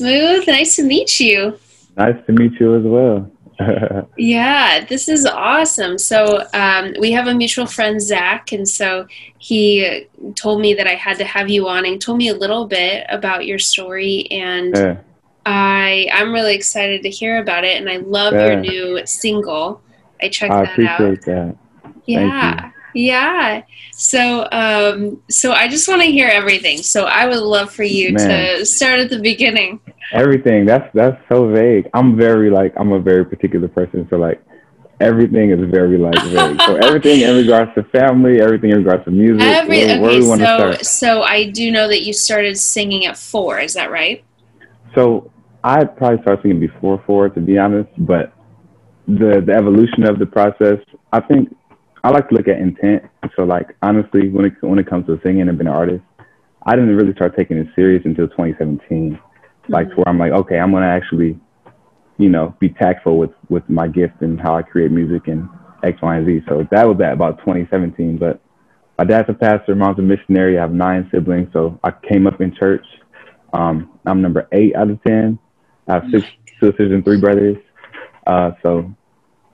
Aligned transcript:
Smooth? 0.00 0.46
Nice 0.46 0.76
to 0.76 0.82
meet 0.82 1.20
you. 1.20 1.58
Nice 1.94 2.16
to 2.24 2.32
meet 2.32 2.58
you 2.58 2.74
as 2.74 2.84
well. 2.84 3.30
yeah, 4.16 4.82
this 4.82 5.10
is 5.10 5.26
awesome. 5.26 5.98
So, 5.98 6.46
um, 6.54 6.94
we 6.98 7.12
have 7.12 7.26
a 7.26 7.34
mutual 7.34 7.66
friend, 7.66 8.00
Zach, 8.00 8.52
and 8.52 8.66
so 8.66 9.06
he 9.36 10.06
told 10.36 10.62
me 10.62 10.72
that 10.72 10.86
I 10.86 10.94
had 10.94 11.18
to 11.18 11.24
have 11.24 11.50
you 11.50 11.68
on 11.68 11.84
and 11.84 12.00
told 12.00 12.16
me 12.16 12.28
a 12.28 12.34
little 12.34 12.66
bit 12.66 13.04
about 13.10 13.44
your 13.44 13.58
story. 13.58 14.26
And 14.30 14.74
yeah. 14.74 14.96
I, 15.44 16.08
I'm 16.14 16.32
really 16.32 16.54
excited 16.54 17.02
to 17.02 17.10
hear 17.10 17.36
about 17.36 17.64
it. 17.64 17.76
And 17.76 17.90
I 17.90 17.98
love 17.98 18.32
yeah. 18.32 18.46
your 18.46 18.56
new 18.56 19.06
single. 19.06 19.82
I 20.22 20.30
checked 20.30 20.54
I 20.54 20.64
that 20.64 20.98
out. 20.98 21.20
That. 21.26 21.56
Yeah. 22.06 22.70
Yeah. 22.94 23.62
So, 23.92 24.48
um, 24.50 25.22
so 25.28 25.52
I 25.52 25.68
just 25.68 25.88
want 25.88 26.02
to 26.02 26.08
hear 26.08 26.28
everything. 26.28 26.78
So 26.78 27.04
I 27.04 27.26
would 27.26 27.40
love 27.40 27.72
for 27.72 27.84
you 27.84 28.12
Man. 28.12 28.28
to 28.58 28.66
start 28.66 29.00
at 29.00 29.10
the 29.10 29.18
beginning. 29.18 29.80
Everything. 30.12 30.66
That's 30.66 30.88
that's 30.94 31.20
so 31.28 31.48
vague. 31.48 31.88
I'm 31.94 32.16
very 32.16 32.50
like 32.50 32.72
I'm 32.76 32.92
a 32.92 33.00
very 33.00 33.24
particular 33.24 33.68
person. 33.68 34.06
So 34.10 34.16
like 34.16 34.42
everything 35.00 35.50
is 35.50 35.70
very 35.70 35.98
like 35.98 36.20
vague. 36.24 36.60
so 36.62 36.76
everything 36.82 37.20
in 37.20 37.36
regards 37.36 37.72
to 37.74 37.84
family, 37.84 38.40
everything 38.40 38.70
in 38.70 38.78
regards 38.78 39.04
to 39.04 39.10
music. 39.10 39.42
Every, 39.42 39.78
where, 39.78 39.96
okay, 39.96 40.28
where 40.28 40.74
so 40.76 40.82
so 40.82 41.22
I 41.22 41.50
do 41.50 41.70
know 41.70 41.88
that 41.88 42.02
you 42.02 42.12
started 42.12 42.58
singing 42.58 43.06
at 43.06 43.16
four. 43.16 43.58
Is 43.60 43.74
that 43.74 43.90
right? 43.90 44.24
So 44.94 45.30
I 45.62 45.84
probably 45.84 46.22
started 46.22 46.42
singing 46.42 46.60
before 46.60 47.02
four, 47.06 47.28
to 47.28 47.40
be 47.40 47.58
honest. 47.58 47.90
But 47.98 48.32
the 49.06 49.42
the 49.44 49.52
evolution 49.52 50.04
of 50.04 50.18
the 50.18 50.26
process, 50.26 50.78
I 51.12 51.20
think 51.20 51.54
I 52.02 52.10
like 52.10 52.28
to 52.28 52.34
look 52.34 52.48
at 52.48 52.58
intent. 52.58 53.04
So 53.36 53.44
like 53.44 53.76
honestly, 53.82 54.28
when 54.28 54.46
it 54.46 54.52
when 54.60 54.78
it 54.78 54.88
comes 54.88 55.06
to 55.06 55.20
singing 55.24 55.48
and 55.48 55.58
being 55.58 55.68
an 55.68 55.74
artist, 55.74 56.04
I 56.64 56.74
didn't 56.74 56.96
really 56.96 57.12
start 57.12 57.36
taking 57.36 57.58
it 57.58 57.68
serious 57.74 58.02
until 58.04 58.28
2017. 58.28 59.12
Mm-hmm. 59.12 59.72
Like 59.72 59.88
where 59.96 60.08
I'm 60.08 60.18
like, 60.18 60.32
okay, 60.32 60.58
I'm 60.58 60.72
gonna 60.72 60.86
actually, 60.86 61.38
you 62.18 62.28
know, 62.28 62.54
be 62.58 62.70
tactful 62.70 63.18
with 63.18 63.32
with 63.48 63.68
my 63.68 63.88
gift 63.88 64.22
and 64.22 64.40
how 64.40 64.56
I 64.56 64.62
create 64.62 64.90
music 64.90 65.28
and 65.28 65.48
X, 65.82 66.00
Y, 66.02 66.16
and 66.16 66.26
Z. 66.26 66.44
So 66.48 66.66
that 66.70 66.86
was 66.86 67.00
at 67.00 67.12
about 67.12 67.38
2017. 67.40 68.18
But 68.18 68.40
my 68.98 69.04
dad's 69.04 69.28
a 69.28 69.34
pastor, 69.34 69.74
mom's 69.74 69.98
a 69.98 70.02
missionary. 70.02 70.58
I 70.58 70.62
have 70.62 70.72
nine 70.72 71.08
siblings, 71.10 71.48
so 71.52 71.78
I 71.82 71.90
came 71.90 72.26
up 72.26 72.40
in 72.40 72.54
church. 72.54 72.84
Um, 73.52 73.98
I'm 74.06 74.22
number 74.22 74.48
eight 74.52 74.76
out 74.76 74.90
of 74.90 75.02
ten. 75.02 75.38
I 75.88 75.94
have 75.94 76.04
six 76.10 76.26
sisters 76.60 76.92
and 76.92 77.04
three 77.04 77.18
brothers. 77.18 77.56
Uh, 78.26 78.52
so, 78.62 78.94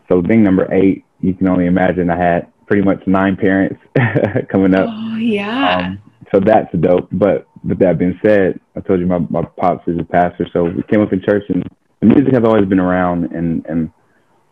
so 0.09 0.21
being 0.21 0.43
number 0.43 0.73
eight, 0.75 1.06
you 1.21 1.35
can 1.35 1.49
only 1.49 1.67
imagine 1.67 2.11
I 2.11 2.17
had 2.17 2.53
pretty 2.67 2.83
much 2.83 3.07
nine 3.07 3.37
parents 3.37 3.81
coming 4.51 4.75
up. 4.75 4.89
Oh 4.89 5.17
yeah. 5.17 5.79
Um, 5.79 6.03
so 6.33 6.41
that's 6.41 6.73
dope. 6.81 7.09
But 7.13 7.47
with 7.65 7.79
that 7.79 7.99
being 7.99 8.19
said, 8.25 8.61
I 8.77 8.81
told 8.81 9.01
you 9.01 9.07
my, 9.07 9.19
my 9.19 9.43
pops 9.43 9.87
is 9.89 9.99
a 9.99 10.05
pastor, 10.05 10.47
so 10.53 10.65
we 10.65 10.83
came 10.91 11.01
up 11.01 11.13
in 11.13 11.23
church 11.23 11.45
and 11.49 11.65
the 12.01 12.07
music 12.07 12.35
has 12.35 12.45
always 12.45 12.67
been 12.67 12.81
around 12.81 13.33
and 13.33 13.65
and 13.67 13.91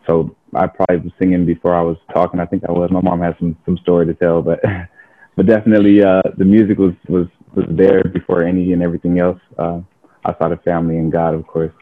so 0.07 0.37
I 0.55 0.67
probably 0.67 0.99
was 0.99 1.13
singing 1.19 1.47
before 1.47 1.75
I 1.75 1.83
was 1.83 1.97
talking. 2.13 2.41
I 2.41 2.47
think 2.47 2.65
I 2.69 2.73
was. 2.73 2.91
My 2.91 3.01
mom 3.01 3.21
has 3.21 3.35
some 3.39 3.57
some 3.65 3.79
story 3.79 4.07
to 4.07 4.15
tell, 4.15 4.43
but 4.43 4.61
but 5.37 5.47
definitely 5.47 6.03
uh, 6.03 6.23
the 6.37 6.45
music 6.45 6.79
was 6.79 6.93
was 7.09 7.27
was 7.55 7.67
there 7.71 8.03
before 8.05 8.43
any 8.43 8.73
and 8.73 8.83
everything 8.83 9.19
else 9.19 9.41
uh, 9.59 9.81
outside 10.25 10.53
of 10.53 10.63
family 10.63 10.99
and 10.99 11.11
God, 11.11 11.35
of 11.35 11.47
course. 11.47 11.73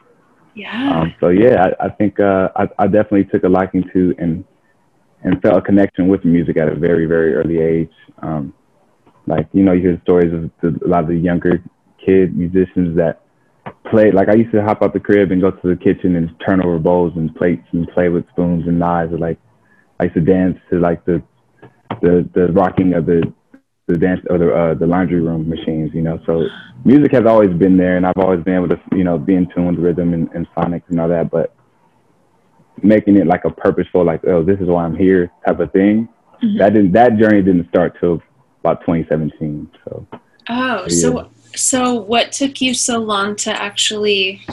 Yeah. 0.54 1.00
Um, 1.00 1.14
so 1.20 1.28
yeah, 1.28 1.66
I, 1.80 1.86
I 1.86 1.88
think 1.90 2.20
uh, 2.20 2.50
I, 2.56 2.68
I 2.78 2.86
definitely 2.86 3.24
took 3.24 3.44
a 3.44 3.48
liking 3.48 3.84
to 3.92 4.14
and 4.18 4.44
and 5.22 5.40
felt 5.42 5.56
a 5.56 5.62
connection 5.62 6.08
with 6.08 6.24
music 6.24 6.56
at 6.56 6.68
a 6.68 6.74
very, 6.74 7.06
very 7.06 7.34
early 7.34 7.60
age. 7.60 7.92
Um, 8.22 8.52
like, 9.26 9.48
you 9.52 9.62
know, 9.62 9.72
you 9.72 9.82
hear 9.82 10.00
stories 10.02 10.32
of 10.32 10.50
the, 10.60 10.84
a 10.84 10.88
lot 10.88 11.04
of 11.04 11.08
the 11.08 11.16
younger 11.16 11.62
kid 12.04 12.36
musicians 12.36 12.96
that 12.96 13.22
play. 13.90 14.10
Like, 14.10 14.28
I 14.28 14.34
used 14.34 14.52
to 14.52 14.62
hop 14.62 14.82
out 14.82 14.92
the 14.92 15.00
crib 15.00 15.30
and 15.30 15.40
go 15.40 15.50
to 15.50 15.68
the 15.68 15.76
kitchen 15.76 16.16
and 16.16 16.30
turn 16.46 16.64
over 16.64 16.78
bowls 16.78 17.12
and 17.16 17.34
plates 17.34 17.66
and 17.72 17.88
play 17.88 18.08
with 18.08 18.28
spoons 18.30 18.66
and 18.66 18.78
knives. 18.78 19.12
Or 19.12 19.18
like, 19.18 19.38
I 20.00 20.04
used 20.04 20.14
to 20.14 20.20
dance 20.20 20.58
to 20.70 20.80
like 20.80 21.04
the 21.04 21.22
the 22.00 22.28
the 22.34 22.52
rocking 22.52 22.94
of 22.94 23.06
the 23.06 23.32
the 23.86 23.98
dance 23.98 24.20
or 24.28 24.38
the 24.38 24.52
uh, 24.52 24.74
the 24.74 24.86
laundry 24.86 25.20
room 25.20 25.48
machines. 25.48 25.90
You 25.94 26.02
know, 26.02 26.18
so 26.26 26.46
music 26.84 27.12
has 27.12 27.26
always 27.26 27.50
been 27.50 27.76
there, 27.76 27.96
and 27.96 28.06
I've 28.06 28.18
always 28.18 28.42
been 28.42 28.54
able 28.54 28.68
to 28.68 28.80
you 28.92 29.04
know 29.04 29.18
be 29.18 29.34
in 29.34 29.48
tune 29.54 29.66
with 29.66 29.78
rhythm 29.78 30.14
and, 30.14 30.28
and 30.34 30.46
sonics 30.56 30.88
and 30.88 31.00
all 31.00 31.08
that. 31.08 31.30
But 31.30 31.54
making 32.82 33.16
it 33.16 33.26
like 33.26 33.44
a 33.44 33.50
purposeful, 33.50 34.04
like, 34.04 34.24
oh, 34.26 34.42
this 34.42 34.60
is 34.60 34.66
why 34.66 34.84
I'm 34.84 34.96
here 34.96 35.30
type 35.46 35.60
of 35.60 35.72
thing. 35.72 36.08
Mm-hmm. 36.42 36.58
That 36.58 36.72
didn't 36.74 36.92
that 36.92 37.16
journey 37.18 37.42
didn't 37.42 37.68
start 37.68 37.98
till 38.00 38.22
about 38.60 38.80
2017. 38.80 39.70
So. 39.84 40.06
Oh, 40.48 40.82
yeah. 40.82 40.88
so 40.88 41.30
so 41.54 41.94
what 41.94 42.32
took 42.32 42.60
you 42.60 42.74
so 42.74 42.98
long 42.98 43.36
to 43.36 43.50
actually 43.50 44.44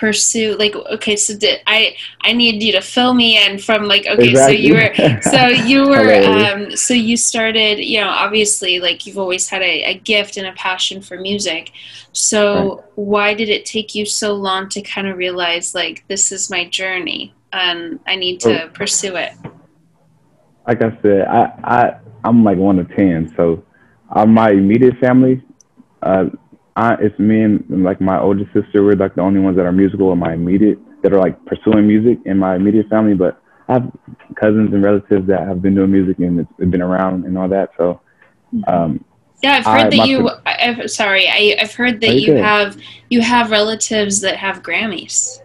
pursue 0.00 0.56
like 0.56 0.74
okay 0.74 1.14
so 1.14 1.36
did 1.36 1.60
i 1.66 1.94
i 2.22 2.32
need 2.32 2.62
you 2.62 2.72
to 2.72 2.80
fill 2.80 3.12
me 3.12 3.36
in 3.44 3.58
from 3.58 3.84
like 3.84 4.06
okay 4.06 4.30
exactly. 4.30 4.56
so 4.56 4.62
you 4.62 4.74
were 4.74 5.20
so 5.20 5.46
you 5.48 5.82
were 5.90 6.14
um 6.24 6.74
so 6.74 6.94
you 6.94 7.18
started 7.18 7.78
you 7.78 8.00
know 8.00 8.08
obviously 8.08 8.80
like 8.80 9.04
you've 9.04 9.18
always 9.18 9.50
had 9.50 9.60
a, 9.60 9.84
a 9.84 9.94
gift 9.98 10.38
and 10.38 10.46
a 10.46 10.52
passion 10.54 11.02
for 11.02 11.18
music 11.18 11.72
so 12.12 12.76
right. 12.76 12.84
why 12.94 13.34
did 13.34 13.50
it 13.50 13.66
take 13.66 13.94
you 13.94 14.06
so 14.06 14.32
long 14.32 14.70
to 14.70 14.80
kind 14.80 15.06
of 15.06 15.18
realize 15.18 15.74
like 15.74 16.02
this 16.08 16.32
is 16.32 16.48
my 16.48 16.64
journey 16.66 17.34
and 17.52 18.00
I 18.06 18.16
need 18.16 18.40
to 18.40 18.64
oh. 18.64 18.68
pursue 18.68 19.16
it? 19.16 19.32
Like 20.66 20.82
I 20.82 20.98
said, 21.02 21.26
I, 21.26 21.42
I 21.64 22.00
I'm 22.24 22.44
like 22.44 22.58
one 22.58 22.78
of 22.78 22.88
ten. 22.94 23.32
So 23.36 23.64
uh, 24.10 24.26
my 24.26 24.50
immediate 24.50 24.98
family, 24.98 25.42
uh, 26.02 26.26
I, 26.76 26.94
it's 26.94 27.18
me 27.18 27.42
and, 27.42 27.84
like 27.84 28.00
my 28.00 28.20
older 28.20 28.44
sister. 28.52 28.84
We're 28.84 28.92
like 28.92 29.14
the 29.14 29.22
only 29.22 29.40
ones 29.40 29.56
that 29.56 29.66
are 29.66 29.72
musical 29.72 30.12
in 30.12 30.18
my 30.18 30.34
immediate 30.34 30.78
that 31.02 31.12
are 31.12 31.18
like 31.20 31.44
pursuing 31.46 31.86
music 31.86 32.18
in 32.26 32.38
my 32.38 32.56
immediate 32.56 32.88
family. 32.88 33.14
But 33.14 33.40
I 33.68 33.74
have 33.74 33.90
cousins 34.36 34.72
and 34.72 34.82
relatives 34.82 35.26
that 35.28 35.46
have 35.46 35.62
been 35.62 35.74
doing 35.74 35.92
music 35.92 36.18
and 36.18 36.40
it's 36.40 36.70
been 36.70 36.82
around 36.82 37.24
and 37.24 37.36
all 37.38 37.48
that. 37.48 37.70
So 37.76 38.00
um, 38.66 39.04
yeah, 39.42 39.54
I've 39.54 39.64
heard 39.64 39.94
I, 39.94 39.96
that 39.96 40.08
you. 40.08 40.30
I've, 40.44 40.90
sorry, 40.90 41.28
I, 41.28 41.60
have 41.60 41.74
heard 41.74 42.00
that 42.02 42.16
you 42.16 42.34
have 42.34 42.76
you 43.08 43.20
have 43.22 43.50
relatives 43.50 44.20
that 44.20 44.36
have 44.36 44.62
Grammys. 44.62 45.40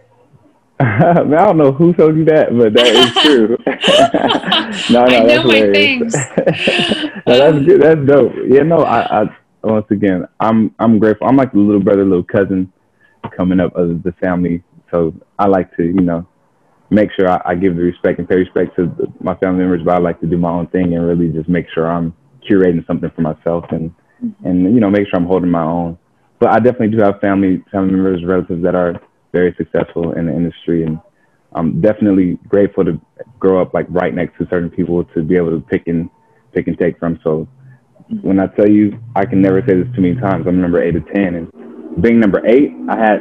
I 0.80 1.14
don't 1.14 1.56
know 1.56 1.72
who 1.72 1.94
told 1.94 2.16
you 2.16 2.24
that, 2.26 2.56
but 2.56 2.74
that 2.74 2.86
is 2.86 3.12
true. 3.22 3.56
no, 4.94 5.06
no, 5.06 5.16
I 5.16 5.20
know 5.20 5.42
my 5.44 5.72
things. 5.72 6.14
no, 7.26 7.52
that's 7.52 7.64
good. 7.64 7.80
That's 7.80 8.06
dope. 8.06 8.32
Yeah, 8.46 8.62
no, 8.62 8.82
I, 8.82 9.22
I 9.22 9.36
once 9.62 9.86
again, 9.90 10.28
I'm 10.38 10.74
I'm 10.78 10.98
grateful. 10.98 11.28
I'm 11.28 11.36
like 11.36 11.52
the 11.52 11.58
little 11.60 11.82
brother, 11.82 12.04
little 12.04 12.22
cousin 12.22 12.70
coming 13.34 13.58
up 13.58 13.74
of 13.74 14.02
the 14.02 14.12
family. 14.20 14.62
So 14.90 15.14
I 15.38 15.46
like 15.46 15.74
to, 15.76 15.82
you 15.82 15.94
know, 15.94 16.26
make 16.90 17.10
sure 17.18 17.30
I, 17.30 17.40
I 17.46 17.54
give 17.54 17.74
the 17.74 17.82
respect 17.82 18.18
and 18.18 18.28
pay 18.28 18.36
respect 18.36 18.76
to 18.76 18.86
the, 18.86 19.12
my 19.20 19.34
family 19.36 19.60
members, 19.60 19.82
but 19.82 19.94
I 19.94 19.98
like 19.98 20.20
to 20.20 20.26
do 20.26 20.36
my 20.36 20.50
own 20.50 20.66
thing 20.68 20.94
and 20.94 21.06
really 21.06 21.30
just 21.30 21.48
make 21.48 21.66
sure 21.74 21.90
I'm 21.90 22.14
curating 22.48 22.86
something 22.86 23.10
for 23.16 23.22
myself 23.22 23.64
and 23.70 23.90
mm-hmm. 24.22 24.46
and 24.46 24.62
you 24.74 24.80
know 24.80 24.90
make 24.90 25.08
sure 25.08 25.16
I'm 25.16 25.26
holding 25.26 25.50
my 25.50 25.64
own. 25.64 25.98
But 26.38 26.50
I 26.50 26.58
definitely 26.58 26.96
do 26.96 27.02
have 27.02 27.18
family 27.20 27.64
family 27.72 27.92
members, 27.92 28.22
relatives 28.24 28.62
that 28.62 28.74
are 28.74 29.00
very 29.38 29.54
successful 29.60 30.12
in 30.18 30.26
the 30.26 30.34
industry, 30.40 30.78
and 30.86 30.98
I'm 31.52 31.80
definitely 31.80 32.38
grateful 32.48 32.84
to 32.84 33.00
grow 33.38 33.60
up 33.62 33.74
like 33.74 33.86
right 33.90 34.14
next 34.14 34.38
to 34.38 34.46
certain 34.52 34.70
people 34.70 35.04
to 35.14 35.22
be 35.22 35.36
able 35.36 35.50
to 35.50 35.60
pick 35.72 35.84
and 35.92 36.08
pick 36.54 36.66
and 36.68 36.78
take 36.78 36.98
from. 36.98 37.18
So 37.22 37.46
when 38.22 38.40
I 38.40 38.46
tell 38.56 38.68
you, 38.68 38.98
I 39.14 39.24
can 39.26 39.40
never 39.42 39.60
say 39.66 39.74
this 39.74 39.88
too 39.94 40.02
many 40.06 40.16
times. 40.26 40.46
I'm 40.46 40.60
number 40.60 40.80
eight 40.82 40.96
of 40.96 41.04
ten, 41.14 41.34
and 41.38 41.46
being 42.02 42.18
number 42.20 42.40
eight, 42.46 42.70
I 42.88 42.96
had 42.96 43.18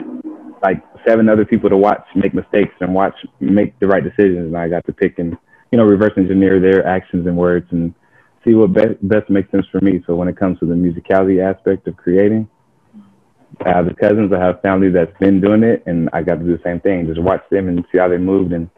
like 0.62 0.82
seven 1.08 1.30
other 1.30 1.46
people 1.46 1.70
to 1.70 1.78
watch 1.78 2.06
make 2.16 2.34
mistakes 2.34 2.74
and 2.80 2.94
watch 2.94 3.16
make 3.40 3.78
the 3.80 3.88
right 3.88 4.04
decisions, 4.04 4.48
and 4.48 4.58
I 4.58 4.70
got 4.70 4.86
to 4.86 4.94
pick 4.94 5.20
and 5.20 5.38
you 5.72 5.78
know 5.78 5.86
reverse 5.86 6.14
engineer 6.18 6.60
their 6.60 6.86
actions 6.88 7.28
and 7.28 7.36
words 7.38 7.68
and 7.72 7.94
see 8.44 8.54
what 8.54 8.74
best 8.74 8.96
best 9.14 9.30
makes 9.30 9.52
sense 9.52 9.66
for 9.72 9.82
me. 9.82 10.04
So 10.08 10.16
when 10.16 10.28
it 10.28 10.38
comes 10.38 10.60
to 10.60 10.66
the 10.66 10.76
musicality 10.76 11.38
aspect 11.44 11.88
of 11.88 11.98
creating, 11.98 12.48
I 13.66 13.70
have 13.70 13.86
the 13.86 13.94
cousins, 13.94 14.32
I 14.34 14.40
have 14.40 14.62
family 14.62 14.90
that's 14.90 15.16
been 15.20 15.42
doing 15.42 15.64
it, 15.64 15.84
and 15.86 16.10
I 16.14 16.22
got 16.24 16.36
to 16.36 16.46
do 16.46 16.58
the 16.58 16.64
same 16.64 16.80
thing. 16.80 17.08
Just 17.08 17.22
watch 17.22 17.44
them 17.50 17.68
and 17.68 17.86
see 17.92 17.98
how 17.98 18.08
they 18.08 18.18
moved, 18.18 18.54
and 18.54 18.70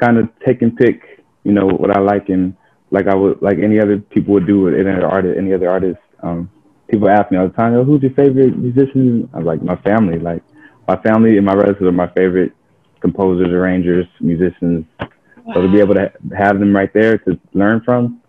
kind 0.00 0.18
of 0.18 0.28
take 0.44 0.62
and 0.62 0.76
pick, 0.76 1.24
you 1.44 1.52
know, 1.52 1.66
what 1.66 1.96
I 1.96 2.00
like, 2.00 2.28
and 2.28 2.56
like 2.90 3.06
I 3.06 3.14
would, 3.14 3.42
like 3.42 3.58
any 3.58 3.80
other 3.80 3.98
people 3.98 4.34
would 4.34 4.46
do 4.46 4.62
with 4.62 4.74
any 4.74 4.90
other 4.90 5.06
artist, 5.06 5.38
any 5.38 5.52
other 5.52 5.70
artist. 5.70 5.98
Um, 6.22 6.50
people 6.88 7.08
ask 7.08 7.30
me 7.30 7.38
all 7.38 7.48
the 7.48 7.54
time, 7.54 7.74
oh, 7.74 7.84
"Who's 7.84 8.02
your 8.02 8.12
favorite 8.12 8.56
musician?" 8.56 9.28
I'm 9.34 9.44
like, 9.44 9.62
"My 9.62 9.76
family." 9.76 10.18
Like 10.18 10.42
my 10.86 10.96
family 11.02 11.36
and 11.36 11.46
my 11.46 11.54
relatives 11.54 11.82
are 11.82 11.92
my 11.92 12.08
favorite 12.12 12.52
composers, 13.00 13.48
arrangers, 13.48 14.06
musicians. 14.20 14.84
Wow. 14.98 15.54
So 15.54 15.62
to 15.62 15.68
be 15.68 15.80
able 15.80 15.94
to 15.94 16.12
have 16.36 16.58
them 16.58 16.74
right 16.74 16.92
there 16.92 17.18
to 17.18 17.38
learn 17.52 17.82
from, 17.84 18.22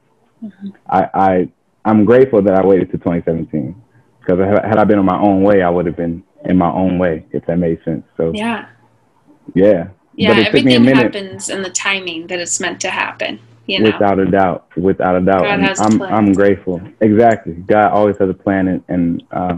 mm-hmm. 0.44 0.70
I, 0.90 1.10
I 1.14 1.50
I'm 1.86 2.04
grateful 2.04 2.42
that 2.42 2.56
I 2.56 2.66
waited 2.66 2.92
to 2.92 2.98
2017 2.98 3.82
because 4.26 4.40
had 4.40 4.78
I 4.78 4.84
been 4.84 5.00
on 5.00 5.06
my 5.06 5.20
own 5.20 5.44
way, 5.44 5.62
I 5.62 5.70
would 5.70 5.86
have 5.86 5.96
been 5.96 6.24
in 6.46 6.58
my 6.58 6.72
own 6.72 6.98
way, 6.98 7.26
if 7.32 7.46
that 7.46 7.58
made 7.58 7.84
sense. 7.84 8.06
So 8.18 8.32
yeah, 8.34 8.68
yeah, 9.54 9.90
yeah. 10.16 10.32
everything 10.32 10.84
happens 10.86 11.50
in 11.50 11.62
the 11.62 11.70
timing 11.70 12.28
that 12.28 12.40
it's 12.40 12.60
meant 12.60 12.80
to 12.82 12.90
happen. 12.90 13.40
You 13.68 13.80
know? 13.80 13.92
Without 13.92 14.20
a 14.20 14.26
doubt, 14.26 14.68
without 14.78 15.16
a 15.16 15.22
doubt, 15.22 15.42
God 15.42 15.60
has 15.60 15.80
I'm 15.80 16.02
I'm 16.02 16.34
grateful. 16.34 16.82
Exactly, 17.02 17.54
God 17.54 17.92
always 17.92 18.18
has 18.18 18.30
a 18.30 18.34
plan, 18.34 18.68
and, 18.68 18.84
and 18.88 19.24
uh, 19.32 19.58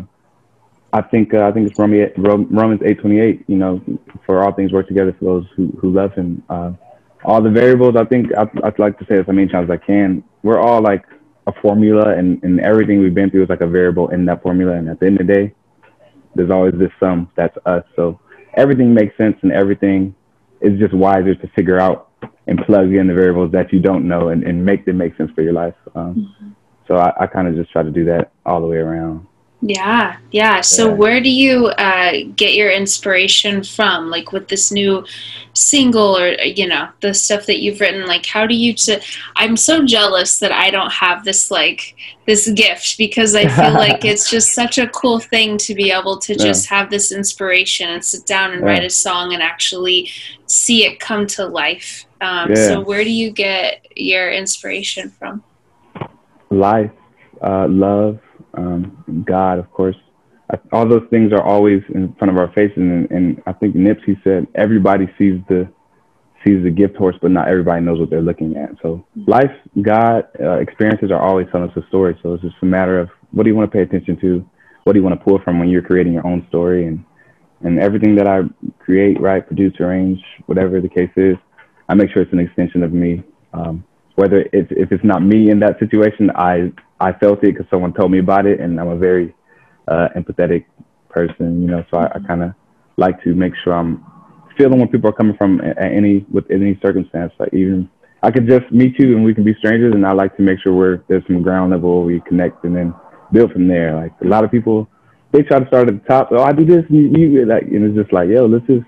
I 0.94 1.02
think 1.02 1.34
uh, 1.34 1.48
I 1.48 1.52
think 1.52 1.70
it's 1.70 1.80
Romans 1.80 2.82
eight 2.86 3.00
twenty 3.00 3.20
eight. 3.20 3.44
You 3.48 3.58
know, 3.58 3.82
for 4.26 4.44
all 4.44 4.54
things 4.54 4.72
work 4.72 4.88
together 4.88 5.14
for 5.20 5.26
those 5.26 5.46
who, 5.56 5.78
who 5.80 5.92
love 5.92 6.14
Him. 6.14 6.44
Uh, 6.50 6.72
all 7.26 7.42
the 7.42 7.50
variables, 7.50 7.96
I 7.96 8.06
think 8.06 8.32
I, 8.38 8.50
I'd 8.64 8.80
like 8.80 8.98
to 9.00 9.06
say 9.06 9.18
as 9.18 9.28
many 9.28 9.48
times 9.48 9.70
as 9.70 9.74
I 9.74 9.78
can. 9.78 10.24
We're 10.44 10.60
all 10.60 10.82
like 10.82 11.04
a 11.48 11.54
formula, 11.62 12.16
and, 12.18 12.44
and 12.44 12.60
everything 12.60 13.00
we've 13.00 13.16
been 13.16 13.30
through 13.32 13.44
is 13.44 13.50
like 13.50 13.62
a 13.62 13.68
variable 13.68 14.10
in 14.10 14.26
that 14.26 14.44
formula. 14.44 14.74
And 14.74 14.90
at 14.90 15.00
the 15.00 15.08
end 15.08 15.20
of 15.20 15.28
the 15.28 15.34
day, 15.34 15.56
there's 16.36 16.52
always 16.52 16.74
this 16.78 16.92
sum 17.00 17.32
that's 17.36 17.58
us. 17.66 17.84
So 17.96 18.20
everything 18.56 18.94
makes 18.94 19.18
sense, 19.18 19.38
and 19.42 19.52
everything 19.52 20.14
is 20.62 20.78
just 20.80 20.94
wiser 20.94 21.36
to 21.36 21.48
figure 21.56 21.80
out 21.80 22.12
and 22.48 22.60
plug 22.66 22.94
in 22.94 23.08
the 23.08 23.14
variables 23.14 23.52
that 23.52 23.72
you 23.74 23.80
don't 23.80 24.08
know 24.08 24.30
and, 24.30 24.44
and 24.44 24.64
make 24.64 24.86
them 24.86 24.98
make 24.98 25.16
sense 25.18 25.32
for 25.36 25.42
your 25.42 25.54
life. 25.54 25.76
Um, 25.96 26.16
mm-hmm. 26.16 26.50
So 26.88 26.96
I, 26.96 27.24
I 27.24 27.28
kind 27.28 27.48
of 27.48 27.56
just 27.56 27.72
try 27.72 27.84
to 27.84 27.92
do 27.92 28.06
that 28.06 28.32
all 28.46 28.62
the 28.62 28.68
way 28.68 28.78
around. 28.78 29.28
Yeah, 29.62 30.18
yeah. 30.32 30.62
So, 30.62 30.88
yeah. 30.88 30.94
where 30.94 31.20
do 31.20 31.32
you 31.32 31.68
uh, 31.68 32.12
get 32.36 32.54
your 32.54 32.70
inspiration 32.70 33.64
from? 33.64 34.12
Like 34.12 34.32
with 34.32 34.50
this 34.50 34.72
new 34.72 35.04
single, 35.54 36.16
or 36.16 36.34
you 36.34 36.68
know, 36.68 36.90
the 37.02 37.12
stuff 37.16 37.48
that 37.48 37.60
you've 37.60 37.82
written. 37.82 38.06
Like, 38.06 38.28
how 38.28 38.46
do 38.46 38.54
you? 38.54 38.76
i 38.88 39.02
I'm 39.36 39.58
so 39.58 39.84
jealous 39.84 40.38
that 40.40 40.52
I 40.52 40.70
don't 40.70 40.92
have 40.92 41.26
this 41.26 41.50
like 41.50 41.96
this 42.28 42.48
gift 42.52 43.00
because 43.00 43.34
I 43.34 43.48
feel 43.48 43.74
like 43.86 44.06
it's 44.06 44.30
just 44.30 44.54
such 44.54 44.78
a 44.78 44.88
cool 44.90 45.20
thing 45.20 45.58
to 45.60 45.74
be 45.74 45.92
able 45.92 46.20
to 46.20 46.36
just 46.36 46.70
yeah. 46.70 46.78
have 46.78 46.92
this 46.92 47.12
inspiration 47.12 47.90
and 47.90 48.06
sit 48.06 48.28
down 48.28 48.52
and 48.52 48.62
yeah. 48.62 48.68
write 48.68 48.84
a 48.84 48.92
song 48.92 49.34
and 49.34 49.42
actually 49.42 50.12
see 50.46 50.86
it 50.86 51.00
come 51.00 51.26
to 51.28 51.48
life. 51.48 52.06
Um, 52.22 52.56
so, 52.56 52.80
where 52.80 53.04
do 53.04 53.12
you 53.12 53.32
get 53.32 53.88
your 53.96 54.32
inspiration 54.32 55.10
from? 55.10 55.44
Life, 56.52 56.92
uh, 57.42 57.68
love 57.68 58.20
um, 58.58 59.24
God, 59.26 59.60
of 59.60 59.72
course. 59.72 59.96
I, 60.52 60.58
all 60.72 60.88
those 60.88 61.08
things 61.10 61.32
are 61.34 61.42
always 61.42 61.82
in 61.94 62.14
front 62.14 62.32
of 62.32 62.38
our 62.38 62.52
faces, 62.54 62.78
and, 62.78 63.10
and 63.12 63.42
I 63.46 63.54
think 63.54 63.76
Nipsey 63.76 64.22
said 64.24 64.48
everybody 64.56 65.06
sees 65.18 65.42
the 65.48 65.70
sees 66.46 66.64
the 66.64 66.72
gift 66.72 66.96
horse, 66.96 67.16
but 67.22 67.32
not 67.32 67.48
everybody 67.48 67.84
knows 67.84 68.00
what 68.00 68.10
they're 68.10 68.22
looking 68.22 68.56
at. 68.56 68.70
So 68.82 69.06
life, 69.26 69.52
God, 69.82 70.28
uh, 70.40 70.60
experiences 70.60 71.12
are 71.12 71.22
always 71.22 71.48
telling 71.52 71.70
us 71.70 71.76
a 71.76 71.86
story. 71.88 72.18
So 72.22 72.36
it's 72.36 72.44
just 72.44 72.56
a 72.62 72.66
matter 72.66 73.00
of 73.00 73.10
what 73.32 73.44
do 73.44 73.50
you 73.50 73.56
want 73.56 73.70
to 73.70 73.76
pay 73.76 73.84
attention 73.84 74.20
to, 74.22 74.48
what 74.84 74.94
do 74.94 75.00
you 75.00 75.04
want 75.04 75.20
to 75.20 75.24
pull 75.24 75.40
from 75.44 75.60
when 75.60 75.68
you're 75.68 75.82
creating 75.82 76.14
your 76.14 76.26
own 76.26 76.46
story, 76.50 76.88
and 76.88 77.04
and 77.62 77.80
everything 77.80 78.16
that 78.16 78.28
I 78.28 78.42
create, 78.80 79.20
write, 79.20 79.48
produce, 79.48 79.74
arrange, 79.80 80.20
whatever 80.46 80.80
the 80.80 80.90
case 80.90 81.10
is, 81.16 81.36
I 81.90 81.96
make 81.96 82.12
sure 82.12 82.22
it's 82.22 82.34
an 82.34 82.40
extension 82.40 82.84
of 82.84 82.94
me. 82.94 83.24
Um, 83.54 83.84
whether 84.18 84.40
it's 84.52 84.72
if 84.72 84.92
it's 84.92 85.04
not 85.04 85.22
me 85.22 85.50
in 85.52 85.60
that 85.60 85.80
situation, 85.80 86.30
I 86.36 86.74
I 87.00 87.14
felt 87.14 87.44
it 87.44 87.54
because 87.54 87.68
someone 87.70 87.94
told 87.94 88.12
me 88.12 88.20
about 88.20 88.46
it, 88.46 88.60
and 88.60 88.80
I'm 88.80 88.90
a 88.90 88.98
very 88.98 89.34
uh, 89.88 90.10
empathetic 90.18 90.66
person, 91.08 91.62
you 91.62 91.68
know. 91.68 91.86
So 91.90 91.98
I, 91.98 92.06
I 92.16 92.20
kind 92.28 92.44
of 92.44 92.54
like 92.98 93.24
to 93.24 93.36
make 93.36 93.54
sure 93.64 93.74
I'm 93.74 94.04
feeling 94.58 94.80
where 94.80 94.88
people 94.88 95.12
are 95.12 95.14
coming 95.14 95.38
from 95.38 95.62
at 95.62 95.78
any 95.78 96.26
with 96.32 96.50
any 96.50 96.80
circumstance. 96.82 97.32
Like 97.40 97.54
even 97.54 97.90
I 98.24 98.32
could 98.32 98.48
just 98.48 98.72
meet 98.72 98.98
you 98.98 99.16
and 99.16 99.24
we 99.24 99.36
can 99.36 99.44
be 99.44 99.54
strangers, 99.60 99.94
and 99.94 100.06
I 100.06 100.14
like 100.14 100.36
to 100.38 100.42
make 100.42 100.60
sure 100.62 100.74
we're 100.74 101.04
there's 101.08 101.26
some 101.28 101.44
ground 101.44 101.72
level 101.72 102.04
we 102.04 102.20
connect 102.22 102.64
and 102.64 102.76
then 102.76 102.96
build 103.32 103.52
from 103.52 103.68
there. 103.68 103.96
Like 103.96 104.14
a 104.24 104.28
lot 104.28 104.44
of 104.44 104.50
people, 104.50 104.90
they 105.32 105.44
try 105.44 105.60
to 105.60 105.68
start 105.68 105.90
at 105.90 105.94
the 105.94 106.08
top. 106.10 106.30
Oh, 106.32 106.42
I 106.42 106.54
do 106.54 106.66
this, 106.66 106.84
and 106.90 107.16
you, 107.16 107.30
you 107.30 107.46
like, 107.46 107.64
and 107.64 107.86
it's 107.86 107.96
just 107.96 108.12
like, 108.12 108.30
yo, 108.30 108.48
let's 108.48 108.66
just 108.66 108.88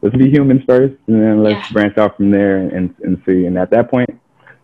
let's 0.00 0.16
be 0.16 0.30
humans 0.30 0.62
first, 0.66 0.94
and 1.08 1.22
then 1.22 1.42
let's 1.42 1.68
yeah. 1.68 1.72
branch 1.74 1.98
out 1.98 2.16
from 2.16 2.30
there 2.30 2.56
and 2.56 2.94
and 3.04 3.22
see. 3.26 3.44
And 3.44 3.58
at 3.58 3.68
that 3.72 3.90
point, 3.90 4.08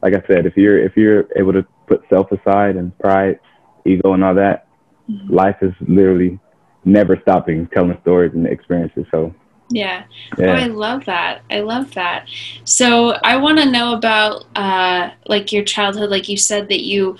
like 0.03 0.15
I 0.15 0.23
said, 0.27 0.47
if 0.47 0.57
you're 0.57 0.79
if 0.79 0.97
you're 0.97 1.27
able 1.37 1.53
to 1.53 1.65
put 1.87 2.03
self 2.11 2.31
aside 2.33 2.77
and 2.77 2.97
pride, 2.99 3.39
ego, 3.85 4.13
and 4.13 4.25
all 4.25 4.35
that, 4.35 4.67
mm-hmm. 5.09 5.33
life 5.33 5.57
is 5.63 5.73
literally 5.81 6.39
never 6.85 7.17
stopping 7.23 7.69
telling 7.69 7.97
stories 8.03 8.33
and 8.35 8.47
experiences. 8.47 9.07
So 9.11 9.35
yeah. 9.71 10.05
yeah. 10.39 10.47
Oh, 10.47 10.53
I 10.53 10.67
love 10.67 11.05
that. 11.07 11.43
I 11.51 11.61
love 11.61 11.95
that. 11.95 12.29
So 12.65 13.17
I 13.25 13.37
want 13.37 13.59
to 13.59 13.71
know 13.71 13.95
about 13.95 14.45
uh, 14.55 15.11
like 15.27 15.53
your 15.53 15.65
childhood. 15.65 16.11
Like 16.11 16.29
you 16.29 16.37
said 16.37 16.69
that 16.69 16.83
you 16.83 17.17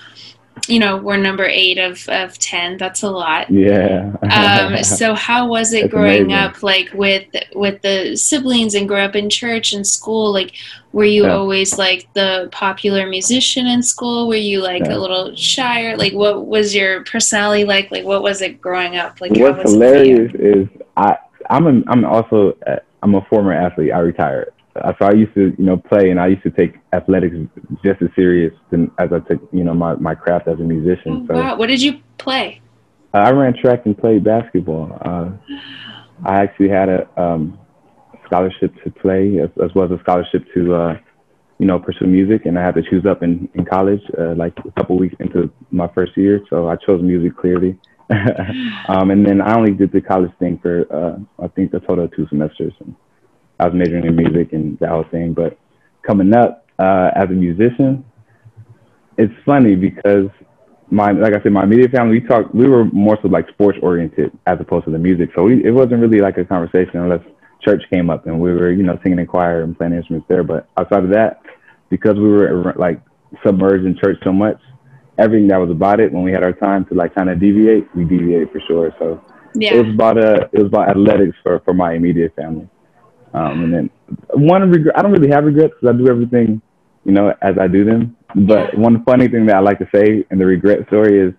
you 0.67 0.79
know, 0.79 0.95
we're 0.97 1.17
number 1.17 1.45
eight 1.45 1.77
of, 1.77 2.07
of 2.07 2.39
10. 2.39 2.77
That's 2.77 3.03
a 3.03 3.09
lot. 3.09 3.49
Yeah. 3.49 4.15
um, 4.31 4.81
so 4.83 5.13
how 5.27 5.47
was 5.47 5.73
it 5.73 5.91
growing 5.91 6.31
amazing. 6.31 6.33
up, 6.33 6.63
like 6.63 6.89
with, 6.93 7.27
with 7.53 7.81
the 7.81 8.15
siblings 8.15 8.73
and 8.73 8.87
grow 8.87 9.03
up 9.03 9.15
in 9.15 9.29
church 9.29 9.73
and 9.73 9.85
school? 9.85 10.31
Like, 10.31 10.53
were 10.93 11.03
you 11.03 11.25
yeah. 11.25 11.33
always 11.33 11.77
like 11.77 12.07
the 12.13 12.47
popular 12.51 13.07
musician 13.07 13.67
in 13.67 13.83
school? 13.83 14.27
Were 14.27 14.35
you 14.35 14.61
like 14.61 14.85
yeah. 14.85 14.95
a 14.95 14.99
little 14.99 15.35
shyer? 15.35 15.97
Like, 15.97 16.13
what 16.13 16.45
was 16.45 16.73
your 16.73 17.03
personality 17.03 17.65
like? 17.65 17.91
Like, 17.91 18.05
what 18.05 18.23
was 18.23 18.41
it 18.41 18.61
growing 18.61 18.95
up? 18.95 19.19
Like, 19.19 19.31
what's 19.31 19.71
hilarious 19.71 20.31
is 20.35 20.67
I, 20.95 21.17
I'm, 21.49 21.67
a, 21.67 21.83
I'm 21.87 22.05
also, 22.05 22.55
a, 22.65 22.79
I'm 23.01 23.15
a 23.15 23.25
former 23.25 23.51
athlete. 23.51 23.91
I 23.91 23.99
retired 23.99 24.53
so 24.75 25.05
I 25.05 25.11
used 25.11 25.33
to, 25.35 25.53
you 25.57 25.65
know, 25.65 25.77
play 25.77 26.09
and 26.09 26.19
I 26.19 26.27
used 26.27 26.43
to 26.43 26.51
take 26.51 26.75
athletics 26.93 27.35
just 27.83 28.01
as 28.01 28.09
serious 28.15 28.53
than 28.71 28.89
as 28.97 29.09
I 29.13 29.19
took, 29.19 29.47
you 29.51 29.63
know, 29.63 29.73
my, 29.73 29.95
my 29.95 30.15
craft 30.15 30.47
as 30.47 30.59
a 30.59 30.63
musician. 30.63 31.27
Oh, 31.29 31.33
so, 31.33 31.33
wow. 31.35 31.57
What 31.57 31.67
did 31.67 31.81
you 31.81 31.99
play? 32.17 32.59
I 33.13 33.29
ran 33.31 33.53
track 33.55 33.85
and 33.85 33.95
played 33.95 34.23
basketball. 34.23 34.97
Uh, 35.05 35.29
I 36.25 36.41
actually 36.41 36.69
had 36.69 36.89
a 36.89 37.21
um, 37.21 37.59
scholarship 38.25 38.73
to 38.83 38.89
play 38.89 39.39
as, 39.39 39.49
as, 39.63 39.69
well 39.75 39.85
as 39.85 39.91
a 39.91 39.99
scholarship 39.99 40.43
to, 40.55 40.73
uh, 40.73 40.97
you 41.59 41.67
know, 41.67 41.77
pursue 41.77 42.07
music. 42.07 42.47
And 42.47 42.57
I 42.57 42.65
had 42.65 42.73
to 42.73 42.81
choose 42.81 43.05
up 43.05 43.21
in, 43.21 43.47
in 43.53 43.65
college, 43.65 44.01
uh, 44.19 44.33
like 44.33 44.57
a 44.65 44.71
couple 44.71 44.97
weeks 44.97 45.15
into 45.19 45.51
my 45.69 45.87
first 45.93 46.17
year. 46.17 46.41
So 46.49 46.67
I 46.67 46.77
chose 46.77 47.03
music 47.03 47.37
clearly. 47.37 47.77
um, 48.89 49.11
and 49.11 49.23
then 49.25 49.39
I 49.39 49.55
only 49.55 49.73
did 49.73 49.91
the 49.91 50.01
college 50.01 50.31
thing 50.39 50.57
for, 50.59 50.87
uh, 50.91 51.43
I 51.43 51.47
think 51.49 51.73
a 51.75 51.79
total 51.79 52.05
of 52.05 52.15
two 52.15 52.27
semesters. 52.29 52.73
And, 52.79 52.95
I 53.63 53.67
was 53.67 53.75
majoring 53.75 54.05
in 54.05 54.15
music 54.15 54.51
and 54.51 54.77
that 54.79 54.89
whole 54.89 55.05
thing. 55.09 55.33
But 55.33 55.57
coming 56.05 56.35
up 56.35 56.65
uh, 56.79 57.11
as 57.15 57.25
a 57.25 57.33
musician, 57.33 58.03
it's 59.17 59.33
funny 59.45 59.75
because 59.75 60.29
my 60.89 61.11
like 61.11 61.33
I 61.33 61.41
said, 61.41 61.53
my 61.53 61.63
immediate 61.63 61.91
family 61.91 62.19
we 62.19 62.27
talked 62.27 62.53
we 62.53 62.67
were 62.67 62.85
more 62.85 63.17
so 63.21 63.29
like 63.29 63.47
sports 63.49 63.77
oriented 63.81 64.31
as 64.47 64.59
opposed 64.59 64.85
to 64.85 64.91
the 64.91 64.99
music. 64.99 65.29
So 65.35 65.43
we, 65.43 65.63
it 65.65 65.71
wasn't 65.71 66.01
really 66.01 66.19
like 66.19 66.37
a 66.37 66.45
conversation 66.45 66.97
unless 66.97 67.21
church 67.61 67.81
came 67.89 68.09
up 68.09 68.27
and 68.27 68.39
we 68.39 68.51
were 68.51 68.71
you 68.71 68.83
know 68.83 68.99
singing 69.01 69.19
in 69.19 69.27
choir 69.27 69.63
and 69.63 69.77
playing 69.77 69.93
instruments 69.93 70.27
there. 70.27 70.43
But 70.43 70.67
outside 70.77 71.05
of 71.05 71.09
that, 71.11 71.41
because 71.89 72.15
we 72.15 72.27
were 72.27 72.73
like 72.77 73.01
submerged 73.45 73.85
in 73.85 73.97
church 73.97 74.17
so 74.23 74.33
much, 74.33 74.59
everything 75.17 75.47
that 75.47 75.57
was 75.57 75.71
about 75.71 76.01
it 76.01 76.11
when 76.11 76.23
we 76.23 76.33
had 76.33 76.43
our 76.43 76.53
time 76.53 76.85
to 76.85 76.95
like 76.95 77.15
kind 77.15 77.29
of 77.29 77.39
deviate, 77.39 77.87
we 77.95 78.03
deviated 78.03 78.51
for 78.51 78.59
sure. 78.67 78.93
So 78.99 79.23
yeah. 79.55 79.75
it 79.75 79.85
was 79.85 79.93
about 79.93 80.17
a 80.17 80.43
uh, 80.43 80.47
it 80.51 80.59
was 80.59 80.67
about 80.67 80.89
athletics 80.89 81.37
for 81.41 81.61
for 81.61 81.73
my 81.73 81.93
immediate 81.93 82.35
family. 82.35 82.67
Um, 83.33 83.63
and 83.63 83.73
then 83.73 83.89
one 84.33 84.69
regret, 84.69 84.97
I 84.97 85.01
don't 85.01 85.11
really 85.11 85.31
have 85.31 85.43
regrets 85.43 85.73
because 85.79 85.95
I 85.95 85.97
do 85.97 86.09
everything, 86.09 86.61
you 87.03 87.11
know, 87.11 87.33
as 87.41 87.55
I 87.59 87.67
do 87.67 87.83
them. 87.83 88.15
But 88.35 88.77
one 88.77 89.03
funny 89.03 89.27
thing 89.27 89.45
that 89.47 89.55
I 89.55 89.59
like 89.59 89.79
to 89.79 89.89
say 89.93 90.25
in 90.29 90.39
the 90.39 90.45
regret 90.45 90.87
story 90.87 91.19
is 91.19 91.33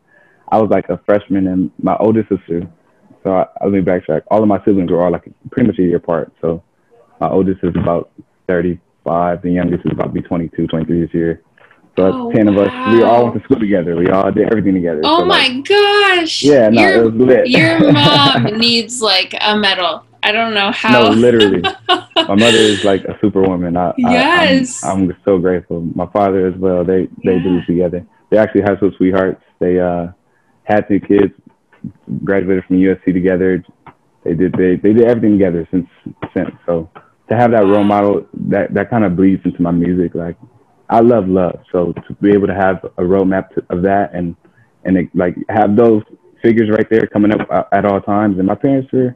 I 0.49 0.59
was 0.59 0.71
like 0.71 0.89
a 0.89 1.01
freshman 1.07 1.49
and 1.49 1.71
my 1.83 1.97
oldest 1.99 2.29
sister. 2.29 2.69
So 3.23 3.33
I, 3.33 3.47
let 3.63 3.73
me 3.73 3.81
backtrack. 3.81 4.23
All 4.31 4.43
of 4.43 4.49
my 4.49 4.63
siblings 4.65 4.91
were 4.91 5.03
all 5.03 5.11
like 5.11 5.25
pretty 5.51 5.69
much 5.69 5.79
a 5.79 5.83
year 5.83 5.97
apart. 5.97 6.33
So 6.41 6.63
my 7.21 7.29
oldest 7.29 7.61
is 7.63 7.75
about 7.77 8.11
35. 8.49 9.43
The 9.43 9.51
youngest 9.51 9.87
is 9.87 9.93
about 9.93 10.07
to 10.07 10.13
be 10.13 10.23
22, 10.23 10.67
23 10.67 11.01
this 11.01 11.15
year. 11.15 11.43
So 11.97 12.03
that's 12.03 12.17
oh, 12.17 12.33
10 12.33 12.49
of 12.49 12.59
us. 12.59 12.93
We 12.93 13.03
all 13.05 13.25
went 13.25 13.39
to 13.39 13.45
school 13.45 13.61
together. 13.61 13.97
We 13.97 14.09
all 14.09 14.31
did 14.33 14.49
everything 14.51 14.75
together. 14.75 15.01
Oh 15.05 15.21
so 15.21 15.25
my 15.27 15.47
like, 15.47 15.65
gosh. 15.65 16.43
Yeah, 16.43 16.69
no, 16.69 16.83
your, 16.83 16.95
it 16.95 17.05
was 17.05 17.15
lit. 17.15 17.49
your 17.49 17.93
mom 17.93 18.45
needs 18.59 19.01
like 19.01 19.35
a 19.41 19.57
medal. 19.57 20.05
I 20.25 20.33
don't 20.33 20.55
know 20.55 20.73
how. 20.73 21.03
No, 21.03 21.11
literally. 21.11 21.61
my 22.17 22.35
mother 22.35 22.57
is 22.57 22.83
like 22.83 23.05
a 23.05 23.19
superwoman. 23.21 23.77
I, 23.77 23.93
yes. 23.99 24.83
I, 24.83 24.93
am 24.93 25.15
so 25.23 25.39
grateful. 25.39 25.83
My 25.95 26.07
father 26.07 26.47
as 26.47 26.55
well. 26.57 26.83
They 26.83 27.09
they 27.23 27.37
yeah. 27.37 27.43
do 27.43 27.59
it 27.59 27.67
together. 27.67 28.07
They're 28.31 28.41
actually 28.41 28.63
high 28.63 28.77
school 28.77 28.91
sweethearts. 28.97 29.43
They 29.59 29.79
uh, 29.79 30.09
had 30.63 30.89
two 30.89 30.99
kids, 30.99 31.35
graduated 32.25 32.65
from 32.65 32.77
USC 32.77 33.13
together. 33.13 33.63
They 34.25 34.33
did 34.33 34.55
they 34.55 34.77
they 34.77 34.95
did 34.95 35.05
everything 35.05 35.33
together 35.33 35.69
since 35.71 35.87
since. 36.33 36.53
So 36.65 36.89
to 37.29 37.37
have 37.37 37.51
that 37.51 37.67
role 37.67 37.85
model, 37.85 38.27
that 38.49 38.73
that 38.73 38.89
kind 38.89 39.05
of 39.05 39.17
bleeds 39.17 39.43
into 39.45 39.61
my 39.61 39.73
music. 39.73 40.15
Like 40.15 40.37
I 40.89 41.01
love 41.01 41.29
love. 41.29 41.61
So 41.71 41.93
to 41.93 42.15
be 42.23 42.33
able 42.33 42.47
to 42.47 42.55
have 42.55 42.83
a 42.97 43.03
roadmap 43.03 43.51
to, 43.57 43.65
of 43.69 43.83
that 43.83 44.15
and 44.15 44.35
and 44.85 44.97
it, 44.97 45.09
like 45.15 45.37
have 45.51 45.77
those 45.77 46.03
figures 46.43 46.71
right 46.71 46.89
there 46.89 47.07
coming 47.07 47.33
up 47.33 47.47
uh, 47.51 47.65
at 47.73 47.85
all 47.85 48.01
times. 48.01 48.39
And 48.39 48.47
my 48.47 48.55
parents 48.55 48.91
were 48.91 49.15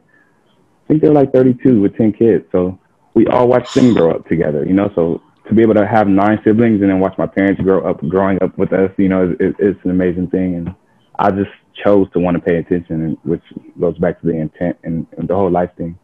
think 0.89 1.01
they're 1.01 1.13
like 1.13 1.31
32 1.31 1.79
with 1.79 1.95
10 1.95 2.13
kids. 2.13 2.45
So 2.51 2.77
we 3.13 3.27
all 3.27 3.47
watched 3.47 3.73
them 3.75 3.93
grow 3.93 4.11
up 4.11 4.27
together, 4.27 4.65
you 4.65 4.73
know. 4.73 4.91
So 4.95 5.21
to 5.47 5.53
be 5.53 5.61
able 5.61 5.75
to 5.75 5.87
have 5.87 6.07
nine 6.07 6.39
siblings 6.43 6.81
and 6.81 6.89
then 6.89 6.99
watch 6.99 7.17
my 7.17 7.27
parents 7.27 7.61
grow 7.61 7.87
up, 7.89 8.05
growing 8.09 8.41
up 8.41 8.57
with 8.57 8.73
us, 8.73 8.91
you 8.97 9.07
know, 9.07 9.35
it, 9.39 9.55
it's 9.59 9.79
an 9.83 9.91
amazing 9.91 10.29
thing. 10.29 10.55
And 10.55 10.75
I 11.17 11.29
just 11.31 11.51
chose 11.85 12.07
to 12.13 12.19
want 12.19 12.35
to 12.35 12.41
pay 12.41 12.57
attention, 12.57 13.03
and 13.03 13.17
which 13.23 13.43
goes 13.79 13.97
back 13.99 14.19
to 14.21 14.27
the 14.27 14.33
intent 14.33 14.77
and, 14.83 15.05
and 15.17 15.27
the 15.27 15.35
whole 15.35 15.51
life 15.51 15.69
thing. 15.77 15.97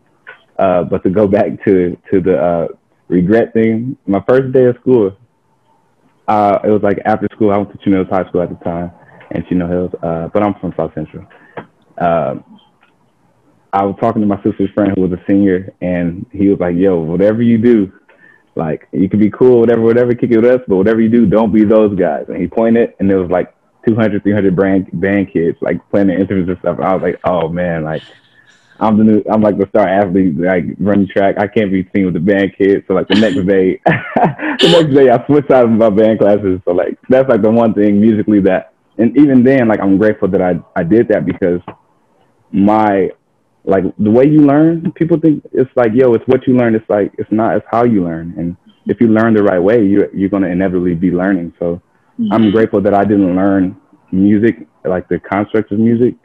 Uh, 0.57 0.83
but 0.83 1.03
to 1.03 1.09
go 1.09 1.27
back 1.37 1.63
to 1.65 1.97
to 2.11 2.21
the 2.21 2.37
uh, 2.37 2.67
regret 3.07 3.53
thing, 3.53 3.97
my 4.05 4.23
first 4.27 4.53
day 4.53 4.65
of 4.65 4.75
school, 4.81 5.15
uh, 6.27 6.59
it 6.63 6.69
was 6.69 6.81
like 6.83 6.99
after 7.05 7.27
school. 7.33 7.51
I 7.51 7.57
went 7.57 7.71
to 7.71 7.77
Chino 7.83 7.97
Hills 7.97 8.09
High 8.09 8.27
School 8.29 8.41
at 8.41 8.49
the 8.49 8.63
time, 8.63 8.91
and 9.31 9.45
Chino 9.47 9.67
Hills, 9.67 9.91
uh, 10.03 10.27
but 10.33 10.43
I'm 10.43 10.53
from 10.55 10.73
South 10.77 10.93
Central. 10.93 11.25
Uh, 11.97 12.35
I 13.75 13.83
was 13.83 13.97
talking 13.99 14.21
to 14.21 14.27
my 14.27 14.41
sister's 14.41 14.69
friend 14.71 14.93
who 14.95 15.01
was 15.01 15.11
a 15.11 15.21
senior, 15.27 15.73
and 15.81 16.25
he 16.31 16.47
was 16.47 16.61
like, 16.61 16.77
"Yo, 16.77 16.97
whatever 16.97 17.41
you 17.41 17.57
do, 17.57 17.91
like 18.55 18.87
you 18.93 19.09
can 19.09 19.19
be 19.19 19.29
cool, 19.29 19.59
whatever, 19.59 19.81
whatever, 19.81 20.15
kick 20.15 20.31
it 20.31 20.37
with 20.37 20.45
us, 20.45 20.61
but 20.65 20.77
whatever 20.77 21.01
you 21.01 21.09
do, 21.09 21.25
don't 21.25 21.51
be 21.51 21.65
those 21.65 21.93
guys." 21.99 22.23
And 22.29 22.37
he 22.37 22.47
pointed, 22.47 22.93
and 22.99 23.09
there 23.09 23.19
was 23.19 23.29
like 23.29 23.53
200, 23.85 24.23
300 24.23 24.55
band 24.55 24.89
band 24.93 25.33
kids 25.33 25.57
like 25.59 25.77
playing 25.89 26.07
the 26.07 26.13
instruments 26.15 26.49
and 26.49 26.59
stuff. 26.59 26.77
And 26.77 26.85
I 26.85 26.93
was 26.93 27.03
like, 27.03 27.19
"Oh 27.25 27.49
man, 27.49 27.83
like." 27.83 28.01
I'm 28.77 28.97
the 28.97 29.05
new, 29.05 29.23
I'm 29.31 29.41
like 29.41 29.57
the 29.57 29.67
star 29.69 29.87
athlete, 29.87 30.37
like 30.37 30.65
running 30.79 31.07
track. 31.07 31.35
I 31.39 31.47
can't 31.47 31.71
be 31.71 31.89
seen 31.95 32.03
with 32.03 32.13
the 32.13 32.19
band 32.19 32.57
kids. 32.57 32.83
So 32.89 32.93
like 32.93 33.07
the 33.07 33.15
next 33.15 33.35
day, 33.47 33.79
the 33.85 34.69
next 34.69 34.93
day 34.93 35.09
I 35.09 35.25
switched 35.27 35.49
out 35.49 35.63
of 35.63 35.71
my 35.71 35.89
band 35.89 36.19
classes. 36.19 36.59
So 36.65 36.71
like 36.71 36.99
that's 37.07 37.29
like 37.29 37.41
the 37.41 37.49
one 37.49 37.73
thing 37.73 38.01
musically 38.01 38.41
that, 38.41 38.73
and 38.97 39.17
even 39.17 39.43
then, 39.45 39.69
like 39.69 39.79
I'm 39.79 39.97
grateful 39.97 40.27
that 40.27 40.41
I 40.41 40.59
I 40.75 40.83
did 40.83 41.07
that 41.07 41.25
because 41.25 41.61
my 42.51 43.11
like 43.65 43.83
the 43.97 44.11
way 44.11 44.25
you 44.25 44.41
learn, 44.41 44.91
people 44.93 45.19
think 45.19 45.43
it's 45.51 45.71
like, 45.75 45.91
yo, 45.93 46.13
it's 46.13 46.27
what 46.27 46.47
you 46.47 46.55
learn. 46.55 46.75
It's 46.75 46.89
like 46.89 47.11
it's 47.17 47.31
not. 47.31 47.57
It's 47.57 47.65
how 47.71 47.83
you 47.83 48.03
learn. 48.03 48.33
And 48.37 48.55
if 48.85 49.01
you 49.01 49.07
learn 49.07 49.33
the 49.33 49.43
right 49.43 49.59
way, 49.59 49.83
you're 49.83 50.13
you're 50.15 50.29
gonna 50.29 50.47
inevitably 50.47 50.95
be 50.95 51.11
learning. 51.11 51.53
So 51.59 51.81
mm-hmm. 52.19 52.31
I'm 52.31 52.51
grateful 52.51 52.81
that 52.81 52.93
I 52.93 53.03
didn't 53.03 53.35
learn 53.35 53.75
music, 54.11 54.67
like 54.83 55.07
the 55.09 55.19
constructs 55.19 55.71
of 55.71 55.79
music, 55.79 56.15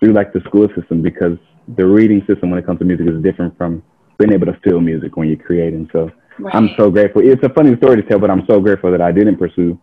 through 0.00 0.12
like 0.12 0.32
the 0.32 0.40
school 0.40 0.68
system 0.78 1.02
because 1.02 1.38
the 1.76 1.86
reading 1.86 2.22
system 2.26 2.50
when 2.50 2.58
it 2.58 2.66
comes 2.66 2.78
to 2.78 2.84
music 2.84 3.06
is 3.08 3.22
different 3.22 3.56
from 3.56 3.82
being 4.18 4.32
able 4.32 4.46
to 4.46 4.58
feel 4.60 4.80
music 4.80 5.16
when 5.16 5.28
you're 5.28 5.38
creating. 5.38 5.88
So 5.92 6.10
right. 6.38 6.54
I'm 6.54 6.70
so 6.76 6.90
grateful. 6.90 7.22
It's 7.24 7.42
a 7.42 7.48
funny 7.48 7.76
story 7.76 8.02
to 8.02 8.08
tell, 8.08 8.18
but 8.18 8.30
I'm 8.30 8.44
so 8.46 8.60
grateful 8.60 8.90
that 8.92 9.00
I 9.00 9.12
didn't 9.12 9.38
pursue, 9.38 9.78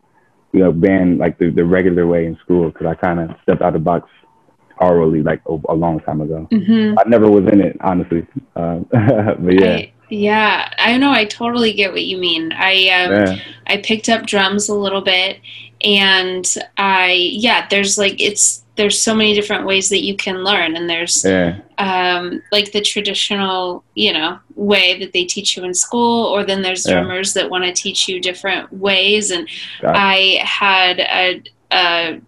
you 0.52 0.60
know, 0.60 0.72
band 0.72 1.18
like 1.18 1.38
the, 1.40 1.50
the 1.50 1.66
regular 1.66 2.08
way 2.08 2.26
in 2.26 2.38
school 2.38 2.70
because 2.70 2.88
I 2.88 2.96
kind 2.96 3.20
of 3.20 3.36
stepped 3.44 3.62
out 3.62 3.70
of 3.70 3.74
the 3.74 3.80
box 3.80 4.10
orally 4.84 5.22
like 5.22 5.42
a, 5.48 5.58
a 5.70 5.76
long 5.76 6.00
time 6.02 6.22
ago. 6.22 6.48
Mm-hmm. 6.52 7.00
I 7.00 7.04
never 7.08 7.30
was 7.30 7.46
in 7.52 7.62
it, 7.62 7.78
honestly. 7.82 8.26
Uh, 8.56 8.80
but 8.90 9.54
yeah. 9.54 9.76
I, 9.76 9.94
yeah, 10.10 10.70
I 10.78 10.98
know. 10.98 11.12
I 11.12 11.26
totally 11.26 11.74
get 11.74 11.92
what 11.92 12.04
you 12.04 12.18
mean. 12.18 12.52
I 12.52 12.74
um, 12.90 13.12
yeah. 13.12 13.40
I 13.68 13.78
picked 13.78 14.10
up 14.10 14.26
drums 14.26 14.70
a 14.70 14.76
little 14.76 15.02
bit, 15.02 15.40
and 15.84 16.46
I 16.78 17.14
yeah, 17.14 17.68
there's 17.68 17.98
like 17.98 18.22
it's 18.22 18.64
there's 18.76 19.00
so 19.00 19.14
many 19.14 19.34
different 19.34 19.66
ways 19.66 19.90
that 19.90 20.04
you 20.04 20.16
can 20.16 20.44
learn, 20.44 20.76
and 20.76 20.90
there's 20.90 21.24
yeah. 21.24 21.60
um, 21.78 22.42
like 22.52 22.72
the 22.72 22.82
traditional 22.82 23.84
you 23.96 24.14
know 24.14 24.40
way 24.56 25.00
that 25.00 25.14
they 25.14 25.26
teach 25.26 25.58
you 25.58 25.64
in 25.64 25.74
school, 25.74 26.26
or 26.28 26.44
then 26.44 26.62
there's 26.62 26.86
drummers 26.86 27.36
yeah. 27.36 27.44
that 27.44 27.50
want 27.50 27.64
to 27.64 27.74
teach 27.74 28.08
you 28.08 28.20
different 28.20 28.72
ways. 28.72 29.32
And 29.32 29.48
I 29.84 30.40
had 30.44 31.00
a, 31.00 31.44
a 31.72 32.22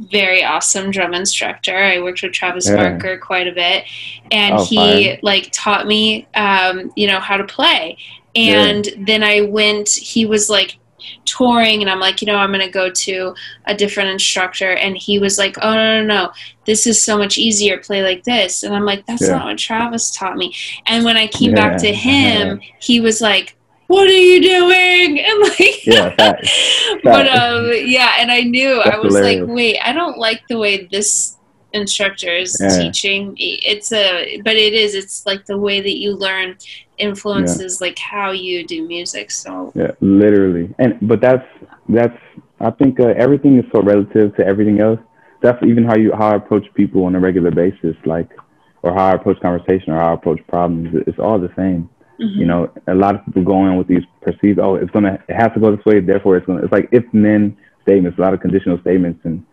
very 0.00 0.42
awesome 0.42 0.90
drum 0.90 1.14
instructor. 1.14 1.76
I 1.76 2.00
worked 2.00 2.22
with 2.22 2.32
Travis 2.32 2.68
yeah. 2.68 2.76
Barker 2.76 3.18
quite 3.18 3.46
a 3.46 3.52
bit, 3.52 3.84
and 4.30 4.56
oh, 4.56 4.64
he 4.64 4.76
fine. 4.76 5.18
like 5.22 5.50
taught 5.52 5.86
me, 5.86 6.26
um, 6.34 6.92
you 6.96 7.06
know, 7.06 7.20
how 7.20 7.36
to 7.36 7.44
play. 7.44 7.98
And 8.34 8.86
yeah. 8.86 8.94
then 8.98 9.22
I 9.22 9.42
went. 9.42 9.90
He 9.90 10.26
was 10.26 10.48
like 10.48 10.78
touring, 11.24 11.80
and 11.82 11.90
I'm 11.90 12.00
like, 12.00 12.22
you 12.22 12.26
know, 12.26 12.36
I'm 12.36 12.50
going 12.50 12.64
to 12.64 12.70
go 12.70 12.90
to 12.90 13.34
a 13.66 13.74
different 13.74 14.10
instructor. 14.10 14.72
And 14.72 14.96
he 14.96 15.18
was 15.18 15.38
like, 15.38 15.56
oh 15.62 15.74
no, 15.74 16.02
no, 16.02 16.06
no, 16.06 16.32
this 16.64 16.86
is 16.86 17.02
so 17.02 17.18
much 17.18 17.38
easier. 17.38 17.78
Play 17.78 18.02
like 18.02 18.24
this. 18.24 18.62
And 18.62 18.74
I'm 18.74 18.84
like, 18.84 19.06
that's 19.06 19.22
yeah. 19.22 19.36
not 19.36 19.46
what 19.46 19.58
Travis 19.58 20.14
taught 20.14 20.36
me. 20.36 20.54
And 20.86 21.04
when 21.04 21.16
I 21.16 21.26
came 21.26 21.54
back 21.54 21.78
to 21.78 21.92
him, 21.92 22.60
he 22.80 23.00
was 23.00 23.20
like 23.20 23.56
what 23.90 24.08
are 24.08 24.24
you 24.32 24.40
doing? 24.40 25.18
And 25.30 25.40
like, 25.42 25.86
yeah, 25.86 26.14
but 27.04 27.26
um, 27.28 27.70
yeah, 27.74 28.16
and 28.18 28.30
I 28.30 28.40
knew 28.42 28.80
I 28.80 28.96
was 28.98 29.16
hilarious. 29.16 29.40
like, 29.40 29.56
wait, 29.56 29.78
I 29.82 29.92
don't 29.92 30.18
like 30.18 30.42
the 30.48 30.58
way 30.58 30.86
this 30.86 31.36
instructor 31.72 32.32
is 32.32 32.56
yeah. 32.60 32.68
teaching. 32.68 33.34
It's 33.38 33.92
a, 33.92 34.40
but 34.44 34.56
it 34.56 34.72
is. 34.72 34.94
It's 34.94 35.26
like 35.26 35.46
the 35.46 35.58
way 35.58 35.80
that 35.80 35.96
you 35.98 36.16
learn 36.16 36.56
influences 36.98 37.78
yeah. 37.80 37.86
like 37.86 37.98
how 37.98 38.30
you 38.30 38.66
do 38.66 38.86
music. 38.86 39.30
So 39.30 39.72
yeah, 39.74 39.92
literally, 40.00 40.74
and 40.78 40.98
but 41.02 41.20
that's 41.20 41.46
that's. 41.88 42.18
I 42.60 42.70
think 42.70 43.00
uh, 43.00 43.14
everything 43.16 43.58
is 43.58 43.64
so 43.72 43.82
relative 43.82 44.36
to 44.36 44.46
everything 44.46 44.80
else. 44.80 45.00
That's 45.42 45.62
even 45.64 45.84
how 45.84 45.96
you 45.96 46.12
how 46.12 46.28
I 46.32 46.36
approach 46.36 46.66
people 46.74 47.04
on 47.04 47.14
a 47.14 47.20
regular 47.20 47.50
basis, 47.50 47.96
like, 48.04 48.30
or 48.82 48.92
how 48.94 49.06
I 49.06 49.14
approach 49.14 49.40
conversation 49.40 49.92
or 49.92 49.96
how 49.96 50.10
I 50.10 50.14
approach 50.14 50.40
problems. 50.46 51.02
It's 51.06 51.18
all 51.18 51.38
the 51.38 51.52
same. 51.56 51.88
Mm-hmm. 52.20 52.40
You 52.40 52.46
know, 52.46 52.70
a 52.86 52.94
lot 52.94 53.14
of 53.14 53.24
people 53.24 53.44
go 53.44 53.66
in 53.66 53.76
with 53.76 53.88
these 53.88 54.04
perceived, 54.20 54.58
oh, 54.58 54.74
it's 54.74 54.90
gonna, 54.90 55.18
it 55.28 55.34
has 55.34 55.52
to 55.54 55.60
go 55.60 55.74
this 55.74 55.84
way, 55.84 56.00
therefore 56.00 56.36
it's 56.36 56.46
gonna. 56.46 56.62
It's 56.62 56.72
like 56.72 56.88
if 56.92 57.04
then 57.12 57.56
statements, 57.82 58.18
a 58.18 58.20
lot 58.20 58.34
of 58.34 58.40
conditional 58.40 58.78
statements, 58.80 59.20
and 59.24 59.44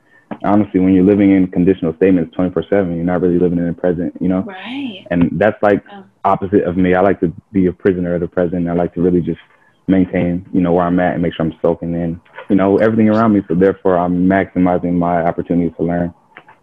honestly, 0.44 0.80
when 0.80 0.94
you're 0.94 1.06
living 1.06 1.32
in 1.32 1.48
conditional 1.48 1.96
statements 1.96 2.36
24 2.36 2.64
seven, 2.70 2.96
you're 2.96 3.06
not 3.06 3.22
really 3.22 3.40
living 3.40 3.58
in 3.58 3.68
the 3.68 3.74
present. 3.74 4.14
You 4.20 4.28
know, 4.28 4.42
right? 4.42 5.08
And 5.12 5.30
that's 5.34 5.62
like 5.64 5.84
oh. 5.92 6.04
opposite 6.26 6.64
of 6.64 6.76
me. 6.76 6.94
I 6.94 7.02
like 7.02 7.20
to 7.22 7.34
be 7.52 7.68
a 7.68 7.74
prisoner 7.74 8.16
of 8.16 8.22
the 8.22 8.28
present. 8.28 8.68
I 8.68 8.74
like 8.74 8.94
to 8.96 9.02
really 9.02 9.22
just 9.22 9.40
maintain, 9.88 10.46
you 10.54 10.62
know, 10.62 10.74
where 10.74 10.86
I'm 10.86 11.00
at 11.00 11.14
and 11.14 11.24
make 11.24 11.34
sure 11.34 11.46
I'm 11.46 11.58
soaking 11.62 11.94
in, 11.94 12.20
you 12.50 12.56
know, 12.56 12.78
everything 12.78 13.10
around 13.10 13.34
me. 13.34 13.42
So 13.48 13.56
therefore, 13.56 13.98
I'm 13.98 14.28
maximizing 14.28 14.94
my 14.94 15.24
opportunities 15.24 15.76
to 15.78 15.84
learn 15.84 16.14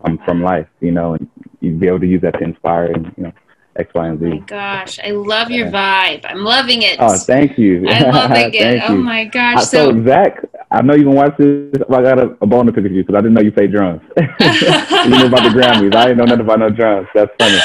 um, 0.05 0.19
from 0.25 0.43
life, 0.43 0.67
you 0.81 0.93
know, 0.93 1.15
and 1.15 1.29
you 1.61 1.73
be 1.73 1.87
able 1.87 2.01
to 2.01 2.07
use 2.07 2.21
that 2.23 2.35
to 2.35 2.45
inspire 2.45 2.87
and, 2.93 3.13
you 3.17 3.25
know, 3.25 3.33
X, 3.76 3.93
Y, 3.93 4.07
and 4.07 4.21
Z. 4.21 4.26
Oh 4.26 4.31
my 4.31 4.38
gosh, 4.38 4.99
I 5.00 5.11
love 5.11 5.50
your 5.50 5.69
vibe. 5.69 6.25
I'm 6.25 6.45
loving 6.45 6.83
it. 6.83 6.97
Oh, 7.00 7.16
thank 7.16 7.59
you. 7.59 7.87
I 7.88 8.00
love 8.11 8.31
it. 8.33 8.83
oh 8.88 8.97
my 8.97 9.25
gosh. 9.25 9.57
Uh, 9.57 9.61
so, 9.61 9.93
so, 9.93 10.04
Zach, 10.04 10.45
I 10.71 10.83
know 10.83 10.95
you've 10.95 11.04
been 11.04 11.14
watching 11.14 11.71
this. 11.71 11.83
I 11.88 12.02
got 12.02 12.19
a, 12.19 12.37
a 12.40 12.47
bone 12.47 12.66
to 12.66 12.73
pick 12.73 12.85
with 12.85 12.93
you 12.93 13.02
because 13.02 13.16
I 13.16 13.21
didn't 13.21 13.35
know 13.35 13.40
you 13.40 13.52
played 13.52 13.73
drums. 13.73 14.02
you 14.16 14.26
know 14.26 15.26
about 15.26 15.43
the 15.43 15.50
Grammys. 15.54 15.95
I 15.95 16.07
didn't 16.07 16.19
know 16.19 16.25
nothing 16.25 16.40
about 16.40 16.59
no 16.61 16.71
drums. 16.71 17.09
That's 17.14 17.31
funny. 17.38 17.59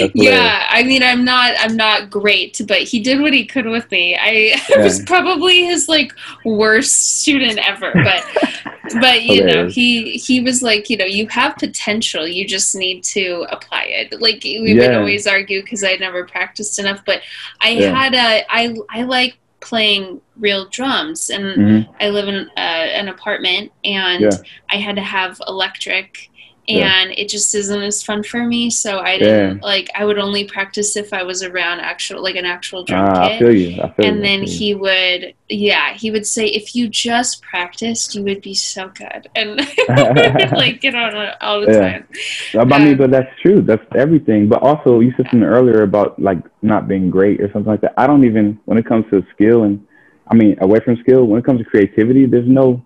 That's 0.00 0.10
yeah, 0.14 0.66
I 0.68 0.82
mean, 0.82 1.02
I'm 1.02 1.24
not, 1.24 1.54
I'm 1.58 1.76
not 1.76 2.10
great, 2.10 2.60
but 2.66 2.82
he 2.82 3.00
did 3.00 3.20
what 3.20 3.32
he 3.32 3.44
could 3.44 3.66
with 3.66 3.90
me. 3.90 4.16
I 4.16 4.60
yeah. 4.68 4.82
was 4.82 5.02
probably 5.02 5.64
his 5.64 5.88
like 5.88 6.12
worst 6.44 7.20
student 7.20 7.58
ever, 7.58 7.92
but, 7.92 8.74
but 9.00 9.22
you 9.22 9.44
know, 9.44 9.68
he 9.68 10.12
he 10.12 10.40
was 10.40 10.62
like, 10.62 10.88
you 10.90 10.96
know, 10.96 11.04
you 11.04 11.26
have 11.28 11.56
potential. 11.56 12.26
You 12.26 12.46
just 12.46 12.74
need 12.74 13.04
to 13.04 13.46
apply 13.50 13.84
it. 13.84 14.20
Like 14.20 14.42
we 14.44 14.72
yeah. 14.72 14.88
would 14.88 14.96
always 14.96 15.26
argue 15.26 15.62
because 15.62 15.84
I 15.84 15.96
never 15.96 16.24
practiced 16.24 16.78
enough, 16.78 17.02
but 17.04 17.22
I 17.60 17.70
yeah. 17.70 17.94
had 17.94 18.14
a, 18.14 18.44
I 18.48 18.76
I 18.90 19.02
like 19.02 19.38
playing 19.60 20.20
real 20.36 20.68
drums 20.68 21.30
and 21.30 21.44
mm-hmm. 21.44 21.92
i 21.98 22.10
live 22.10 22.28
in 22.28 22.48
uh, 22.56 22.60
an 22.60 23.08
apartment 23.08 23.72
and 23.84 24.22
yeah. 24.22 24.30
i 24.70 24.76
had 24.76 24.94
to 24.94 25.02
have 25.02 25.40
electric 25.48 26.30
and 26.68 27.10
yeah. 27.10 27.16
it 27.16 27.28
just 27.28 27.54
isn't 27.54 27.82
as 27.82 28.02
fun 28.02 28.22
for 28.22 28.44
me 28.44 28.68
so 28.70 28.98
i 28.98 29.18
didn't 29.18 29.56
yeah. 29.56 29.62
like 29.62 29.88
i 29.94 30.04
would 30.04 30.18
only 30.18 30.44
practice 30.44 30.96
if 30.96 31.12
i 31.12 31.22
was 31.22 31.42
around 31.42 31.80
actual 31.80 32.22
like 32.22 32.36
an 32.36 32.44
actual 32.44 32.84
drum 32.84 33.04
uh, 33.04 33.28
kit 33.28 33.36
I 33.36 33.38
feel 33.38 33.56
you. 33.56 33.82
I 33.82 33.92
feel 33.92 34.06
and 34.06 34.16
you. 34.16 34.22
then 34.22 34.42
he 34.42 34.74
would 34.74 35.34
yeah 35.48 35.94
he 35.94 36.10
would 36.10 36.26
say 36.26 36.46
if 36.46 36.74
you 36.74 36.88
just 36.88 37.42
practiced 37.42 38.14
you 38.14 38.22
would 38.24 38.42
be 38.42 38.54
so 38.54 38.88
good 38.88 39.28
and 39.34 39.58
like 40.56 40.80
get 40.80 40.94
on 40.94 41.34
all 41.40 41.60
the 41.60 41.66
time 41.66 42.06
i 42.58 42.64
mean 42.64 42.92
um, 42.92 42.96
but 42.96 43.10
that's 43.10 43.30
true 43.40 43.62
that's 43.62 43.84
everything 43.94 44.48
but 44.48 44.62
also 44.62 45.00
you 45.00 45.12
said 45.16 45.26
something 45.26 45.44
earlier 45.44 45.82
about 45.82 46.18
like 46.18 46.38
not 46.62 46.88
being 46.88 47.10
great 47.10 47.40
or 47.40 47.50
something 47.52 47.70
like 47.70 47.80
that 47.80 47.94
i 47.96 48.06
don't 48.06 48.24
even 48.24 48.58
when 48.64 48.78
it 48.78 48.86
comes 48.86 49.04
to 49.10 49.24
skill 49.34 49.62
and 49.64 49.86
I 50.28 50.34
mean, 50.34 50.56
away 50.60 50.80
from 50.80 50.96
skill, 50.96 51.24
when 51.24 51.38
it 51.38 51.44
comes 51.44 51.60
to 51.60 51.64
creativity, 51.64 52.26
there's 52.26 52.48
no 52.48 52.84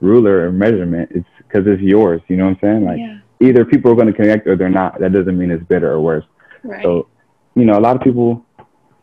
ruler 0.00 0.46
or 0.46 0.52
measurement. 0.52 1.10
It's 1.12 1.28
because 1.48 1.66
it's 1.66 1.82
yours. 1.82 2.20
You 2.28 2.36
know 2.36 2.44
what 2.44 2.50
I'm 2.50 2.60
saying? 2.60 2.84
Like 2.84 2.98
yeah. 2.98 3.18
either 3.40 3.64
people 3.64 3.90
are 3.90 3.94
going 3.94 4.06
to 4.08 4.12
connect 4.12 4.46
or 4.46 4.56
they're 4.56 4.68
not. 4.68 5.00
That 5.00 5.12
doesn't 5.12 5.36
mean 5.36 5.50
it's 5.50 5.64
better 5.64 5.90
or 5.90 6.00
worse. 6.00 6.24
Right. 6.62 6.82
So, 6.82 7.08
you 7.54 7.64
know, 7.64 7.78
a 7.78 7.80
lot 7.80 7.96
of 7.96 8.02
people 8.02 8.44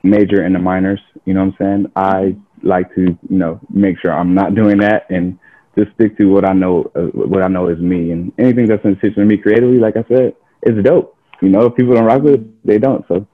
major 0.04 0.46
in 0.46 0.54
the 0.54 0.60
minors. 0.60 1.02
You 1.26 1.34
know 1.34 1.46
what 1.46 1.56
I'm 1.60 1.84
saying? 1.84 1.92
I 1.96 2.36
like 2.64 2.94
to, 2.96 3.02
you 3.02 3.38
know, 3.38 3.60
make 3.70 4.00
sure 4.00 4.14
I'm 4.14 4.34
not 4.34 4.56
doing 4.62 4.78
that 4.80 5.10
and 5.10 5.38
just 5.78 5.94
stick 5.96 6.18
to 6.18 6.26
what 6.26 6.48
I 6.48 6.54
know. 6.54 6.92
Uh, 6.96 7.08
what 7.14 7.44
I 7.44 7.48
know 7.48 7.68
is 7.68 7.80
me, 7.80 8.12
and 8.12 8.32
anything 8.38 8.68
that's 8.68 8.86
in 8.86 8.98
to 9.00 9.26
me 9.26 9.38
creatively, 9.38 9.78
like 9.78 9.98
I 9.98 10.06
said, 10.08 10.36
is 10.64 10.84
dope. 10.84 11.18
You 11.42 11.50
know, 11.50 11.66
if 11.66 11.76
people 11.76 11.96
don't 11.96 12.06
rock 12.06 12.22
with 12.22 12.36
it, 12.36 12.66
they 12.66 12.78
don't. 12.78 13.06
So 13.08 13.28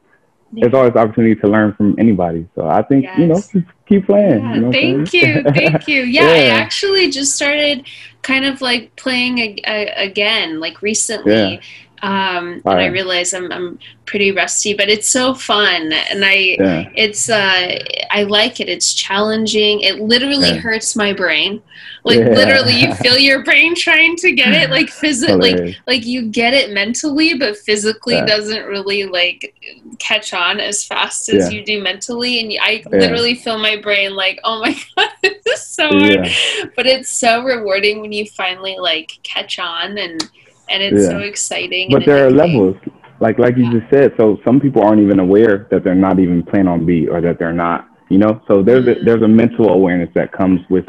yeah. 0.53 0.62
there's 0.63 0.74
always 0.74 0.96
opportunity 0.96 1.36
to 1.41 1.48
learn 1.48 1.74
from 1.74 1.96
anybody. 1.98 2.48
So 2.55 2.67
I 2.67 2.81
think 2.81 3.03
yes. 3.03 3.20
you 3.20 3.27
know, 3.27 3.65
keep 3.86 4.05
playing. 4.05 4.41
Yeah, 4.41 4.53
you 4.55 4.62
know 4.62 4.72
thank 4.72 5.13
you, 5.13 5.43
thank 5.43 5.88
you. 5.88 6.03
Yeah, 6.03 6.22
yeah, 6.36 6.55
I 6.55 6.60
actually 6.60 7.10
just 7.10 7.36
started 7.36 7.88
kind 8.22 8.46
of 8.46 8.62
like 8.62 8.96
playing 8.96 9.39
a, 9.39 9.62
a, 9.65 10.05
again, 10.08 10.60
like 10.60 10.81
recently. 10.81 11.62
Um, 12.03 12.63
and 12.65 12.79
I 12.79 12.88
realize 12.88 13.31
I'm, 13.31 13.51
I'm 13.51 13.77
pretty 14.05 14.31
rusty, 14.31 14.74
but 14.74 14.89
it's 14.89 15.08
so 15.08 15.36
fun, 15.36 15.93
and 15.93 16.25
I 16.25 16.58
it's 16.96 17.29
uh, 17.29 17.77
I 18.10 18.24
like 18.24 18.60
it. 18.60 18.67
It's 18.67 18.96
challenging. 18.96 19.81
It 19.81 20.00
literally 20.00 20.58
hurts 20.58 20.96
my 20.96 21.13
brain. 21.13 21.62
Like 22.03 22.20
yeah. 22.20 22.29
literally, 22.29 22.74
you 22.74 22.96
feel 22.96 23.17
your 23.17 23.43
brain 23.43 23.75
trying 23.75 24.15
to 24.17 24.31
get 24.31 24.53
it. 24.53 24.72
Like 24.72 24.89
physically, 24.89 25.53
like 25.53 25.77
like 25.86 26.05
you 26.05 26.29
get 26.29 26.53
it 26.53 26.72
mentally, 26.72 27.36
but 27.36 27.58
physically 27.58 28.15
doesn't 28.25 28.65
really 28.65 29.05
like 29.05 29.53
catch 30.00 30.34
on 30.34 30.60
as 30.60 30.84
fast 30.84 31.29
as 31.29 31.53
you 31.53 31.63
do 31.63 31.81
mentally. 31.81 32.39
And 32.39 32.60
I 32.60 32.84
literally 32.89 33.36
feel 33.36 33.60
my 33.60 33.79
brain 33.79 34.15
like, 34.15 34.39
oh 34.43 34.62
my 34.62 34.74
god, 34.96 35.10
this 35.22 35.46
is 35.46 35.67
so 35.67 35.89
hard. 35.89 36.27
But 36.75 36.88
it's 36.88 37.10
so 37.10 37.43
rewarding 37.43 38.01
when 38.01 38.12
you 38.12 38.25
finally 38.25 38.77
like 38.79 39.20
catch 39.22 39.60
on 39.60 39.98
and 40.00 40.27
and 40.70 40.81
it's 40.81 41.03
yeah. 41.03 41.10
so 41.10 41.20
exciting. 41.20 41.91
But 41.91 42.05
there 42.05 42.25
are 42.25 42.31
levels. 42.31 42.77
like 43.20 43.38
like 43.38 43.58
you 43.58 43.79
just 43.79 43.91
said. 43.91 44.13
So 44.17 44.39
some 44.43 44.60
people 44.60 44.81
aren't 44.81 45.01
even 45.01 45.20
aware 45.20 45.67
that 45.70 45.84
they're 45.84 45.93
not 45.93 46.20
even 46.20 46.41
playing 46.41 46.67
on 46.67 46.84
beat 46.84 47.10
or 47.10 47.22
that 47.22 47.38
they're 47.38 47.53
not, 47.53 47.88
you 48.10 48.17
know. 48.17 48.41
So 48.48 48.63
there's 48.63 48.88
a, 48.88 48.96
mm-hmm. 48.96 49.05
there's 49.05 49.22
a 49.22 49.27
mental 49.27 49.70
awareness 49.70 50.10
that 50.15 50.31
comes 50.31 50.62
with 50.67 50.86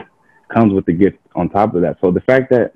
comes 0.53 0.73
with 0.73 0.87
the 0.87 0.93
gift 0.93 1.19
on 1.35 1.49
top 1.49 1.75
of 1.75 1.83
that. 1.83 1.99
So 2.01 2.11
the 2.11 2.21
fact 2.21 2.51
that 2.51 2.75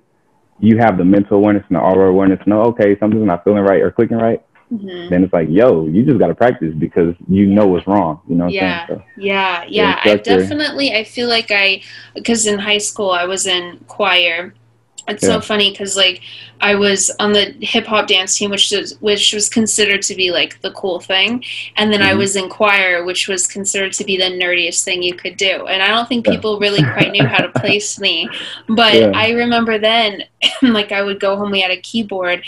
you 0.59 0.78
have 0.78 0.97
the 0.97 1.04
mental 1.04 1.37
awareness 1.37 1.64
and 1.68 1.76
the 1.76 1.80
aura 1.80 2.11
awareness, 2.11 2.40
know 2.47 2.62
okay, 2.62 2.99
something's 2.99 3.26
not 3.26 3.45
feeling 3.45 3.62
right 3.62 3.83
or 3.83 3.90
clicking 3.90 4.16
right, 4.16 4.42
mm-hmm. 4.73 5.11
then 5.11 5.25
it's 5.25 5.33
like, 5.33 5.49
yo, 5.50 5.87
you 5.87 6.04
just 6.04 6.18
got 6.18 6.28
to 6.28 6.35
practice 6.35 6.75
because 6.78 7.14
you 7.28 7.47
know 7.47 7.66
what's 7.66 7.87
wrong. 7.87 8.21
You 8.28 8.37
know 8.37 8.47
what 8.47 8.62
I'm 8.62 8.88
saying? 8.88 9.02
yeah. 9.18 9.64
Yeah, 9.68 10.00
yeah. 10.04 10.12
I 10.12 10.16
definitely, 10.16 10.95
I 10.95 11.04
feel 11.04 11.28
like 11.28 11.50
I, 11.50 11.83
because 12.14 12.47
in 12.47 12.59
high 12.59 12.78
school 12.78 13.11
I 13.11 13.25
was 13.25 13.47
in 13.47 13.78
choir 13.87 14.54
it's 15.08 15.22
yeah. 15.22 15.30
so 15.30 15.40
funny 15.40 15.70
because 15.70 15.96
like 15.96 16.22
I 16.60 16.75
was 16.75 17.10
on 17.20 17.32
the 17.32 17.54
hip 17.60 17.86
hop 17.86 18.06
dance 18.06 18.36
team, 18.36 18.50
which 18.50 18.70
was 18.70 19.00
which 19.00 19.32
was 19.32 19.48
considered 19.48 20.02
to 20.02 20.14
be 20.14 20.30
like 20.30 20.60
the 20.62 20.72
cool 20.72 21.00
thing, 21.00 21.44
and 21.76 21.92
then 21.92 22.00
mm-hmm. 22.00 22.10
I 22.10 22.14
was 22.14 22.36
in 22.36 22.48
choir, 22.48 23.04
which 23.04 23.28
was 23.28 23.46
considered 23.46 23.92
to 23.94 24.04
be 24.04 24.16
the 24.16 24.25
nerdiest 24.25 24.84
thing 24.84 25.02
you 25.02 25.14
could 25.14 25.36
do. 25.36 25.66
And 25.66 25.82
I 25.82 25.88
don't 25.88 26.08
think 26.08 26.26
people 26.26 26.58
really 26.58 26.82
quite 26.82 27.12
knew 27.12 27.26
how 27.26 27.42
to 27.42 27.60
place 27.60 28.00
me, 28.00 28.28
but 28.68 28.94
yeah. 28.94 29.12
I 29.14 29.30
remember 29.30 29.78
then, 29.78 30.25
like 30.62 30.92
I 30.92 31.02
would 31.02 31.20
go 31.20 31.36
home, 31.36 31.50
we 31.50 31.60
had 31.60 31.70
a 31.70 31.80
keyboard, 31.80 32.44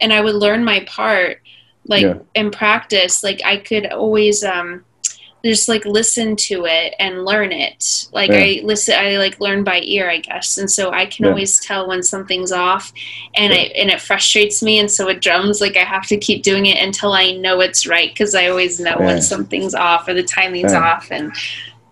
and 0.00 0.12
I 0.12 0.20
would 0.20 0.34
learn 0.34 0.64
my 0.64 0.84
part, 0.84 1.42
like 1.86 2.02
yeah. 2.02 2.18
in 2.34 2.50
practice. 2.50 3.22
Like 3.22 3.40
I 3.44 3.58
could 3.58 3.86
always 3.92 4.44
um 4.44 4.84
just 5.44 5.68
like 5.68 5.84
listen 5.84 6.34
to 6.34 6.66
it 6.66 6.94
and 6.98 7.24
learn 7.24 7.52
it. 7.52 8.08
Like 8.12 8.30
yeah. 8.30 8.38
i 8.38 8.60
listen 8.64 8.94
i 8.98 9.16
like 9.18 9.40
learn 9.40 9.64
by 9.64 9.80
ear 9.82 10.10
i 10.10 10.18
guess. 10.18 10.58
And 10.58 10.70
so 10.70 10.90
i 10.90 11.06
can 11.06 11.24
yeah. 11.24 11.30
always 11.30 11.60
tell 11.60 11.88
when 11.88 12.02
something's 12.02 12.52
off 12.52 12.92
and 13.34 13.52
yeah. 13.52 13.60
and 13.76 13.90
it 13.90 14.00
frustrates 14.00 14.62
me. 14.62 14.78
And 14.78 14.90
so 14.90 15.06
with 15.06 15.20
drums 15.20 15.60
like 15.60 15.76
i 15.76 15.84
have 15.84 16.06
to 16.08 16.16
keep 16.16 16.42
doing 16.42 16.66
it 16.66 16.82
until 16.82 17.12
i 17.12 17.32
know 17.32 17.60
it's 17.60 17.86
right 17.86 18.10
because 18.10 18.34
i 18.34 18.48
always 18.48 18.80
know 18.80 18.96
when 18.98 19.22
something's 19.22 19.74
off 19.74 20.08
or 20.08 20.14
the 20.14 20.22
timing's 20.22 20.74
off. 20.74 21.08
And 21.10 21.32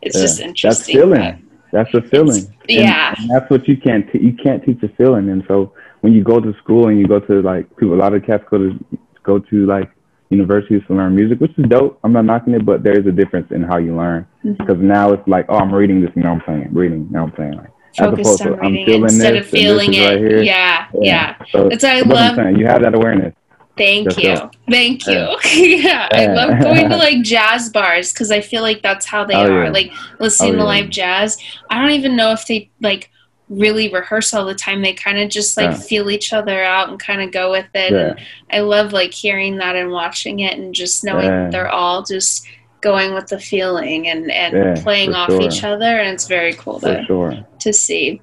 it's 0.02 0.20
just 0.20 0.40
interesting. 0.40 0.96
that's 0.98 1.04
feeling. 1.04 1.42
That's 1.72 1.94
a 1.94 2.02
feeling. 2.02 2.54
Yeah. 2.68 3.14
and 3.18 3.30
that's 3.30 3.50
what 3.50 3.68
you 3.68 3.76
can't 3.76 4.10
t- 4.10 4.20
you 4.20 4.32
can't 4.32 4.64
teach 4.64 4.82
a 4.82 4.88
feeling. 4.88 5.28
And 5.30 5.44
so 5.46 5.72
when 6.00 6.12
you 6.12 6.22
go 6.22 6.40
to 6.40 6.54
school 6.58 6.88
and 6.88 6.98
you 6.98 7.06
go 7.06 7.20
to 7.20 7.42
like 7.42 7.68
people 7.76 7.94
a 7.94 7.96
lot 7.96 8.14
of 8.14 8.24
cats 8.24 8.44
go 8.50 8.58
to 8.58 8.78
go 9.22 9.38
to 9.38 9.66
like 9.66 9.90
universities 10.30 10.83
to 10.88 10.95
learn 10.95 11.14
music, 11.14 11.40
which 11.40 11.52
is 11.59 11.66
dope. 11.68 11.99
I'm 12.02 12.12
not 12.12 12.25
knocking 12.25 12.54
it, 12.54 12.64
but 12.64 12.83
there 12.83 12.99
is 12.99 13.06
a 13.06 13.12
difference 13.12 13.50
in 13.50 13.62
how 13.62 13.78
you 13.78 13.97
learn 13.97 14.26
because 14.42 14.76
mm-hmm. 14.76 14.88
now 14.88 15.12
it's 15.12 15.26
like, 15.28 15.47
oh, 15.49 15.56
I'm 15.56 15.73
reading 15.73 16.00
this, 16.00 16.11
now 16.16 16.33
I'm 16.33 16.40
playing, 16.40 16.73
reading, 16.73 17.09
now 17.11 17.25
I'm 17.25 17.33
playing. 17.33 17.54
Like, 17.54 17.71
Focused 17.97 18.42
on 18.42 18.73
reading 18.73 19.02
instead 19.04 19.37
of 19.37 19.47
feeling 19.47 19.95
it. 19.95 20.06
Right 20.06 20.45
yeah, 20.45 20.88
yeah, 20.92 21.37
yeah. 21.40 21.47
So 21.50 21.68
that's 21.71 21.83
I 21.83 22.00
love. 22.00 22.37
You 22.59 22.66
have 22.66 22.83
that 22.83 22.95
awareness. 22.95 23.35
Thank 23.76 24.09
that's 24.09 24.18
you. 24.18 24.35
Dope. 24.35 24.52
Thank 24.71 25.06
you. 25.06 25.14
Yeah. 25.14 25.38
yeah. 25.54 26.09
I 26.12 26.26
love 26.26 26.61
going 26.62 26.90
to 26.90 26.97
like 26.99 27.23
jazz 27.23 27.68
bars 27.71 28.12
because 28.12 28.30
I 28.30 28.40
feel 28.40 28.62
like 28.62 28.83
that's 28.83 29.06
how 29.06 29.25
they 29.25 29.35
oh, 29.35 29.50
are. 29.50 29.64
Yeah. 29.64 29.71
Like 29.71 29.92
listening 30.18 30.54
oh, 30.54 30.59
to 30.59 30.64
live 30.64 30.90
jazz. 30.90 31.38
I 31.71 31.80
don't 31.80 31.92
even 31.92 32.16
know 32.16 32.33
if 32.33 32.47
they 32.47 32.71
like 32.80 33.11
really 33.48 33.92
rehearse 33.92 34.34
all 34.34 34.44
the 34.44 34.54
time. 34.54 34.82
They 34.82 34.92
kind 34.92 35.18
of 35.18 35.28
just 35.28 35.56
like 35.56 35.70
yeah. 35.70 35.78
feel 35.78 36.10
each 36.10 36.32
other 36.32 36.62
out 36.62 36.88
and 36.88 36.98
kind 36.98 37.22
of 37.22 37.30
go 37.30 37.50
with 37.50 37.68
it. 37.74 37.92
Yeah. 37.92 37.98
And 37.98 38.20
I 38.50 38.60
love 38.60 38.92
like 38.92 39.14
hearing 39.14 39.58
that 39.58 39.76
and 39.76 39.90
watching 39.90 40.40
it 40.40 40.59
and 40.59 40.74
just 40.74 41.04
knowing 41.04 41.26
yeah. 41.26 41.50
they're 41.50 41.68
all 41.68 42.02
just 42.02 42.46
going 42.80 43.14
with 43.14 43.28
the 43.28 43.38
feeling 43.38 44.09
and, 44.09 44.30
and 44.30 44.80
playing 44.82 45.14
off 45.14 45.30
sure. 45.30 45.42
each 45.42 45.62
other. 45.62 46.00
And 46.00 46.14
it's 46.14 46.26
very 46.26 46.54
cool 46.54 46.80
to, 46.80 47.04
sure. 47.06 47.46
to 47.61 47.72
see. 47.72 48.20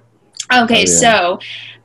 Okay, 0.54 0.84
oh, 0.84 0.86
so 0.86 1.40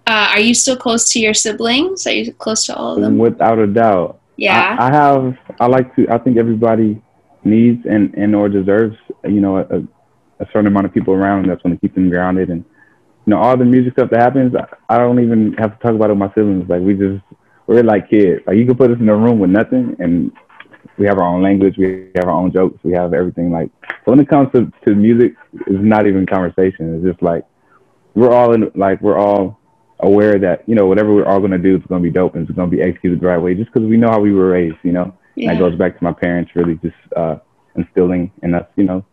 uh, 0.07 0.33
are 0.33 0.40
you 0.40 0.55
still 0.55 0.77
close 0.77 1.12
to 1.12 1.20
your 1.20 1.35
siblings? 1.35 2.07
Are 2.07 2.12
you 2.12 2.33
close 2.33 2.66
to 2.66 2.74
all 2.74 2.96
of 2.96 3.01
them? 3.01 3.18
Without 3.18 3.59
a 3.59 3.66
doubt. 3.66 4.20
Yeah. 4.37 4.77
I, 4.79 4.88
I 4.88 4.92
have, 4.92 5.38
I 5.61 5.66
like 5.66 5.94
to, 5.96 6.09
I 6.09 6.18
think 6.18 6.38
everybody 6.38 7.01
needs 7.44 7.87
and, 7.87 8.12
and 8.14 8.35
or 8.35 8.48
deserves, 8.48 8.96
you 9.24 9.40
know, 9.40 9.59
a, 9.59 9.83
a 10.40 10.46
certain 10.53 10.66
amount 10.66 10.87
of 10.87 10.92
people 10.92 11.14
around 11.14 11.48
that's 11.48 11.62
going 11.62 11.74
to 11.74 11.81
keep 11.81 11.94
them 11.94 12.11
grounded 12.11 12.51
and 12.51 12.64
you 13.29 13.35
know, 13.35 13.43
all 13.43 13.59
the 13.59 13.64
music 13.67 13.93
stuff 13.93 14.09
that 14.09 14.23
happens, 14.23 14.55
I 14.88 14.97
don't 14.97 15.23
even 15.23 15.53
have 15.59 15.79
to 15.79 15.83
talk 15.83 15.95
about 15.95 16.09
it 16.09 16.14
with 16.14 16.19
my 16.19 16.33
siblings. 16.35 16.67
Like 16.67 16.81
we 16.81 16.95
just, 16.95 17.23
we're 17.67 17.83
like 17.83 18.09
kids. 18.09 18.41
Like 18.47 18.57
you 18.57 18.64
can 18.64 18.75
put 18.75 18.91
us 18.91 18.97
in 18.99 19.07
a 19.07 19.14
room 19.14 19.38
with 19.38 19.51
nothing, 19.51 19.95
and 19.99 20.33
we 20.97 21.05
have 21.05 21.19
our 21.19 21.29
own 21.29 21.43
language, 21.43 21.77
we 21.77 22.09
have 22.14 22.25
our 22.25 22.31
own 22.31 22.51
jokes, 22.51 22.79
we 22.83 22.95
have 22.95 23.12
everything. 23.12 23.51
Like 23.53 23.69
so 23.87 24.12
when 24.12 24.21
it 24.21 24.31
comes 24.31 24.51
to 24.53 24.73
to 24.87 24.95
music, 24.95 25.35
it's 25.53 25.85
not 25.95 26.07
even 26.07 26.25
conversation. 26.25 26.95
It's 26.95 27.05
just 27.05 27.23
like 27.23 27.45
we're 28.14 28.33
all 28.33 28.55
in, 28.55 28.73
like 28.75 29.03
we're 29.03 29.19
all 29.19 29.61
aware 30.01 30.38
that 30.38 30.67
you 30.67 30.75
know 30.75 30.87
whatever 30.87 31.14
we're 31.14 31.27
all 31.27 31.41
gonna 31.41 31.59
do 31.59 31.77
is 31.77 31.83
gonna 31.87 32.01
be 32.01 32.11
dope 32.11 32.35
and 32.35 32.49
it's 32.49 32.57
gonna 32.57 32.71
be 32.71 32.81
executed 32.81 33.21
the 33.21 33.27
right 33.27 33.37
way, 33.37 33.55
just 33.55 33.71
because 33.71 33.87
we 33.87 33.99
know 33.99 34.09
how 34.09 34.21
we 34.21 34.33
were 34.33 34.49
raised. 34.49 34.79
You 34.85 34.93
know, 34.93 35.14
yeah. 35.35 35.53
that 35.53 35.59
goes 35.59 35.77
back 35.77 35.99
to 35.99 36.03
my 36.03 36.14
parents 36.14 36.53
really 36.55 36.77
just 36.77 36.97
uh, 37.14 37.37
instilling 37.77 38.33
in 38.43 38.55
us, 38.55 38.67
you 38.77 38.85
know, 38.85 39.05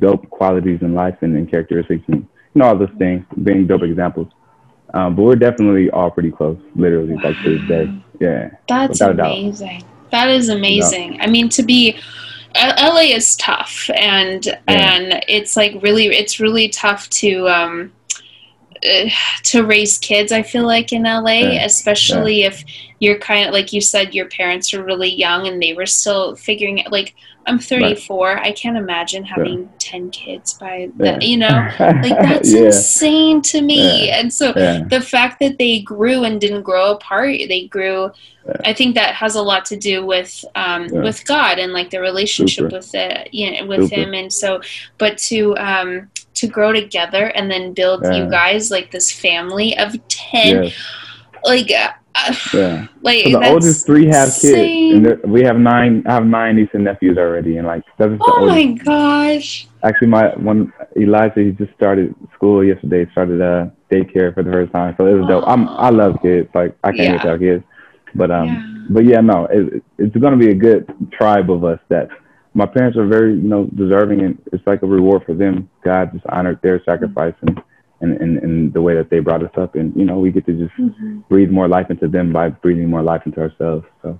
dope 0.00 0.28
qualities 0.30 0.80
in 0.82 0.94
life 0.94 1.18
and, 1.20 1.36
and 1.36 1.48
characteristics 1.48 2.02
and 2.08 2.26
you 2.56 2.60
know, 2.60 2.68
all 2.68 2.78
those 2.78 2.88
things, 2.96 3.22
being 3.42 3.66
dope 3.66 3.82
examples. 3.82 4.28
Um, 4.94 5.14
but 5.14 5.24
we're 5.24 5.36
definitely 5.36 5.90
all 5.90 6.10
pretty 6.10 6.30
close, 6.30 6.58
literally, 6.74 7.12
wow. 7.12 7.24
like 7.24 7.36
to 7.42 7.58
this 7.58 7.68
day. 7.68 8.02
Yeah. 8.18 8.50
That's 8.66 9.02
amazing. 9.02 9.84
That 10.10 10.30
is 10.30 10.48
amazing. 10.48 11.20
I 11.20 11.26
mean, 11.26 11.50
to 11.50 11.62
be, 11.62 11.98
LA 12.54 13.12
is 13.12 13.36
tough, 13.36 13.90
and 13.94 14.46
yeah. 14.46 14.60
and 14.66 15.22
it's 15.28 15.54
like 15.54 15.82
really, 15.82 16.06
it's 16.06 16.40
really 16.40 16.70
tough 16.70 17.10
to 17.10 17.46
um, 17.46 17.92
uh, 18.82 19.10
to 19.42 19.66
raise 19.66 19.98
kids. 19.98 20.32
I 20.32 20.42
feel 20.42 20.64
like 20.64 20.90
in 20.94 21.02
LA, 21.02 21.32
yeah. 21.32 21.66
especially 21.66 22.40
yeah. 22.40 22.46
if 22.46 22.64
you're 23.00 23.18
kind 23.18 23.46
of 23.46 23.52
like 23.52 23.74
you 23.74 23.82
said, 23.82 24.14
your 24.14 24.30
parents 24.30 24.72
were 24.72 24.82
really 24.82 25.12
young 25.12 25.46
and 25.46 25.62
they 25.62 25.74
were 25.74 25.84
still 25.84 26.34
figuring 26.36 26.78
it. 26.78 26.90
Like 26.90 27.14
I'm 27.46 27.58
34. 27.58 28.26
Right. 28.26 28.46
I 28.46 28.52
can't 28.52 28.76
imagine 28.76 29.24
having 29.24 29.62
yeah. 29.62 29.68
10 29.78 30.10
kids 30.10 30.54
by 30.54 30.90
the, 30.96 31.18
you 31.20 31.36
know, 31.36 31.68
like 31.78 32.02
that's 32.02 32.52
yeah. 32.52 32.66
insane 32.66 33.40
to 33.42 33.62
me. 33.62 34.08
Yeah. 34.08 34.20
And 34.20 34.32
so 34.32 34.52
the 34.52 35.00
fact 35.00 35.38
that 35.40 35.58
they 35.58 35.80
grew 35.80 36.24
and 36.24 36.40
didn't 36.40 36.62
grow 36.62 36.92
apart, 36.92 37.38
they 37.48 37.68
grew. 37.68 38.10
I 38.64 38.72
think 38.72 38.94
that 38.94 39.14
has 39.14 39.34
a 39.34 39.42
lot 39.42 39.64
to 39.66 39.76
do 39.76 40.06
with 40.06 40.44
um, 40.54 40.88
with 40.88 41.24
God 41.26 41.58
and 41.58 41.72
like 41.72 41.90
the 41.90 42.00
relationship 42.00 42.64
Super. 42.64 42.76
with 42.76 42.94
it, 42.94 43.32
you 43.32 43.50
know, 43.50 43.66
with 43.66 43.88
Super. 43.88 44.02
Him. 44.02 44.14
And 44.14 44.32
so, 44.32 44.60
but 44.98 45.18
to 45.18 45.56
um, 45.56 46.10
to 46.34 46.46
grow 46.46 46.72
together 46.72 47.26
and 47.26 47.50
then 47.50 47.72
build 47.72 48.04
you 48.04 48.28
guys 48.28 48.70
like 48.70 48.90
this 48.90 49.10
family 49.10 49.76
of 49.78 49.96
10, 50.08 50.72
like. 51.44 51.70
Uh, 52.16 52.34
yeah. 52.54 52.86
Like 53.02 53.24
so 53.24 53.38
the 53.38 53.48
oldest 53.50 53.86
three 53.86 54.06
have 54.06 54.28
insane. 54.28 55.04
kids, 55.04 55.20
and 55.22 55.32
we 55.32 55.42
have 55.42 55.58
nine. 55.58 56.02
I 56.08 56.14
have 56.14 56.26
nine 56.26 56.56
nieces 56.56 56.70
and 56.74 56.84
nephews 56.84 57.16
already, 57.18 57.56
and 57.56 57.66
like 57.66 57.84
that's 57.98 58.12
oh 58.20 58.40
the 58.40 58.46
my 58.46 58.72
gosh! 58.72 59.68
Actually, 59.84 60.08
my 60.08 60.34
one 60.36 60.72
Elijah, 60.96 61.44
he 61.44 61.52
just 61.52 61.72
started 61.74 62.14
school 62.34 62.64
yesterday. 62.64 63.08
Started 63.12 63.40
uh 63.40 63.66
daycare 63.92 64.34
for 64.34 64.42
the 64.42 64.50
first 64.50 64.72
time, 64.72 64.94
so 64.96 65.06
it 65.06 65.14
was 65.14 65.28
dope. 65.28 65.44
I'm 65.46 65.68
I 65.68 65.90
love 65.90 66.16
kids. 66.20 66.48
Like 66.52 66.76
I 66.82 66.90
can't 66.90 67.00
yeah. 67.00 67.12
without 67.12 67.38
kids, 67.38 67.64
but 68.16 68.32
um, 68.32 68.48
yeah. 68.48 68.86
but 68.90 69.04
yeah, 69.04 69.20
no, 69.20 69.46
it, 69.46 69.84
it's 69.98 70.16
gonna 70.16 70.36
be 70.36 70.50
a 70.50 70.54
good 70.54 70.92
tribe 71.12 71.48
of 71.48 71.62
us 71.64 71.78
that 71.90 72.08
my 72.54 72.66
parents 72.66 72.98
are 72.98 73.06
very 73.06 73.34
you 73.34 73.48
know 73.48 73.66
deserving, 73.76 74.22
and 74.22 74.42
it's 74.52 74.66
like 74.66 74.82
a 74.82 74.86
reward 74.86 75.22
for 75.24 75.34
them. 75.34 75.70
God 75.84 76.12
just 76.12 76.26
honored 76.26 76.60
their 76.62 76.82
sacrifice 76.84 77.34
and 77.42 77.62
and, 78.00 78.20
and, 78.20 78.38
and 78.38 78.72
the 78.72 78.82
way 78.82 78.94
that 78.94 79.08
they 79.08 79.20
brought 79.20 79.42
us 79.42 79.50
up. 79.56 79.74
And, 79.74 79.94
you 79.96 80.04
know, 80.04 80.18
we 80.18 80.30
get 80.30 80.44
to 80.46 80.52
just 80.52 80.74
mm-hmm. 80.76 81.20
breathe 81.28 81.50
more 81.50 81.66
life 81.66 81.90
into 81.90 82.08
them 82.08 82.32
by 82.32 82.50
breathing 82.50 82.90
more 82.90 83.02
life 83.02 83.22
into 83.24 83.40
ourselves. 83.40 83.86
So 84.02 84.18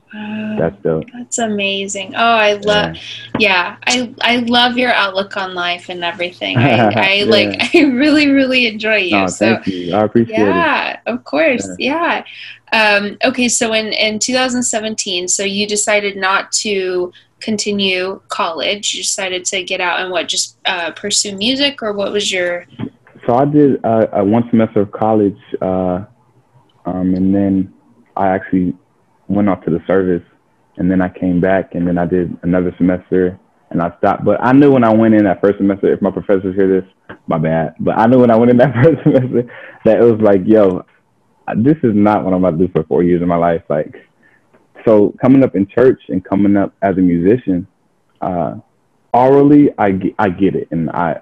that's 0.59 0.77
dope. 0.83 1.05
That's 1.13 1.39
amazing. 1.39 2.15
Oh, 2.15 2.21
I 2.21 2.55
love, 2.55 2.97
yeah. 3.39 3.77
yeah, 3.77 3.77
I, 3.87 4.15
I 4.23 4.37
love 4.39 4.79
your 4.79 4.93
outlook 4.93 5.37
on 5.37 5.55
life 5.55 5.91
and 5.91 6.03
everything. 6.03 6.57
I, 6.57 6.89
I 6.89 7.13
yeah. 7.15 7.25
like, 7.25 7.75
I 7.75 7.81
really, 7.83 8.29
really 8.29 8.67
enjoy 8.67 8.97
you. 8.97 9.17
Oh, 9.17 9.27
so, 9.27 9.55
thank 9.55 9.67
you. 9.67 9.95
I 9.95 10.05
appreciate 10.05 10.39
yeah, 10.39 10.45
it. 10.93 11.01
Yeah, 11.07 11.13
of 11.15 11.25
course. 11.25 11.69
Yeah. 11.79 12.25
Um, 12.73 13.19
okay. 13.25 13.49
So 13.49 13.75
in, 13.75 13.93
in 13.93 14.19
2017, 14.19 15.29
so 15.29 15.45
you 15.45 15.67
decided 15.67 16.17
not 16.17 16.51
to 16.53 17.13
continue 17.41 18.21
college. 18.29 18.95
You 18.95 19.03
decided 19.03 19.45
to 19.47 19.63
get 19.63 19.81
out 19.81 20.01
and 20.01 20.11
what, 20.11 20.29
just 20.29 20.57
uh, 20.65 20.93
pursue 20.93 21.37
music 21.37 21.83
or 21.83 21.93
what 21.93 22.11
was 22.11 22.33
your 22.33 22.67
so 23.27 23.35
I 23.35 23.45
did 23.45 23.85
uh, 23.85 24.07
one 24.23 24.49
semester 24.51 24.83
of 24.83 24.93
college, 24.93 25.39
uh, 25.61 26.05
um, 26.85 27.15
and 27.15 27.35
then 27.35 27.75
I 28.17 28.29
actually 28.29 28.75
went 29.29 29.49
off 29.49 29.65
to 29.65 29.71
the 29.71 29.81
service, 29.87 30.23
and 30.77 30.91
then 30.91 31.03
I 31.03 31.09
came 31.09 31.41
back, 31.41 31.75
and 31.75 31.87
then 31.87 31.99
I 31.99 32.07
did 32.07 32.37
another 32.43 32.73
semester, 32.79 33.39
and 33.71 33.83
I 33.83 33.97
stopped. 33.99 34.25
But 34.25 34.39
I 34.43 34.53
knew 34.53 34.73
when 34.73 34.85
I 34.85 34.95
went 34.95 35.15
in 35.15 35.25
that 35.25 35.41
first 35.41 35.59
semester, 35.59 35.93
if 35.93 36.01
my 36.01 36.11
professors 36.11 36.55
hear 36.55 36.81
this, 36.81 37.19
my 37.27 37.39
bad. 37.39 37.75
But 37.81 37.99
I 37.99 38.07
knew 38.07 38.21
when 38.21 38.31
I 38.31 38.37
went 38.37 38.53
in 38.53 38.59
that 38.59 38.75
first 38.83 39.03
semester 39.03 39.51
that 39.85 39.99
it 39.99 40.05
was 40.05 40.21
like, 40.21 40.43
yo, 40.47 40.85
this 41.57 41.77
is 41.83 41.93
not 41.95 42.25
what 42.25 42.33
I'm 42.33 42.45
about 42.45 42.59
to 42.59 42.67
do 42.67 42.73
for 42.73 42.85
four 42.85 43.03
years 43.03 43.23
of 43.23 43.29
my 43.29 43.37
life. 43.37 43.63
Like, 43.69 43.95
so 44.87 45.15
coming 45.21 45.43
up 45.43 45.57
in 45.57 45.67
church 45.67 46.01
and 46.09 46.25
coming 46.25 46.57
up 46.57 46.75
as 46.83 46.97
a 46.97 47.01
musician, 47.01 47.67
uh, 48.21 48.55
aurally, 49.13 49.75
I, 49.79 49.99
I 50.19 50.29
get 50.29 50.55
it, 50.55 50.69
and 50.71 50.91
I 50.91 51.21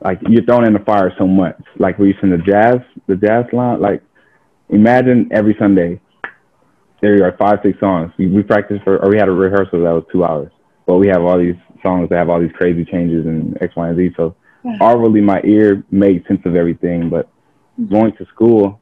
like 0.00 0.18
you're 0.28 0.44
thrown 0.44 0.66
in 0.66 0.72
the 0.72 0.80
fire 0.80 1.12
so 1.18 1.26
much. 1.26 1.60
Like 1.78 1.98
we 1.98 2.08
used 2.08 2.22
in 2.22 2.30
the 2.30 2.38
jazz, 2.38 2.76
the 3.06 3.16
jazz 3.16 3.44
line. 3.52 3.80
Like 3.80 4.02
imagine 4.68 5.28
every 5.32 5.56
Sunday, 5.58 6.00
there 7.00 7.24
are 7.24 7.36
five, 7.36 7.58
six 7.62 7.78
songs. 7.80 8.12
We, 8.18 8.26
we 8.28 8.42
practiced 8.42 8.84
for, 8.84 9.02
or 9.02 9.10
we 9.10 9.16
had 9.18 9.28
a 9.28 9.32
rehearsal 9.32 9.82
that 9.82 9.92
was 9.92 10.04
two 10.12 10.24
hours, 10.24 10.50
but 10.86 10.98
we 10.98 11.08
have 11.08 11.22
all 11.22 11.38
these 11.38 11.56
songs 11.82 12.08
that 12.10 12.18
have 12.18 12.28
all 12.28 12.40
these 12.40 12.52
crazy 12.54 12.84
changes 12.84 13.26
and 13.26 13.56
X, 13.62 13.74
Y, 13.76 13.88
and 13.88 13.96
Z. 13.96 14.10
So 14.16 14.34
yeah. 14.64 14.76
my 15.20 15.40
ear 15.44 15.84
made 15.90 16.24
sense 16.26 16.40
of 16.44 16.56
everything. 16.56 17.10
But 17.10 17.28
going 17.90 18.12
to 18.16 18.26
school, 18.26 18.80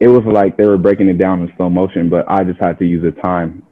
it 0.00 0.08
was 0.08 0.24
like 0.26 0.56
they 0.56 0.66
were 0.66 0.78
breaking 0.78 1.08
it 1.08 1.18
down 1.18 1.42
in 1.42 1.52
slow 1.56 1.70
motion, 1.70 2.10
but 2.10 2.24
I 2.28 2.44
just 2.44 2.60
had 2.60 2.78
to 2.78 2.84
use 2.84 3.02
the 3.02 3.20
time 3.20 3.62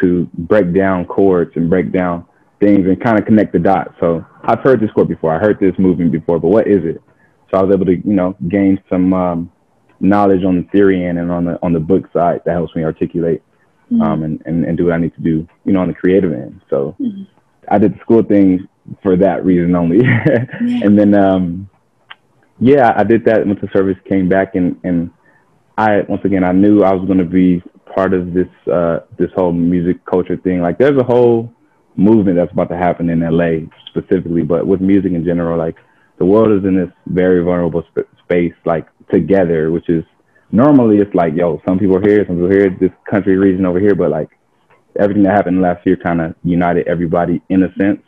to 0.00 0.28
break 0.34 0.74
down 0.74 1.04
chords 1.06 1.52
and 1.56 1.68
break 1.68 1.92
down 1.92 2.26
things 2.62 2.86
and 2.86 3.00
kind 3.02 3.18
of 3.18 3.26
connect 3.26 3.52
the 3.52 3.58
dots. 3.58 3.94
So 4.00 4.24
I've 4.42 4.60
heard 4.60 4.80
this 4.80 4.90
chord 4.92 5.08
before. 5.08 5.34
I 5.34 5.38
heard 5.38 5.58
this 5.60 5.74
movement 5.78 6.12
before, 6.12 6.38
but 6.38 6.48
what 6.48 6.66
is 6.66 6.84
it? 6.84 7.02
So 7.50 7.58
I 7.58 7.62
was 7.62 7.74
able 7.74 7.86
to, 7.86 7.96
you 7.96 8.14
know, 8.14 8.36
gain 8.48 8.82
some 8.88 9.12
um, 9.12 9.52
knowledge 10.00 10.44
on 10.44 10.56
the 10.56 10.68
theory 10.70 11.04
end 11.04 11.18
and 11.18 11.30
on 11.30 11.44
the 11.44 11.58
on 11.62 11.72
the 11.72 11.80
book 11.80 12.04
side 12.12 12.40
that 12.44 12.52
helps 12.52 12.74
me 12.74 12.84
articulate 12.84 13.42
mm-hmm. 13.92 14.02
um, 14.02 14.22
and, 14.22 14.42
and, 14.46 14.64
and 14.64 14.78
do 14.78 14.86
what 14.86 14.94
I 14.94 14.98
need 14.98 15.14
to 15.14 15.20
do, 15.20 15.46
you 15.64 15.72
know, 15.72 15.80
on 15.80 15.88
the 15.88 15.94
creative 15.94 16.32
end. 16.32 16.60
So 16.70 16.96
mm-hmm. 17.00 17.24
I 17.68 17.78
did 17.78 17.94
the 17.94 18.00
school 18.00 18.22
thing 18.22 18.68
for 19.02 19.16
that 19.16 19.44
reason 19.44 19.74
only. 19.76 19.98
yeah. 20.04 20.46
And 20.60 20.98
then, 20.98 21.14
um, 21.14 21.68
yeah, 22.58 22.92
I 22.96 23.04
did 23.04 23.24
that, 23.26 23.46
went 23.46 23.60
to 23.60 23.68
service, 23.72 23.96
came 24.08 24.28
back, 24.28 24.54
and, 24.54 24.78
and 24.84 25.10
I, 25.78 26.00
once 26.08 26.24
again, 26.24 26.44
I 26.44 26.52
knew 26.52 26.82
I 26.82 26.92
was 26.92 27.06
going 27.06 27.18
to 27.18 27.24
be 27.24 27.62
part 27.94 28.14
of 28.14 28.32
this, 28.32 28.48
uh, 28.72 29.00
this 29.18 29.30
whole 29.34 29.52
music 29.52 30.04
culture 30.04 30.36
thing. 30.36 30.60
Like 30.60 30.78
there's 30.78 30.98
a 30.98 31.04
whole 31.04 31.52
movement 31.96 32.36
that's 32.36 32.52
about 32.52 32.68
to 32.70 32.76
happen 32.76 33.10
in 33.10 33.20
LA 33.20 33.66
specifically, 33.86 34.42
but 34.42 34.66
with 34.66 34.80
music 34.80 35.12
in 35.12 35.24
general, 35.24 35.58
like 35.58 35.76
the 36.18 36.24
world 36.24 36.52
is 36.52 36.64
in 36.64 36.76
this 36.76 36.92
very 37.06 37.42
vulnerable 37.42 37.84
sp- 37.90 38.08
space, 38.24 38.54
like 38.64 38.86
together, 39.10 39.70
which 39.70 39.88
is 39.88 40.04
normally 40.50 40.98
it's 40.98 41.14
like, 41.14 41.34
yo, 41.34 41.60
some 41.66 41.78
people 41.78 41.96
are 41.96 42.02
here, 42.02 42.24
some 42.26 42.36
people 42.36 42.50
are 42.50 42.54
here, 42.54 42.76
this 42.80 42.90
country 43.10 43.36
region 43.36 43.66
over 43.66 43.80
here, 43.80 43.94
but 43.94 44.10
like 44.10 44.30
everything 44.98 45.22
that 45.24 45.34
happened 45.34 45.60
last 45.60 45.84
year 45.86 45.96
kind 45.96 46.20
of 46.20 46.34
united 46.44 46.86
everybody 46.86 47.40
in 47.48 47.62
a 47.62 47.68
sense 47.74 48.00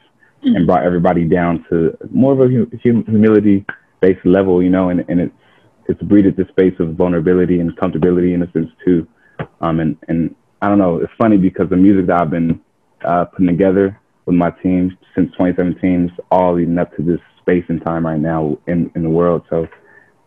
mm-hmm. 0.45 0.55
and 0.57 0.67
brought 0.67 0.85
everybody 0.85 1.25
down 1.25 1.65
to 1.71 1.97
more 2.11 2.33
of 2.33 2.41
a 2.41 2.53
hum- 2.83 3.05
humility 3.07 3.65
based 4.01 4.25
level, 4.25 4.63
you 4.63 4.71
know, 4.71 4.91
and, 4.91 5.05
and 5.09 5.21
it's 5.21 5.35
it's 5.87 6.03
breeded 6.03 6.35
this 6.37 6.49
space 6.49 6.75
of 6.79 6.95
vulnerability 6.95 7.61
and 7.61 7.77
comfortability 7.77 8.33
in 8.35 8.43
a 8.43 8.51
sense 8.53 8.71
too. 8.85 9.07
Um, 9.61 9.81
and 9.81 9.97
and 10.09 10.35
I 10.63 10.69
don't 10.69 10.79
know, 10.79 10.99
it's 10.99 11.13
funny 11.19 11.37
because 11.37 11.69
the 11.69 11.77
music 11.77 12.07
that 12.07 12.21
I've 12.21 12.31
been 12.31 12.61
uh, 13.05 13.25
putting 13.27 13.47
together 13.47 14.01
with 14.27 14.37
my 14.37 14.51
team 14.51 14.97
since 15.15 15.31
2017 15.33 16.07
is 16.07 16.11
all 16.31 16.55
leading 16.55 16.79
up 16.79 16.95
to 16.97 17.03
this 17.03 17.21
space 17.41 17.65
and 17.69 17.83
time 17.83 18.07
right 18.07 18.21
now 18.21 18.59
in 18.67 18.91
in 18.95 19.03
the 19.03 19.09
world. 19.09 19.43
So, 19.51 19.69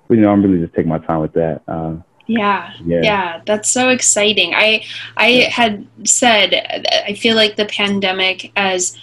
you 0.09 0.17
know, 0.17 0.29
I'm 0.29 0.43
really 0.43 0.61
just 0.61 0.73
taking 0.75 0.89
my 0.89 0.99
time 0.99 1.21
with 1.21 1.33
that. 1.33 1.61
Uh, 1.67 1.97
yeah, 2.27 2.73
yeah, 2.85 3.01
yeah, 3.01 3.41
that's 3.45 3.69
so 3.69 3.89
exciting. 3.89 4.53
I 4.53 4.83
I 5.15 5.27
yeah. 5.27 5.49
had 5.49 5.87
said 6.03 6.85
I 7.05 7.13
feel 7.13 7.35
like 7.35 7.55
the 7.55 7.65
pandemic, 7.65 8.51
as 8.55 8.97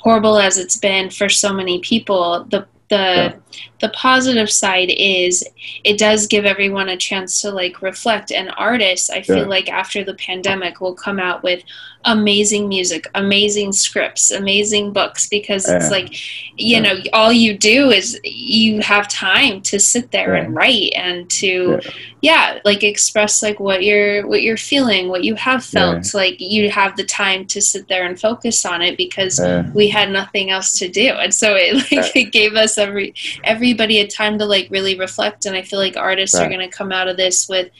horrible 0.00 0.38
as 0.38 0.58
it's 0.58 0.76
been 0.76 1.10
for 1.10 1.28
so 1.28 1.52
many 1.52 1.80
people, 1.80 2.44
the 2.50 2.66
the 2.88 2.96
yeah. 2.96 3.34
the 3.80 3.88
positive 3.90 4.50
side 4.50 4.90
is 4.96 5.44
it 5.82 5.98
does 5.98 6.26
give 6.26 6.44
everyone 6.44 6.88
a 6.88 6.96
chance 6.96 7.40
to 7.40 7.50
like 7.50 7.82
reflect 7.82 8.30
and 8.30 8.52
artists 8.56 9.10
i 9.10 9.20
feel 9.20 9.38
yeah. 9.38 9.44
like 9.44 9.68
after 9.68 10.04
the 10.04 10.14
pandemic 10.14 10.80
will 10.80 10.94
come 10.94 11.18
out 11.18 11.42
with 11.42 11.62
amazing 12.04 12.68
music 12.68 13.06
amazing 13.16 13.72
scripts 13.72 14.30
amazing 14.30 14.92
books 14.92 15.28
because 15.28 15.68
yeah. 15.68 15.76
it's 15.76 15.90
like 15.90 16.14
you 16.56 16.80
know 16.80 16.94
all 17.12 17.32
you 17.32 17.58
do 17.58 17.90
is 17.90 18.20
you 18.22 18.80
have 18.80 19.08
time 19.08 19.60
to 19.60 19.80
sit 19.80 20.12
there 20.12 20.34
and 20.34 20.54
write 20.54 20.92
and 20.94 21.28
to 21.28 21.80
yeah. 22.22 22.60
like 22.64 22.84
express 22.84 23.42
like 23.42 23.58
what 23.58 23.82
you're 23.82 24.26
what 24.26 24.42
you're 24.42 24.56
feeling 24.56 25.08
what 25.08 25.24
you 25.24 25.34
have 25.34 25.64
felt 25.64 26.14
like 26.14 26.40
you 26.40 26.70
have 26.70 26.96
the 26.96 27.04
time 27.04 27.44
to 27.44 27.60
sit 27.60 27.88
there 27.88 28.06
and 28.06 28.20
focus 28.20 28.64
on 28.64 28.82
it 28.82 28.96
because 28.96 29.40
we 29.74 29.88
had 29.88 30.10
nothing 30.10 30.50
else 30.50 30.78
to 30.78 30.88
do 30.88 31.08
and 31.08 31.34
so 31.34 31.54
it 31.56 31.74
like 31.92 32.14
it 32.14 32.32
gave 32.32 32.54
us 32.54 32.75
every 32.78 33.14
everybody 33.44 34.00
a 34.00 34.06
time 34.06 34.38
to 34.38 34.44
like 34.44 34.68
really 34.70 34.98
reflect 34.98 35.46
and 35.46 35.56
i 35.56 35.62
feel 35.62 35.78
like 35.78 35.96
artists 35.96 36.38
right. 36.38 36.46
are 36.46 36.48
going 36.48 36.60
to 36.70 36.76
come 36.76 36.92
out 36.92 37.08
of 37.08 37.16
this 37.16 37.48
with 37.48 37.70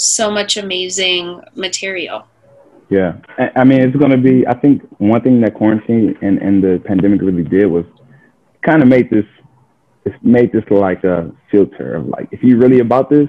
so 0.00 0.30
much 0.30 0.56
amazing 0.56 1.42
material. 1.54 2.26
Yeah. 2.90 3.18
I 3.56 3.64
mean 3.64 3.82
it's 3.82 3.96
going 3.96 4.12
to 4.12 4.16
be 4.16 4.46
i 4.46 4.54
think 4.54 4.82
one 4.98 5.20
thing 5.22 5.40
that 5.42 5.54
quarantine 5.54 6.16
and, 6.22 6.38
and 6.38 6.64
the 6.64 6.82
pandemic 6.86 7.20
really 7.20 7.42
did 7.42 7.66
was 7.66 7.84
kind 8.62 8.82
of 8.82 8.88
made 8.88 9.10
this 9.10 9.26
it's 10.06 10.16
made 10.22 10.52
this 10.52 10.64
like 10.70 11.04
a 11.04 11.30
filter 11.50 11.96
of 11.96 12.06
like 12.06 12.28
if 12.32 12.42
you're 12.42 12.56
really 12.56 12.80
about 12.80 13.10
this 13.10 13.28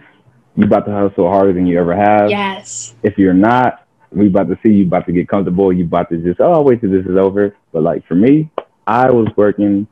you 0.55 0.65
about 0.65 0.85
to 0.85 0.91
hustle 0.91 1.29
harder 1.29 1.53
than 1.53 1.65
you 1.65 1.79
ever 1.79 1.95
have. 1.95 2.29
Yes. 2.29 2.95
If 3.03 3.17
you're 3.17 3.33
not 3.33 3.85
we 4.11 4.27
about 4.27 4.47
to 4.47 4.57
see 4.63 4.71
you 4.71 4.87
about 4.87 5.05
to 5.07 5.11
get 5.11 5.27
comfortable 5.27 5.73
you 5.73 5.83
about 5.83 6.09
to 6.09 6.17
just 6.17 6.39
oh 6.39 6.61
wait 6.61 6.79
till 6.79 6.91
this 6.91 7.05
is 7.05 7.17
over. 7.17 7.53
But 7.73 7.83
like 7.83 8.07
for 8.07 8.15
me 8.15 8.49
i 8.87 9.11
was 9.11 9.27
working 9.35 9.87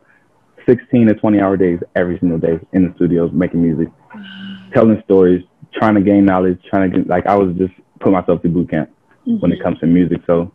16 0.68 1.08
to 1.08 1.14
20 1.14 1.40
hour 1.40 1.58
days 1.58 1.80
every 1.96 2.20
single 2.20 2.38
day 2.38 2.60
in 2.74 2.88
the 2.88 2.94
studios 2.96 3.32
making 3.34 3.62
music, 3.62 3.92
telling 4.74 5.02
stories, 5.06 5.44
trying 5.74 5.96
to 5.96 6.02
gain 6.02 6.26
knowledge, 6.26 6.60
trying 6.70 6.92
to 6.92 6.98
get, 6.98 7.08
like 7.08 7.26
I 7.26 7.36
was 7.36 7.56
just 7.58 7.74
put 8.00 8.12
myself 8.12 8.42
through 8.42 8.52
boot 8.52 8.70
camp 8.70 8.90
mm-hmm. 9.22 9.40
when 9.40 9.52
it 9.52 9.56
mm-hmm. 9.56 9.64
comes 9.64 9.80
to 9.80 9.88
music. 9.88 10.22
So, 10.28 10.52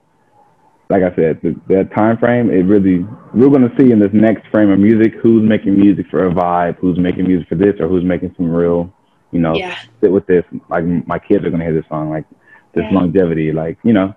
like 0.91 1.03
I 1.03 1.15
said, 1.17 1.41
the, 1.43 1.59
that 1.69 1.95
time 1.97 2.19
frame, 2.19 2.51
it 2.51 2.65
really 2.65 3.07
we're 3.33 3.51
gonna 3.51 3.73
see 3.79 3.91
in 3.91 3.99
this 3.99 4.13
next 4.13 4.47
frame 4.49 4.71
of 4.71 4.79
music 4.79 5.15
who's 5.23 5.49
making 5.49 5.79
music 5.79 6.07
for 6.11 6.27
a 6.27 6.31
vibe, 6.31 6.77
who's 6.77 6.99
making 6.99 7.27
music 7.27 7.49
for 7.49 7.55
this, 7.55 7.75
or 7.81 7.89
who's 7.89 8.05
making 8.05 8.35
some 8.37 8.51
real, 8.51 8.93
you 9.31 9.41
know, 9.41 9.55
yeah. 9.57 9.79
sit 10.03 10.13
with 10.13 10.27
this. 10.27 10.45
Like 10.69 10.85
my 11.07 11.19
kids 11.19 11.45
are 11.45 11.51
gonna 11.51 11.65
hear 11.65 11.75
this 11.75 11.89
song, 11.89 12.11
like 12.11 12.27
this 12.75 12.85
yeah. 12.91 12.99
longevity, 12.99 13.53
like 13.53 13.79
you 13.83 13.95
know. 13.95 14.15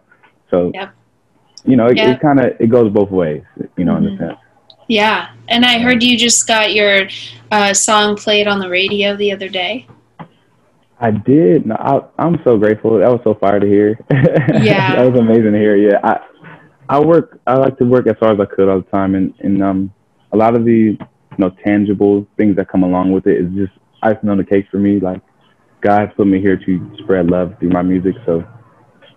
So, 0.52 0.72
yep. 0.74 0.94
you 1.64 1.76
know, 1.76 1.88
it, 1.88 1.98
yep. 1.98 2.18
it 2.18 2.22
kind 2.22 2.40
of 2.40 2.54
it 2.60 2.70
goes 2.70 2.92
both 2.92 3.10
ways, 3.10 3.44
you 3.78 3.86
know, 3.86 3.94
mm-hmm. 3.94 4.08
in 4.08 4.14
a 4.14 4.18
mm-hmm. 4.18 4.30
sense. 4.30 4.40
Yeah, 4.88 5.32
and 5.48 5.66
I 5.66 5.80
heard 5.80 6.04
you 6.04 6.18
just 6.18 6.48
got 6.48 6.74
your 6.74 7.08
uh, 7.52 7.74
song 7.74 8.16
played 8.16 8.48
on 8.48 8.60
the 8.60 8.70
radio 8.70 9.16
the 9.16 9.32
other 9.32 9.50
day. 9.50 9.88
I 11.00 11.12
did. 11.12 11.66
No, 11.66 11.76
I, 11.76 12.26
am 12.26 12.40
so 12.44 12.58
grateful. 12.58 13.00
That 13.00 13.10
was 13.10 13.22
so 13.24 13.34
fire 13.36 13.60
to 13.60 13.68
hear. 13.68 14.00
Yeah, 14.62 14.96
that 14.96 15.12
was 15.12 15.20
amazing 15.20 15.52
to 15.52 15.58
hear. 15.58 15.76
Yeah, 15.76 16.00
I 16.04 16.20
I 16.88 17.00
work. 17.00 17.40
I 17.46 17.56
like 17.56 17.78
to 17.80 17.86
work 17.86 18.08
as 18.08 18.16
hard 18.20 18.40
as 18.40 18.48
I 18.48 18.56
could 18.56 18.70
all 18.70 18.82
the 18.82 18.90
time, 18.90 19.16
and 19.16 19.34
and 19.40 19.62
um 19.62 19.94
a 20.32 20.38
lot 20.38 20.56
of 20.56 20.66
the 20.66 20.72
you 20.72 21.38
know 21.38 21.50
tangible 21.64 22.26
things 22.38 22.56
that 22.56 22.70
come 22.70 22.84
along 22.84 23.12
with 23.12 23.28
it 23.28 23.42
is 23.42 23.52
just 23.54 23.74
icing 24.02 24.30
on 24.30 24.38
the 24.38 24.44
cake 24.44 24.68
for 24.72 24.78
me. 24.78 25.00
Like 25.00 25.22
God 25.82 26.08
has 26.08 26.10
put 26.16 26.28
me 26.28 26.40
here 26.40 26.58
to 26.58 26.98
spread 27.04 27.30
love 27.30 27.56
through 27.60 27.70
my 27.70 27.82
music, 27.82 28.16
so 28.26 28.44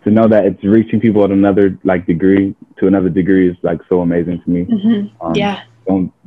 to 0.08 0.14
know 0.14 0.28
that 0.28 0.46
it's 0.46 0.64
reaching 0.64 1.00
people 1.00 1.24
at 1.24 1.30
another 1.30 1.78
like 1.84 2.06
degree 2.06 2.54
to 2.78 2.86
another 2.86 3.08
degree 3.08 3.50
is 3.50 3.56
like 3.62 3.80
so 3.88 4.00
amazing 4.00 4.42
to 4.42 4.50
me. 4.50 4.64
Mm-hmm. 4.64 5.24
Um, 5.24 5.34
yeah. 5.34 5.62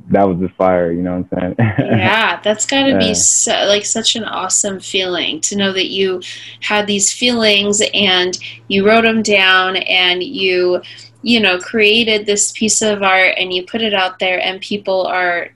that 0.09 0.27
was 0.27 0.39
just 0.39 0.53
fire, 0.55 0.91
you 0.91 1.01
know 1.01 1.19
what 1.19 1.41
I'm 1.41 1.55
saying? 1.57 1.75
yeah, 1.79 2.39
that's 2.41 2.65
got 2.65 2.83
to 2.83 2.91
yeah. 2.91 2.99
be 2.99 3.13
so, 3.13 3.51
like 3.65 3.85
such 3.85 4.15
an 4.15 4.23
awesome 4.23 4.79
feeling 4.79 5.41
to 5.41 5.55
know 5.55 5.73
that 5.73 5.87
you 5.87 6.21
had 6.61 6.85
these 6.85 7.11
feelings 7.11 7.81
and 7.93 8.37
you 8.67 8.85
wrote 8.85 9.03
them 9.03 9.23
down 9.23 9.77
and 9.77 10.23
you, 10.23 10.81
you 11.23 11.39
know, 11.39 11.57
created 11.59 12.25
this 12.25 12.51
piece 12.51 12.81
of 12.81 13.01
art 13.01 13.33
and 13.37 13.51
you 13.53 13.65
put 13.65 13.81
it 13.81 13.93
out 13.93 14.19
there 14.19 14.39
and 14.39 14.61
people 14.61 15.07
are 15.07 15.49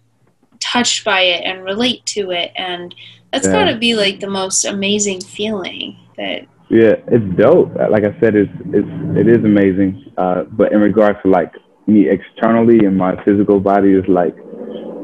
touched 0.59 1.05
by 1.05 1.21
it 1.21 1.43
and 1.43 1.63
relate 1.63 2.03
to 2.07 2.31
it 2.31 2.51
and 2.55 2.95
that's 3.31 3.45
yeah. 3.45 3.65
got 3.65 3.71
to 3.71 3.77
be 3.77 3.95
like 3.95 4.19
the 4.19 4.29
most 4.29 4.65
amazing 4.65 5.21
feeling 5.21 5.97
that 6.17 6.47
yeah, 6.69 6.95
it's 7.07 7.37
dope. 7.37 7.75
Like 7.75 8.03
I 8.03 8.19
said, 8.19 8.35
it's 8.35 8.51
it's 8.73 8.87
it 9.17 9.27
is 9.27 9.43
amazing. 9.43 10.11
Uh, 10.17 10.43
but 10.43 10.71
in 10.71 10.79
regards 10.81 11.19
to 11.23 11.29
like 11.29 11.53
me 11.87 12.09
externally 12.09 12.85
and 12.85 12.97
my 12.97 13.23
physical 13.23 13.59
body, 13.59 13.93
is 13.93 14.03
like 14.07 14.35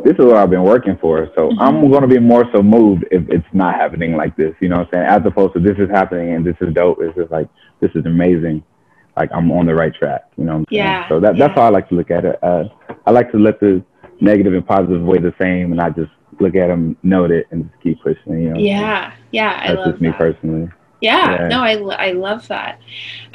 this 0.03 0.13
is 0.17 0.25
what 0.25 0.37
I've 0.37 0.49
been 0.49 0.63
working 0.63 0.97
for. 0.99 1.29
So 1.35 1.49
mm-hmm. 1.49 1.59
I'm 1.59 1.91
gonna 1.91 2.07
be 2.07 2.19
more 2.19 2.45
so 2.53 2.63
moved 2.63 3.05
if 3.11 3.23
it's 3.29 3.45
not 3.53 3.75
happening 3.75 4.15
like 4.15 4.35
this. 4.35 4.55
You 4.59 4.69
know 4.69 4.77
what 4.77 4.87
I'm 4.87 4.93
saying? 4.93 5.05
As 5.05 5.21
opposed 5.25 5.53
to 5.53 5.59
this 5.59 5.77
is 5.77 5.89
happening 5.89 6.33
and 6.33 6.45
this 6.45 6.55
is 6.61 6.73
dope. 6.73 6.97
It's 7.01 7.15
just 7.15 7.31
like 7.31 7.47
this 7.79 7.91
is 7.95 8.05
amazing. 8.05 8.63
Like 9.15 9.29
I'm 9.33 9.51
on 9.51 9.67
the 9.67 9.75
right 9.75 9.93
track. 9.93 10.23
You 10.37 10.45
know 10.45 10.53
what 10.53 10.59
I'm 10.59 10.65
saying? 10.71 10.83
Yeah. 10.83 11.09
So 11.09 11.19
that 11.19 11.37
yeah. 11.37 11.47
that's 11.47 11.59
how 11.59 11.65
I 11.65 11.69
like 11.69 11.89
to 11.89 11.95
look 11.95 12.09
at 12.09 12.25
it. 12.25 12.39
Uh, 12.41 12.63
I 13.05 13.11
like 13.11 13.31
to 13.31 13.37
let 13.37 13.59
the 13.59 13.83
negative 14.19 14.53
and 14.53 14.65
positive 14.65 15.01
weigh 15.03 15.19
the 15.19 15.33
same, 15.39 15.71
and 15.71 15.81
I 15.81 15.89
just 15.89 16.11
look 16.39 16.55
at 16.55 16.67
them, 16.67 16.97
note 17.03 17.29
it, 17.31 17.47
and 17.51 17.69
just 17.69 17.83
keep 17.83 18.01
pushing. 18.01 18.41
You 18.41 18.53
know? 18.53 18.59
Yeah. 18.59 19.13
Yeah. 19.31 19.59
I 19.61 19.75
that's 19.75 19.89
just 19.89 20.01
me 20.01 20.11
personally. 20.17 20.69
Yeah, 21.01 21.41
yeah, 21.41 21.47
no, 21.47 21.61
I, 21.61 22.09
I 22.09 22.11
love 22.11 22.47
that. 22.47 22.79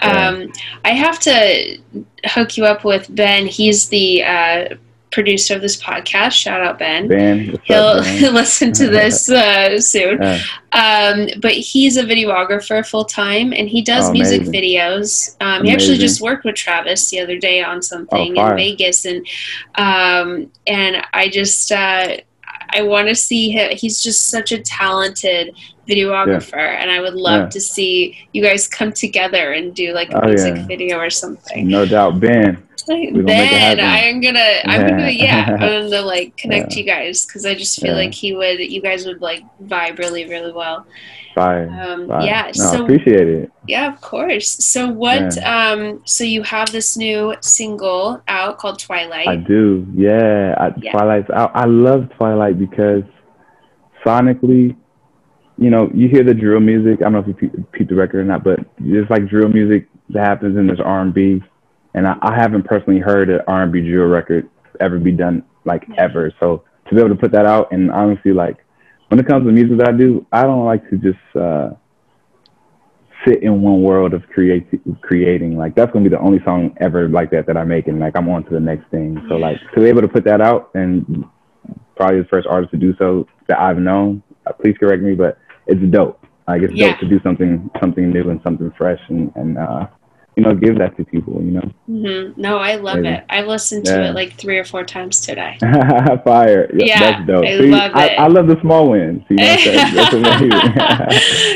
Um. 0.00 0.52
I 0.84 0.90
have 0.90 1.18
to 1.20 1.78
hook 2.26 2.56
you 2.56 2.64
up 2.64 2.84
with 2.84 3.12
Ben. 3.14 3.46
He's 3.46 3.88
the 3.88 4.22
uh, 4.22 4.76
producer 5.16 5.54
of 5.54 5.62
this 5.62 5.80
podcast. 5.80 6.32
Shout 6.32 6.60
out 6.60 6.78
Ben. 6.78 7.08
Ben, 7.08 7.58
he'll 7.64 7.82
up, 7.82 8.04
Ben? 8.04 8.34
listen 8.42 8.72
to 8.74 8.88
this 8.88 9.28
uh, 9.30 9.80
soon. 9.80 10.22
Yeah. 10.22 10.42
Um, 10.72 11.28
but 11.40 11.52
he's 11.52 11.96
a 11.96 12.04
videographer 12.04 12.86
full 12.86 13.06
time, 13.06 13.52
and 13.52 13.68
he 13.68 13.82
does 13.82 14.10
oh, 14.10 14.12
music 14.12 14.42
videos. 14.42 15.34
Um, 15.40 15.64
he 15.64 15.72
actually 15.72 15.96
just 15.96 16.20
worked 16.20 16.44
with 16.44 16.54
Travis 16.54 17.08
the 17.10 17.20
other 17.20 17.38
day 17.38 17.62
on 17.62 17.82
something 17.82 18.38
oh, 18.38 18.50
in 18.50 18.56
Vegas, 18.56 19.06
and 19.06 19.26
um, 19.74 20.52
and 20.66 21.04
I 21.12 21.28
just. 21.28 21.72
Uh, 21.72 22.18
I 22.70 22.82
want 22.82 23.06
to 23.06 23.14
see 23.14 23.50
him. 23.50 23.70
He's 23.76 24.02
just 24.02 24.28
such 24.28 24.50
a 24.50 24.60
talented 24.60 25.54
videographer, 25.88 26.56
yeah. 26.56 26.82
and 26.82 26.90
I 26.90 27.00
would 27.00 27.14
love 27.14 27.42
yeah. 27.42 27.48
to 27.48 27.60
see 27.60 28.18
you 28.32 28.42
guys 28.42 28.68
come 28.68 28.92
together 28.92 29.52
and 29.52 29.74
do 29.74 29.92
like 29.92 30.10
a 30.10 30.24
oh, 30.24 30.28
music 30.28 30.56
yeah. 30.56 30.66
video 30.66 30.98
or 30.98 31.10
something. 31.10 31.68
No 31.68 31.86
doubt, 31.86 32.20
Ben. 32.20 32.62
Ben, 32.86 33.80
I'm 33.80 34.20
gonna, 34.20 34.60
I'm 34.64 34.86
gonna, 34.86 35.10
yeah, 35.10 35.56
I'm 35.60 35.90
gonna 35.90 36.02
like 36.02 36.36
connect 36.36 36.76
you 36.76 36.84
guys 36.84 37.26
because 37.26 37.44
I 37.44 37.54
just 37.54 37.80
feel 37.80 37.94
like 37.94 38.14
he 38.14 38.32
would, 38.32 38.60
you 38.60 38.80
guys 38.80 39.06
would 39.06 39.20
like 39.20 39.42
vibe 39.64 39.98
really, 39.98 40.28
really 40.28 40.52
well. 40.52 40.86
Bye. 41.36 41.64
Um. 41.66 42.08
Yeah. 42.22 42.50
No, 42.56 42.64
so 42.64 42.82
appreciate 42.82 43.28
it. 43.28 43.52
Yeah, 43.68 43.92
of 43.92 44.00
course. 44.00 44.48
So 44.48 44.88
what? 44.88 45.36
Um. 45.44 46.00
So 46.06 46.24
you 46.24 46.42
have 46.42 46.72
this 46.72 46.96
new 46.96 47.36
single 47.42 48.22
out 48.26 48.56
called 48.56 48.78
Twilight. 48.78 49.28
I 49.28 49.36
do. 49.36 49.86
Yeah. 49.94 50.54
I, 50.56 50.72
yeah. 50.80 50.92
Twilight. 50.92 51.30
I, 51.30 51.44
I 51.44 51.64
love 51.66 52.08
Twilight 52.16 52.58
because 52.58 53.02
sonically, 54.02 54.76
you 55.58 55.70
know, 55.70 55.90
you 55.94 56.08
hear 56.08 56.22
the 56.22 56.34
drill 56.34 56.60
music. 56.60 57.00
I 57.00 57.04
don't 57.04 57.12
know 57.12 57.24
if 57.26 57.42
you 57.42 57.66
peep 57.72 57.88
the 57.88 57.94
record 57.94 58.20
or 58.20 58.24
not, 58.24 58.44
but 58.44 58.60
it's 58.78 59.10
like 59.10 59.28
drill 59.28 59.48
music 59.48 59.88
that 60.10 60.24
happens 60.24 60.56
in 60.56 60.66
this 60.66 60.78
R 60.84 61.00
and 61.00 61.14
B, 61.14 61.42
and 61.94 62.06
I, 62.06 62.16
I 62.22 62.34
haven't 62.34 62.64
personally 62.64 63.00
heard 63.00 63.30
an 63.30 63.40
R 63.46 63.62
and 63.62 63.72
B 63.72 63.80
drill 63.80 64.06
record 64.06 64.48
ever 64.80 64.98
be 64.98 65.12
done 65.12 65.42
like 65.64 65.84
yeah. 65.88 66.02
ever. 66.02 66.32
So 66.40 66.64
to 66.88 66.94
be 66.94 67.00
able 67.00 67.10
to 67.10 67.20
put 67.20 67.32
that 67.32 67.46
out 67.46 67.72
and 67.72 67.90
honestly 67.90 68.32
like 68.32 68.58
when 69.08 69.20
it 69.20 69.26
comes 69.26 69.46
to 69.46 69.52
music 69.52 69.78
that 69.78 69.88
I 69.88 69.92
do, 69.92 70.26
I 70.32 70.42
don't 70.42 70.64
like 70.64 70.88
to 70.90 70.96
just 70.96 71.36
uh, 71.36 71.70
sit 73.26 73.42
in 73.42 73.62
one 73.62 73.82
world 73.82 74.14
of 74.14 74.22
create 74.28 74.66
creating. 75.00 75.56
Like 75.56 75.74
that's 75.74 75.92
gonna 75.92 76.04
be 76.04 76.10
the 76.10 76.20
only 76.20 76.40
song 76.44 76.76
ever 76.80 77.08
like 77.08 77.30
that 77.30 77.46
that 77.46 77.56
I 77.56 77.64
make, 77.64 77.86
and 77.86 78.00
like 78.00 78.16
I'm 78.16 78.28
on 78.28 78.44
to 78.44 78.50
the 78.50 78.60
next 78.60 78.90
thing. 78.90 79.24
So 79.28 79.36
like 79.36 79.58
to 79.74 79.80
be 79.80 79.86
able 79.86 80.02
to 80.02 80.08
put 80.08 80.24
that 80.24 80.40
out, 80.40 80.70
and 80.74 81.24
probably 81.96 82.20
the 82.20 82.28
first 82.28 82.46
artist 82.48 82.72
to 82.72 82.78
do 82.78 82.94
so 82.98 83.26
that 83.48 83.60
I've 83.60 83.78
known. 83.78 84.22
Uh, 84.44 84.52
please 84.52 84.76
correct 84.78 85.02
me, 85.02 85.14
but 85.14 85.38
it's 85.66 85.80
dope. 85.90 86.24
Like 86.46 86.62
it's 86.62 86.74
yeah. 86.74 86.92
dope 86.92 87.00
to 87.00 87.08
do 87.08 87.20
something 87.22 87.70
something 87.80 88.10
new 88.10 88.30
and 88.30 88.40
something 88.42 88.72
fresh, 88.76 89.00
and 89.08 89.32
and 89.36 89.58
uh, 89.58 89.86
you 90.36 90.42
know, 90.42 90.54
give 90.54 90.76
that 90.78 90.94
to 90.98 91.04
people, 91.04 91.42
you 91.42 91.50
know. 91.50 91.72
Mm-hmm. 91.88 92.38
No, 92.38 92.58
I 92.58 92.74
love 92.74 92.98
Maybe. 92.98 93.16
it. 93.16 93.24
I've 93.30 93.46
listened 93.46 93.86
to 93.86 93.92
yeah. 93.92 94.10
it 94.10 94.14
like 94.14 94.34
three 94.34 94.58
or 94.58 94.64
four 94.64 94.84
times 94.84 95.20
today. 95.20 95.56
Fire. 96.24 96.70
Yeah, 96.74 96.98
that's 97.00 97.26
dope. 97.26 97.46
I 97.46 97.56
See, 97.56 97.66
love 97.68 97.90
it. 97.92 97.96
I, 97.96 98.14
I, 98.16 98.26
love 98.26 98.46
the 98.46 98.60
small 98.60 98.90
wins. 98.90 99.22
See, 99.28 99.34
that's, 99.36 100.12
amazing. 100.12 100.48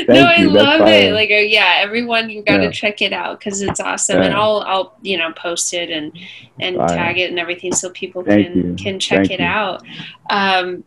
no, 0.09 0.23
I 0.23 0.41
love 0.41 0.87
it. 0.87 1.13
Like, 1.13 1.29
uh, 1.29 1.35
yeah, 1.35 1.75
everyone, 1.77 2.31
you 2.31 2.41
got 2.41 2.57
to 2.57 2.63
yeah. 2.63 2.71
check 2.71 3.03
it 3.03 3.13
out 3.13 3.37
because 3.37 3.61
it's 3.61 3.79
awesome. 3.79 4.17
Yeah. 4.17 4.25
And 4.25 4.33
I'll, 4.33 4.63
I'll, 4.65 4.97
you 5.03 5.19
know, 5.19 5.31
post 5.33 5.75
it 5.75 5.91
and, 5.91 6.17
and 6.59 6.77
fire. 6.77 6.87
tag 6.87 7.19
it 7.19 7.29
and 7.29 7.37
everything 7.37 7.73
so 7.73 7.91
people 7.91 8.23
Thank 8.23 8.47
can, 8.47 8.55
you. 8.55 8.75
can 8.83 8.99
check 8.99 9.27
Thank 9.27 9.31
it 9.31 9.39
you. 9.41 9.45
out. 9.45 9.85
Um, 10.31 10.83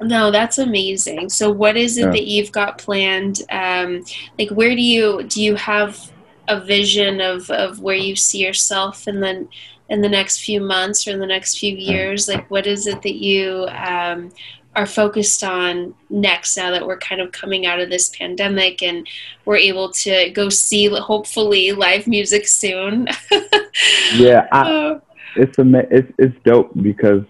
no, 0.00 0.30
that's 0.30 0.58
amazing. 0.58 1.30
So 1.30 1.50
what 1.50 1.76
is 1.76 1.96
it 1.96 2.12
that 2.12 2.26
you've 2.26 2.52
got 2.52 2.78
planned? 2.78 3.42
Um, 3.50 4.04
like 4.38 4.50
where 4.50 4.74
do 4.74 4.82
you 4.82 5.22
do 5.24 5.42
you 5.42 5.54
have 5.54 6.12
a 6.48 6.60
vision 6.60 7.20
of, 7.20 7.50
of 7.50 7.80
where 7.80 7.96
you 7.96 8.16
see 8.16 8.44
yourself 8.44 9.06
and 9.06 9.22
then 9.22 9.48
in 9.88 10.00
the 10.00 10.08
next 10.08 10.38
few 10.38 10.60
months 10.60 11.06
or 11.06 11.12
in 11.12 11.20
the 11.20 11.26
next 11.26 11.58
few 11.58 11.74
years 11.74 12.28
like 12.28 12.48
what 12.50 12.66
is 12.66 12.86
it 12.86 13.02
that 13.02 13.16
you 13.16 13.66
um, 13.70 14.30
are 14.74 14.86
focused 14.86 15.42
on 15.42 15.94
next 16.10 16.56
now 16.56 16.70
that 16.70 16.86
we're 16.86 16.98
kind 16.98 17.20
of 17.20 17.32
coming 17.32 17.66
out 17.66 17.80
of 17.80 17.88
this 17.88 18.10
pandemic 18.10 18.82
and 18.82 19.08
we're 19.44 19.56
able 19.56 19.90
to 19.90 20.30
go 20.30 20.48
see 20.48 20.88
hopefully 20.88 21.72
live 21.72 22.06
music 22.06 22.46
soon 22.46 23.08
yeah 24.14 24.46
I, 24.52 24.70
uh, 24.70 25.00
it's 25.36 25.58
a 25.58 25.64
it's, 25.90 26.12
it's 26.18 26.36
dope 26.44 26.70
because 26.82 27.24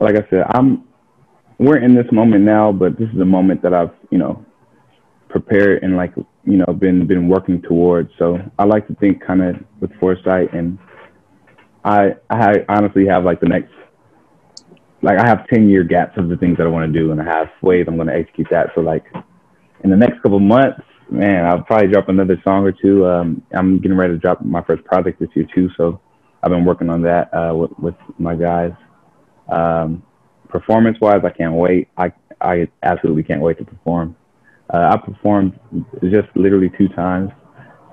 like 0.00 0.16
i 0.16 0.26
said 0.28 0.44
i'm 0.50 0.84
we're 1.60 1.78
in 1.78 1.94
this 1.94 2.10
moment 2.10 2.42
now 2.44 2.72
but 2.72 2.98
this 2.98 3.08
is 3.14 3.20
a 3.20 3.24
moment 3.24 3.62
that 3.62 3.72
i've 3.72 3.94
you 4.10 4.18
know 4.18 4.44
prepared 5.30 5.82
and 5.82 5.96
like 5.96 6.12
you 6.44 6.56
know 6.58 6.66
been 6.66 7.06
been 7.06 7.28
working 7.28 7.62
towards. 7.62 8.10
So 8.18 8.38
I 8.58 8.64
like 8.64 8.86
to 8.88 8.94
think 8.94 9.24
kind 9.24 9.42
of 9.42 9.56
with 9.80 9.90
foresight, 9.98 10.52
and 10.52 10.78
I 11.84 12.16
I 12.28 12.64
honestly 12.68 13.06
have 13.06 13.24
like 13.24 13.40
the 13.40 13.48
next 13.48 13.72
like 15.02 15.18
I 15.18 15.26
have 15.26 15.46
ten 15.48 15.68
year 15.68 15.84
gaps 15.84 16.18
of 16.18 16.28
the 16.28 16.36
things 16.36 16.58
that 16.58 16.66
I 16.66 16.70
want 16.70 16.92
to 16.92 16.98
do, 16.98 17.12
and 17.12 17.20
I 17.20 17.24
have 17.24 17.48
ways 17.62 17.86
I'm 17.88 17.96
going 17.96 18.08
to 18.08 18.14
execute 18.14 18.48
that. 18.50 18.68
So 18.74 18.80
like 18.80 19.04
in 19.84 19.90
the 19.90 19.96
next 19.96 20.20
couple 20.22 20.40
months, 20.40 20.80
man, 21.10 21.46
I'll 21.46 21.62
probably 21.62 21.88
drop 21.88 22.08
another 22.08 22.40
song 22.44 22.64
or 22.64 22.72
two. 22.72 23.06
Um, 23.06 23.42
I'm 23.52 23.80
getting 23.80 23.96
ready 23.96 24.12
to 24.14 24.18
drop 24.18 24.44
my 24.44 24.62
first 24.62 24.84
project 24.84 25.20
this 25.20 25.30
year 25.34 25.46
too, 25.54 25.70
so 25.76 26.00
I've 26.42 26.50
been 26.50 26.64
working 26.64 26.90
on 26.90 27.02
that 27.02 27.32
uh, 27.32 27.54
with, 27.54 27.70
with 27.78 27.94
my 28.18 28.34
guys. 28.34 28.72
Um, 29.48 30.02
performance 30.50 30.98
wise, 31.00 31.22
I 31.24 31.30
can't 31.30 31.54
wait. 31.54 31.88
I 31.96 32.12
I 32.40 32.68
absolutely 32.82 33.22
can't 33.22 33.40
wait 33.40 33.58
to 33.58 33.64
perform. 33.64 34.16
Uh, 34.72 34.90
I 34.92 34.96
performed 34.96 35.58
just 36.02 36.28
literally 36.34 36.70
two 36.78 36.88
times. 36.88 37.30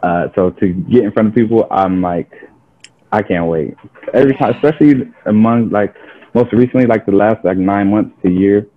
Uh, 0.03 0.27
so 0.35 0.51
to 0.51 0.73
get 0.73 1.03
in 1.03 1.11
front 1.11 1.29
of 1.29 1.35
people, 1.35 1.67
I'm 1.71 2.01
like, 2.01 2.31
I 3.11 3.21
can't 3.21 3.47
wait. 3.47 3.75
Every 4.13 4.35
time, 4.35 4.53
especially 4.55 5.11
among 5.25 5.69
like 5.69 5.95
most 6.33 6.53
recently, 6.53 6.85
like 6.85 7.05
the 7.05 7.13
last 7.13 7.43
like 7.43 7.57
nine 7.57 7.89
months 7.89 8.15
to 8.23 8.31
year. 8.31 8.67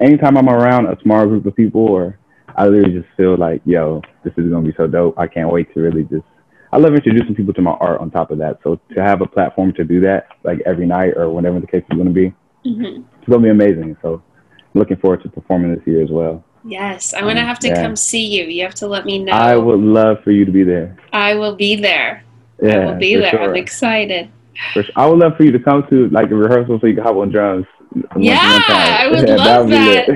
Anytime 0.00 0.38
I'm 0.38 0.48
around 0.48 0.86
a 0.86 0.96
small 1.02 1.26
group 1.26 1.44
of 1.44 1.54
people, 1.54 1.82
or 1.82 2.18
I 2.56 2.66
literally 2.66 2.98
just 2.98 3.14
feel 3.16 3.36
like, 3.36 3.60
yo, 3.66 4.00
this 4.24 4.32
is 4.38 4.48
gonna 4.50 4.66
be 4.66 4.74
so 4.76 4.86
dope. 4.86 5.18
I 5.18 5.26
can't 5.26 5.50
wait 5.50 5.72
to 5.74 5.80
really 5.80 6.04
just. 6.04 6.24
I 6.72 6.78
love 6.78 6.94
introducing 6.94 7.34
people 7.34 7.52
to 7.54 7.62
my 7.62 7.72
art. 7.72 8.00
On 8.00 8.10
top 8.10 8.30
of 8.30 8.38
that, 8.38 8.60
so 8.62 8.80
to 8.94 9.02
have 9.02 9.20
a 9.20 9.26
platform 9.26 9.72
to 9.74 9.84
do 9.84 10.00
that, 10.00 10.28
like 10.44 10.60
every 10.64 10.86
night 10.86 11.14
or 11.16 11.28
whenever 11.28 11.60
the 11.60 11.66
case 11.66 11.84
is 11.90 11.98
gonna 11.98 12.10
be, 12.10 12.32
mm-hmm. 12.64 13.02
it's 13.18 13.28
gonna 13.28 13.42
be 13.42 13.50
amazing. 13.50 13.96
So, 14.02 14.22
looking 14.74 14.96
forward 14.96 15.22
to 15.22 15.28
performing 15.28 15.74
this 15.74 15.86
year 15.86 16.02
as 16.02 16.10
well. 16.10 16.44
Yes, 16.64 17.14
I'm 17.14 17.24
gonna 17.24 17.44
have 17.44 17.58
to 17.60 17.68
yeah. 17.68 17.82
come 17.82 17.96
see 17.96 18.26
you. 18.26 18.44
You 18.44 18.64
have 18.64 18.74
to 18.76 18.86
let 18.86 19.06
me 19.06 19.22
know. 19.22 19.32
I 19.32 19.56
would 19.56 19.80
love 19.80 20.22
for 20.22 20.30
you 20.30 20.44
to 20.44 20.52
be 20.52 20.62
there. 20.62 20.96
I 21.12 21.34
will 21.34 21.56
be 21.56 21.76
there. 21.76 22.24
Yeah, 22.62 22.74
I 22.74 22.84
will 22.86 22.98
be 22.98 23.16
there. 23.16 23.30
Sure. 23.30 23.42
I'm 23.42 23.56
excited. 23.56 24.30
Sure. 24.72 24.84
I 24.96 25.06
would 25.06 25.18
love 25.18 25.36
for 25.36 25.44
you 25.44 25.52
to 25.52 25.58
come 25.58 25.86
to 25.88 26.08
like 26.10 26.30
a 26.30 26.34
rehearsal 26.34 26.78
so 26.80 26.86
you 26.86 26.94
can 26.94 27.02
hop 27.02 27.16
on 27.16 27.30
drums. 27.30 27.66
Yeah, 28.16 28.38
I 28.38 29.08
would 29.10 29.28
yeah, 29.28 29.36
love 29.36 29.68
that. 29.70 30.08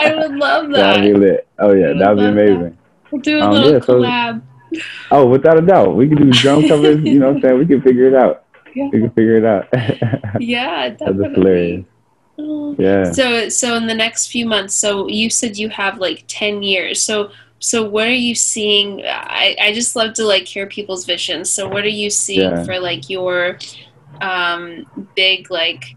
I 0.00 0.14
would 0.16 0.36
love 0.36 0.70
that. 0.70 0.94
That'd 0.94 1.14
be 1.14 1.18
lit. 1.18 1.48
Oh 1.58 1.72
yeah, 1.72 1.92
that'd 1.98 2.18
be 2.18 2.24
amazing. 2.24 2.62
That. 2.62 2.74
We'll 3.10 3.20
do 3.22 3.38
a 3.38 3.42
um, 3.42 3.52
little 3.52 3.72
yeah, 3.72 3.78
collab. 3.78 4.42
So, 4.72 4.80
oh, 5.10 5.26
without 5.26 5.58
a 5.58 5.62
doubt, 5.62 5.96
we 5.96 6.08
can 6.08 6.16
do 6.18 6.30
drum 6.30 6.68
covers. 6.68 7.02
you 7.02 7.18
know 7.18 7.28
what 7.28 7.36
I'm 7.36 7.42
saying? 7.42 7.58
We 7.58 7.66
can 7.66 7.82
figure 7.82 8.06
it 8.06 8.14
out. 8.14 8.44
Yeah. 8.78 8.90
We 8.92 9.00
can 9.00 9.10
figure 9.10 9.36
it 9.38 9.44
out. 9.44 9.66
yeah, 10.40 10.90
definitely. 10.90 11.22
That's 11.22 11.34
hilarious. 11.34 11.84
Yeah. 12.78 13.10
So 13.10 13.48
so 13.48 13.74
in 13.74 13.88
the 13.88 13.94
next 13.94 14.28
few 14.28 14.46
months, 14.46 14.72
so 14.72 15.08
you 15.08 15.30
said 15.30 15.58
you 15.58 15.68
have 15.70 15.98
like 15.98 16.24
ten 16.28 16.62
years. 16.62 17.02
So 17.02 17.32
so 17.58 17.88
what 17.88 18.06
are 18.06 18.22
you 18.28 18.36
seeing? 18.36 19.02
I, 19.04 19.56
I 19.60 19.72
just 19.72 19.96
love 19.96 20.14
to 20.14 20.24
like 20.24 20.46
hear 20.46 20.68
people's 20.68 21.04
visions. 21.04 21.50
So 21.50 21.68
what 21.68 21.84
are 21.84 21.96
you 22.02 22.08
seeing 22.08 22.52
yeah. 22.52 22.62
for 22.62 22.78
like 22.78 23.10
your 23.10 23.58
um 24.20 24.86
big 25.16 25.50
like 25.50 25.96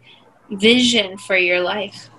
vision 0.49 1.19
for 1.19 1.37
your 1.37 1.61
life? 1.61 2.09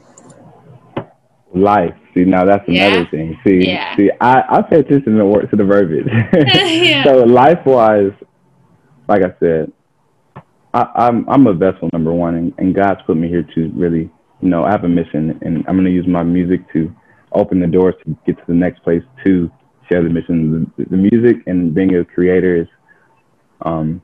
Life. 1.52 1.96
See 2.14 2.24
now 2.24 2.44
that's 2.44 2.68
another 2.68 3.00
yeah. 3.00 3.10
thing. 3.10 3.38
See 3.44 3.66
yeah. 3.66 3.96
see 3.96 4.12
I, 4.20 4.44
I 4.48 4.62
pay 4.62 4.78
attention 4.78 5.16
to 5.16 5.24
the 5.24 5.46
to 5.48 5.56
the 5.56 5.64
verbiage. 5.64 6.06
so 7.04 7.24
life 7.24 7.66
wise, 7.66 8.12
like 9.08 9.22
I 9.22 9.34
said, 9.40 9.72
I, 10.74 10.86
I'm, 10.94 11.28
I'm 11.28 11.46
a 11.46 11.52
vessel 11.52 11.90
number 11.92 12.12
one, 12.12 12.34
and, 12.34 12.54
and 12.58 12.74
God's 12.74 13.00
put 13.06 13.16
me 13.16 13.28
here 13.28 13.46
to 13.54 13.70
really, 13.74 14.10
you 14.40 14.48
know, 14.48 14.64
I 14.64 14.70
have 14.70 14.84
a 14.84 14.88
mission, 14.88 15.38
and 15.42 15.58
I'm 15.68 15.76
going 15.76 15.84
to 15.84 15.90
use 15.90 16.06
my 16.06 16.22
music 16.22 16.60
to 16.72 16.94
open 17.32 17.60
the 17.60 17.66
doors 17.66 17.94
to 18.04 18.16
get 18.26 18.36
to 18.38 18.44
the 18.46 18.54
next 18.54 18.82
place 18.82 19.02
to 19.24 19.50
share 19.90 20.02
the 20.02 20.08
mission. 20.08 20.72
The, 20.76 20.84
the 20.86 20.96
music 20.96 21.42
and 21.46 21.74
being 21.74 21.94
a 21.96 22.04
creator 22.04 22.56
is, 22.56 22.68
um, 23.62 24.00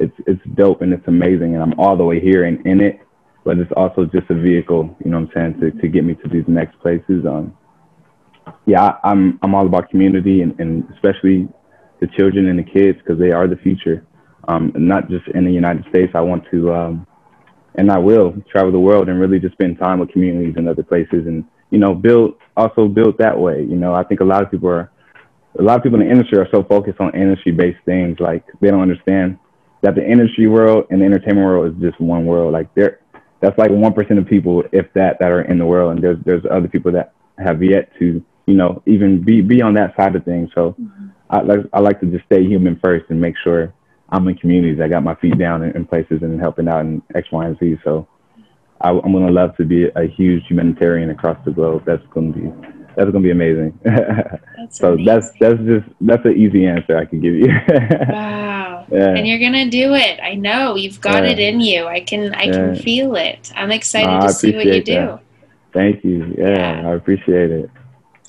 it's 0.00 0.14
it's 0.26 0.40
dope 0.54 0.82
and 0.82 0.92
it's 0.92 1.06
amazing, 1.08 1.54
and 1.54 1.62
I'm 1.62 1.78
all 1.78 1.96
the 1.96 2.04
way 2.04 2.20
here 2.20 2.44
and 2.44 2.64
in 2.64 2.80
it. 2.80 3.00
But 3.44 3.58
it's 3.58 3.72
also 3.76 4.04
just 4.04 4.30
a 4.30 4.34
vehicle, 4.34 4.94
you 5.04 5.10
know 5.10 5.20
what 5.20 5.30
I'm 5.36 5.54
saying, 5.58 5.60
to, 5.60 5.80
to 5.80 5.88
get 5.88 6.04
me 6.04 6.14
to 6.14 6.28
these 6.28 6.44
next 6.46 6.78
places. 6.80 7.24
Um, 7.26 7.56
yeah, 8.66 8.82
I, 8.84 9.10
I'm 9.10 9.38
I'm 9.42 9.54
all 9.54 9.66
about 9.66 9.90
community 9.90 10.42
and, 10.42 10.58
and 10.60 10.84
especially 10.94 11.48
the 12.00 12.06
children 12.16 12.46
and 12.46 12.58
the 12.58 12.62
kids 12.62 12.98
because 12.98 13.18
they 13.18 13.32
are 13.32 13.48
the 13.48 13.56
future 13.56 14.06
um, 14.48 14.72
not 14.74 15.08
just 15.08 15.28
in 15.28 15.44
the 15.44 15.52
United 15.52 15.84
States. 15.90 16.12
I 16.14 16.22
want 16.22 16.42
to, 16.50 16.72
um, 16.72 17.06
and 17.76 17.92
I 17.92 17.98
will 17.98 18.34
travel 18.50 18.72
the 18.72 18.80
world 18.80 19.08
and 19.08 19.20
really 19.20 19.38
just 19.38 19.52
spend 19.52 19.78
time 19.78 20.00
with 20.00 20.10
communities 20.10 20.54
in 20.56 20.66
other 20.66 20.82
places, 20.82 21.26
and 21.26 21.44
you 21.70 21.78
know, 21.78 21.94
build 21.94 22.34
also 22.56 22.88
build 22.88 23.18
that 23.18 23.38
way. 23.38 23.60
You 23.62 23.76
know, 23.76 23.94
I 23.94 24.02
think 24.02 24.20
a 24.20 24.24
lot 24.24 24.42
of 24.42 24.50
people 24.50 24.70
are, 24.70 24.90
a 25.58 25.62
lot 25.62 25.76
of 25.76 25.82
people 25.82 26.00
in 26.00 26.06
the 26.06 26.10
industry 26.10 26.38
are 26.38 26.48
so 26.50 26.64
focused 26.64 26.98
on 26.98 27.14
industry-based 27.14 27.84
things, 27.84 28.18
like 28.18 28.44
they 28.60 28.70
don't 28.70 28.80
understand 28.80 29.38
that 29.82 29.94
the 29.94 30.04
industry 30.04 30.48
world 30.48 30.86
and 30.90 31.00
the 31.00 31.06
entertainment 31.06 31.46
world 31.46 31.76
is 31.76 31.80
just 31.80 32.00
one 32.00 32.26
world. 32.26 32.52
Like 32.52 32.74
there, 32.74 33.00
that's 33.40 33.56
like 33.58 33.70
one 33.70 33.92
percent 33.92 34.18
of 34.18 34.26
people, 34.26 34.64
if 34.72 34.92
that, 34.94 35.18
that 35.20 35.30
are 35.30 35.42
in 35.42 35.58
the 35.58 35.66
world, 35.66 35.92
and 35.92 36.02
there's 36.02 36.18
there's 36.24 36.44
other 36.50 36.68
people 36.68 36.90
that 36.92 37.12
have 37.38 37.62
yet 37.62 37.92
to, 37.98 38.24
you 38.46 38.54
know, 38.54 38.82
even 38.86 39.22
be 39.22 39.42
be 39.42 39.60
on 39.62 39.74
that 39.74 39.94
side 39.96 40.16
of 40.16 40.24
things. 40.24 40.50
So. 40.54 40.74
Mm-hmm. 40.80 41.08
I 41.30 41.42
like 41.42 41.60
I 41.74 41.80
like 41.80 42.00
to 42.00 42.06
just 42.06 42.24
stay 42.24 42.42
human 42.42 42.80
first 42.82 43.04
and 43.10 43.20
make 43.20 43.34
sure 43.44 43.74
I'm 44.10 44.26
in 44.28 44.36
communities. 44.36 44.80
I 44.80 44.88
got 44.88 45.02
my 45.02 45.14
feet 45.16 45.38
down 45.38 45.62
in, 45.62 45.76
in 45.76 45.84
places 45.84 46.22
and 46.22 46.40
helping 46.40 46.68
out 46.68 46.80
in 46.80 47.02
X, 47.14 47.30
Y, 47.30 47.46
and 47.46 47.58
Z. 47.58 47.78
So 47.84 48.08
I, 48.80 48.90
am 48.90 49.12
going 49.12 49.26
to 49.26 49.32
love 49.32 49.56
to 49.56 49.64
be 49.64 49.88
a 49.96 50.06
huge 50.06 50.44
humanitarian 50.46 51.10
across 51.10 51.38
the 51.44 51.50
globe. 51.50 51.84
That's 51.84 52.04
going 52.10 52.32
to 52.32 52.38
be 52.38 52.68
that's 52.98 53.12
gonna 53.12 53.22
be 53.22 53.30
amazing. 53.30 53.78
That's 53.84 54.76
so 54.76 54.94
amazing. 54.94 55.04
that's 55.04 55.30
that's 55.38 55.60
just 55.60 55.86
that's 56.00 56.24
an 56.24 56.36
easy 56.36 56.66
answer 56.66 56.96
I 56.96 57.04
can 57.04 57.20
give 57.20 57.32
you. 57.32 57.46
wow. 58.08 58.84
Yeah. 58.90 59.14
And 59.14 59.24
you're 59.24 59.38
gonna 59.38 59.70
do 59.70 59.94
it. 59.94 60.18
I 60.20 60.34
know 60.34 60.74
you've 60.74 61.00
got 61.00 61.22
yeah. 61.22 61.30
it 61.30 61.38
in 61.38 61.60
you. 61.60 61.86
I 61.86 62.00
can 62.00 62.34
I 62.34 62.44
yeah. 62.44 62.52
can 62.52 62.76
feel 62.76 63.14
it. 63.14 63.52
I'm 63.54 63.70
excited 63.70 64.18
no, 64.18 64.26
to 64.26 64.32
see 64.32 64.52
what 64.52 64.66
you 64.66 64.82
do. 64.82 64.94
That. 64.94 65.22
Thank 65.72 66.04
you. 66.04 66.34
Yeah, 66.36 66.88
I 66.88 66.94
appreciate 66.94 67.52
it. 67.52 67.70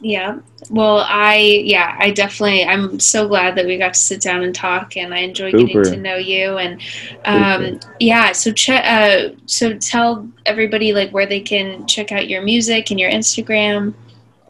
Yeah. 0.02 0.40
Well, 0.70 1.00
I 1.00 1.36
yeah, 1.66 1.96
I 2.00 2.12
definitely 2.12 2.64
I'm 2.64 3.00
so 3.00 3.28
glad 3.28 3.56
that 3.56 3.66
we 3.66 3.78
got 3.78 3.96
to 3.96 4.00
sit 4.00 4.22
down 4.22 4.44
and 4.44 4.54
talk, 4.56 4.96
and 4.96 5.14
I 5.14 5.20
enjoy 5.20 5.52
Super. 5.52 5.66
getting 5.66 5.84
to 5.84 5.98
know 5.98 6.16
you. 6.16 6.58
And 6.58 6.82
um, 7.26 7.80
yeah, 8.00 8.32
so 8.32 8.52
check. 8.52 8.84
Uh, 8.86 9.36
so 9.46 9.78
tell 9.78 10.28
everybody 10.46 10.94
like 10.94 11.12
where 11.12 11.26
they 11.26 11.42
can 11.42 11.86
check 11.88 12.12
out 12.12 12.30
your 12.30 12.42
music 12.42 12.92
and 12.92 13.00
your 13.00 13.12
Instagram. 13.12 13.94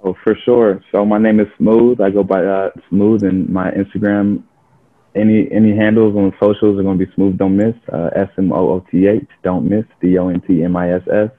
Oh, 0.03 0.15
for 0.23 0.35
sure. 0.45 0.83
So 0.91 1.05
my 1.05 1.17
name 1.17 1.39
is 1.39 1.47
Smooth. 1.57 1.99
I 1.99 2.09
go 2.09 2.23
by 2.23 2.45
uh, 2.45 2.71
Smooth, 2.89 3.23
and 3.23 3.49
my 3.49 3.71
Instagram. 3.71 4.43
Any 5.15 5.51
any 5.51 5.75
handles 5.75 6.15
on 6.15 6.31
socials 6.39 6.79
are 6.79 6.83
going 6.83 6.99
to 6.99 7.05
be 7.05 7.11
Smooth 7.13 7.37
Don't 7.37 7.57
Miss. 7.57 7.75
Uh, 7.91 8.09
S 8.15 8.29
M 8.37 8.51
O 8.51 8.69
O 8.69 8.85
T 8.91 9.07
H 9.07 9.27
Don't 9.43 9.67
Miss 9.67 9.85
D 10.01 10.17
O 10.17 10.29
N 10.29 10.41
T 10.41 10.63
M 10.63 10.75
I 10.75 10.93
S 10.93 11.03
S. 11.11 11.31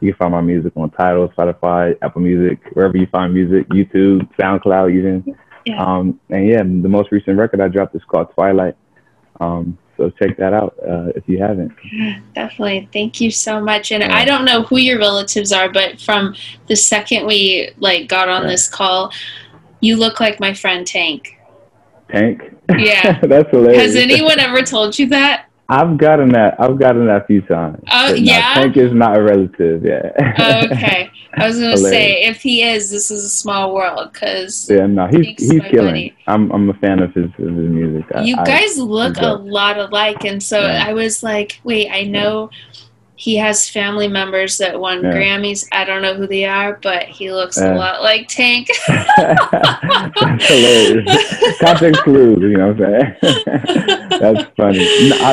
You 0.00 0.12
can 0.12 0.18
find 0.18 0.32
my 0.32 0.40
music 0.40 0.72
on 0.76 0.90
Tidal, 0.90 1.28
Spotify, 1.30 1.96
Apple 2.02 2.22
Music, 2.22 2.60
wherever 2.72 2.96
you 2.96 3.06
find 3.06 3.34
music, 3.34 3.68
YouTube, 3.68 4.28
SoundCloud, 4.36 4.94
even. 4.96 5.36
Yeah. 5.64 5.82
Um, 5.82 6.20
and 6.30 6.46
yeah, 6.48 6.62
the 6.62 6.88
most 6.88 7.10
recent 7.10 7.38
record 7.38 7.60
I 7.60 7.68
dropped 7.68 7.94
is 7.94 8.02
called 8.04 8.32
Twilight. 8.34 8.76
Um, 9.40 9.78
so 9.96 10.10
check 10.10 10.36
that 10.36 10.52
out 10.52 10.76
uh, 10.88 11.08
if 11.16 11.24
you 11.28 11.38
haven't. 11.38 11.72
Definitely. 12.34 12.88
Thank 12.92 13.20
you 13.20 13.32
so 13.32 13.60
much. 13.60 13.90
And 13.90 14.02
yeah. 14.02 14.16
I 14.16 14.24
don't 14.24 14.44
know 14.44 14.62
who 14.62 14.78
your 14.78 14.98
relatives 14.98 15.52
are, 15.52 15.68
but 15.68 16.00
from 16.00 16.36
the 16.68 16.76
second 16.76 17.26
we 17.26 17.70
like 17.78 18.08
got 18.08 18.28
on 18.28 18.42
yeah. 18.42 18.50
this 18.50 18.68
call, 18.68 19.12
you 19.80 19.96
look 19.96 20.20
like 20.20 20.38
my 20.38 20.54
friend 20.54 20.86
Tank. 20.86 21.36
Tank? 22.10 22.56
Yeah. 22.78 23.20
That's 23.22 23.50
hilarious. 23.50 23.82
Has 23.82 23.96
anyone 23.96 24.38
ever 24.38 24.62
told 24.62 24.98
you 24.98 25.08
that? 25.08 25.47
I've 25.70 25.98
gotten 25.98 26.30
that. 26.30 26.58
I've 26.58 26.78
gotten 26.78 27.06
that 27.06 27.22
a 27.22 27.26
few 27.26 27.42
times. 27.42 27.82
Oh 27.92 28.14
yeah. 28.14 28.54
Tank 28.54 28.76
is 28.78 28.92
not 28.92 29.18
a 29.18 29.22
relative. 29.22 29.84
Yeah. 29.84 30.12
oh, 30.38 30.66
okay. 30.72 31.10
I 31.34 31.46
was 31.46 31.60
gonna 31.60 31.76
say 31.76 32.22
if 32.22 32.40
he 32.40 32.62
is, 32.62 32.90
this 32.90 33.10
is 33.10 33.22
a 33.24 33.28
small 33.28 33.74
world 33.74 34.10
because 34.12 34.68
yeah, 34.70 34.86
no, 34.86 35.06
he's 35.08 35.36
he's 35.38 35.62
killing. 35.70 35.84
Buddy. 35.86 36.16
I'm 36.26 36.50
I'm 36.52 36.70
a 36.70 36.74
fan 36.74 37.00
of 37.02 37.12
his 37.12 37.26
of 37.26 37.54
his 37.54 37.68
music. 37.68 38.06
You 38.22 38.36
guys 38.36 38.78
I, 38.78 38.82
look 38.82 39.18
a 39.18 39.34
lot 39.34 39.76
alike, 39.76 40.24
and 40.24 40.42
so 40.42 40.60
yeah. 40.60 40.86
I 40.86 40.94
was 40.94 41.22
like, 41.22 41.60
wait, 41.64 41.90
I 41.90 42.04
know. 42.04 42.50
Yeah 42.50 42.87
he 43.18 43.34
has 43.36 43.68
family 43.68 44.06
members 44.06 44.58
that 44.58 44.78
won 44.78 45.02
yeah. 45.02 45.10
Grammys. 45.12 45.66
I 45.72 45.84
don't 45.84 46.02
know 46.02 46.14
who 46.14 46.28
they 46.28 46.44
are, 46.44 46.78
but 46.80 47.08
he 47.08 47.32
looks 47.32 47.58
a 47.58 47.74
lot 47.74 48.00
like 48.00 48.28
Tank. 48.28 48.68
That's 48.86 50.46
hilarious. 50.46 51.58
Context 51.58 52.02
clues, 52.04 52.38
you 52.40 52.56
know 52.56 52.72
what 52.72 52.80
I'm 52.80 53.16
saying? 53.20 54.10
That's 54.20 54.48
funny. 54.56 54.78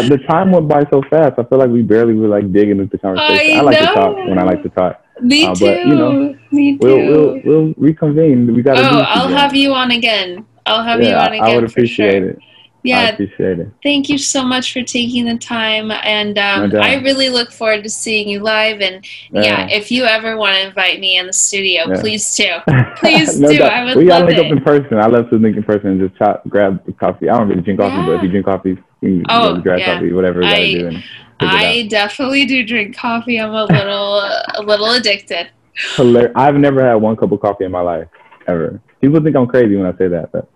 the 0.10 0.20
time 0.28 0.52
went 0.52 0.68
by 0.68 0.84
so 0.90 1.04
fast. 1.12 1.38
I 1.38 1.44
feel 1.44 1.60
like 1.60 1.70
we 1.70 1.84
barely 1.84 2.16
were 2.16 2.28
like 2.28 2.52
digging 2.52 2.80
into 2.80 2.88
the 2.88 2.98
conversation. 2.98 3.56
I, 3.56 3.60
I 3.60 3.62
like 3.62 3.78
to 3.78 3.86
talk 3.86 4.16
when 4.16 4.40
I 4.40 4.44
like 4.44 4.64
to 4.64 4.70
talk. 4.70 5.06
Me 5.22 5.46
uh, 5.46 5.54
too. 5.54 5.66
But, 5.66 5.86
you 5.86 5.96
know, 5.96 6.36
Me 6.50 6.80
too. 6.80 6.88
We'll, 6.88 7.06
we'll, 7.06 7.42
we'll 7.46 7.74
reconvene. 7.78 8.52
We 8.52 8.64
got. 8.64 8.78
To 8.78 8.82
Oh, 8.82 9.02
I'll 9.02 9.28
have 9.28 9.56
you 9.56 9.76
on 9.76 9.92
again. 9.92 10.44
I'll 10.66 10.84
have 10.84 11.04
yeah, 11.04 11.10
you 11.10 11.16
on 11.18 11.34
again. 11.34 11.44
I 11.44 11.56
would 11.56 11.70
appreciate 11.70 12.22
sure. 12.22 12.30
it. 12.32 12.40
Yeah, 12.86 13.00
I 13.00 13.04
appreciate 13.10 13.60
it. 13.60 13.70
Thank 13.82 14.10
you 14.10 14.20
so 14.20 14.44
much 14.44 14.72
for 14.72 14.84
taking 14.84 15.26
the 15.26 15.38
time, 15.38 15.90
and 15.90 16.38
um, 16.38 16.70
no 16.70 16.80
I 16.80 16.96
really 16.96 17.30
look 17.30 17.52
forward 17.52 17.84
to 17.84 17.90
seeing 17.90 18.30
you 18.30 18.42
live. 18.42 18.80
And 18.80 19.04
yeah, 19.32 19.42
yeah 19.42 19.70
if 19.70 19.90
you 19.90 20.04
ever 20.04 20.38
want 20.38 20.56
to 20.56 20.68
invite 20.68 21.00
me 21.00 21.18
in 21.18 21.26
the 21.26 21.34
studio, 21.34 21.88
yeah. 21.88 22.00
please 22.00 22.36
do. 22.36 22.58
Please 22.98 23.40
no 23.40 23.50
do. 23.50 23.58
Doubt. 23.58 23.74
I 23.74 23.84
would 23.84 23.98
we 23.98 24.06
gotta 24.06 24.26
link 24.26 24.38
up 24.40 24.46
in 24.46 24.64
person. 24.64 24.98
I 25.00 25.08
love 25.08 25.30
to 25.32 25.38
link 25.38 25.58
in 25.58 25.64
person 25.64 25.90
and 25.90 26.00
just 26.00 26.18
chop, 26.18 26.48
grab 26.48 26.80
coffee. 26.98 27.28
I 27.28 27.38
don't 27.38 27.50
really 27.50 27.62
drink 27.62 27.80
coffee, 27.80 27.96
yeah. 27.96 28.06
but 28.06 28.12
if 28.14 28.24
you 28.24 28.30
drink 28.30 28.46
coffee, 28.46 28.78
you 29.02 29.24
oh, 29.30 29.60
grab 29.60 29.82
coffee, 29.82 30.14
whatever 30.14 30.42
you 30.42 30.82
gotta 30.82 30.92
do. 30.92 31.02
I 31.40 31.88
definitely 31.90 32.46
do 32.46 32.66
drink 32.66 32.96
coffee. 32.96 33.40
I'm 33.40 33.50
a 33.50 33.66
little, 33.70 34.20
a 34.20 34.62
little 34.64 34.92
addicted. 34.92 35.50
Hilarious. 35.96 36.32
I've 36.36 36.56
never 36.56 36.86
had 36.86 36.96
one 36.96 37.16
cup 37.16 37.32
of 37.32 37.42
coffee 37.42 37.66
in 37.66 37.72
my 37.72 37.82
life 37.82 38.08
ever. 38.48 38.80
People 39.02 39.22
think 39.22 39.36
I'm 39.36 39.48
crazy 39.48 39.76
when 39.76 39.86
I 39.86 39.98
say 39.98 40.08
that, 40.08 40.32
but 40.32 40.48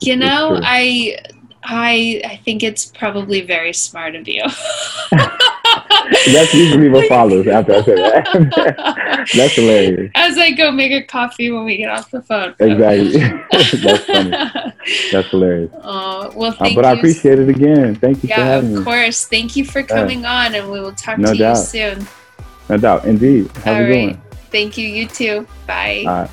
you 0.00 0.16
know, 0.16 0.60
I 0.62 1.18
I 1.68 2.22
I 2.24 2.36
think 2.36 2.62
it's 2.62 2.86
probably 2.86 3.40
very 3.40 3.72
smart 3.72 4.14
of 4.14 4.28
you. 4.28 4.42
That's 6.32 6.54
usually 6.54 6.88
what 6.88 7.08
follows 7.08 7.48
after 7.48 7.74
I 7.74 7.82
say 7.82 7.94
that. 7.96 9.28
That's 9.34 9.54
hilarious. 9.54 10.12
As 10.14 10.38
I 10.38 10.52
go 10.52 10.70
make 10.70 10.92
a 10.92 11.02
coffee 11.02 11.50
when 11.50 11.64
we 11.64 11.76
get 11.76 11.90
off 11.90 12.10
the 12.12 12.22
phone. 12.22 12.54
Exactly. 12.60 13.18
That's 13.82 14.04
funny. 14.04 14.30
That's 15.10 15.28
hilarious. 15.28 15.70
Oh 15.82 16.32
well, 16.36 16.52
uh, 16.52 16.56
but 16.58 16.70
you. 16.70 16.82
I 16.82 16.92
appreciate 16.92 17.40
it 17.40 17.48
again. 17.48 17.96
Thank 17.96 18.22
you. 18.22 18.28
Yeah, 18.28 18.58
of 18.58 18.84
course. 18.84 19.26
Thank 19.26 19.56
you 19.56 19.64
for 19.64 19.82
coming 19.82 20.24
uh, 20.24 20.30
on, 20.30 20.54
and 20.54 20.70
we 20.70 20.80
will 20.80 20.94
talk 20.94 21.18
no 21.18 21.32
to 21.32 21.38
doubt. 21.38 21.56
you 21.56 21.62
soon. 21.64 22.06
No 22.68 22.76
doubt. 22.76 23.04
Indeed. 23.04 23.50
How's 23.56 23.66
All 23.66 23.82
right. 23.82 24.16
Thank 24.52 24.78
you. 24.78 24.86
You 24.86 25.08
too. 25.08 25.46
Bye. 25.66 26.30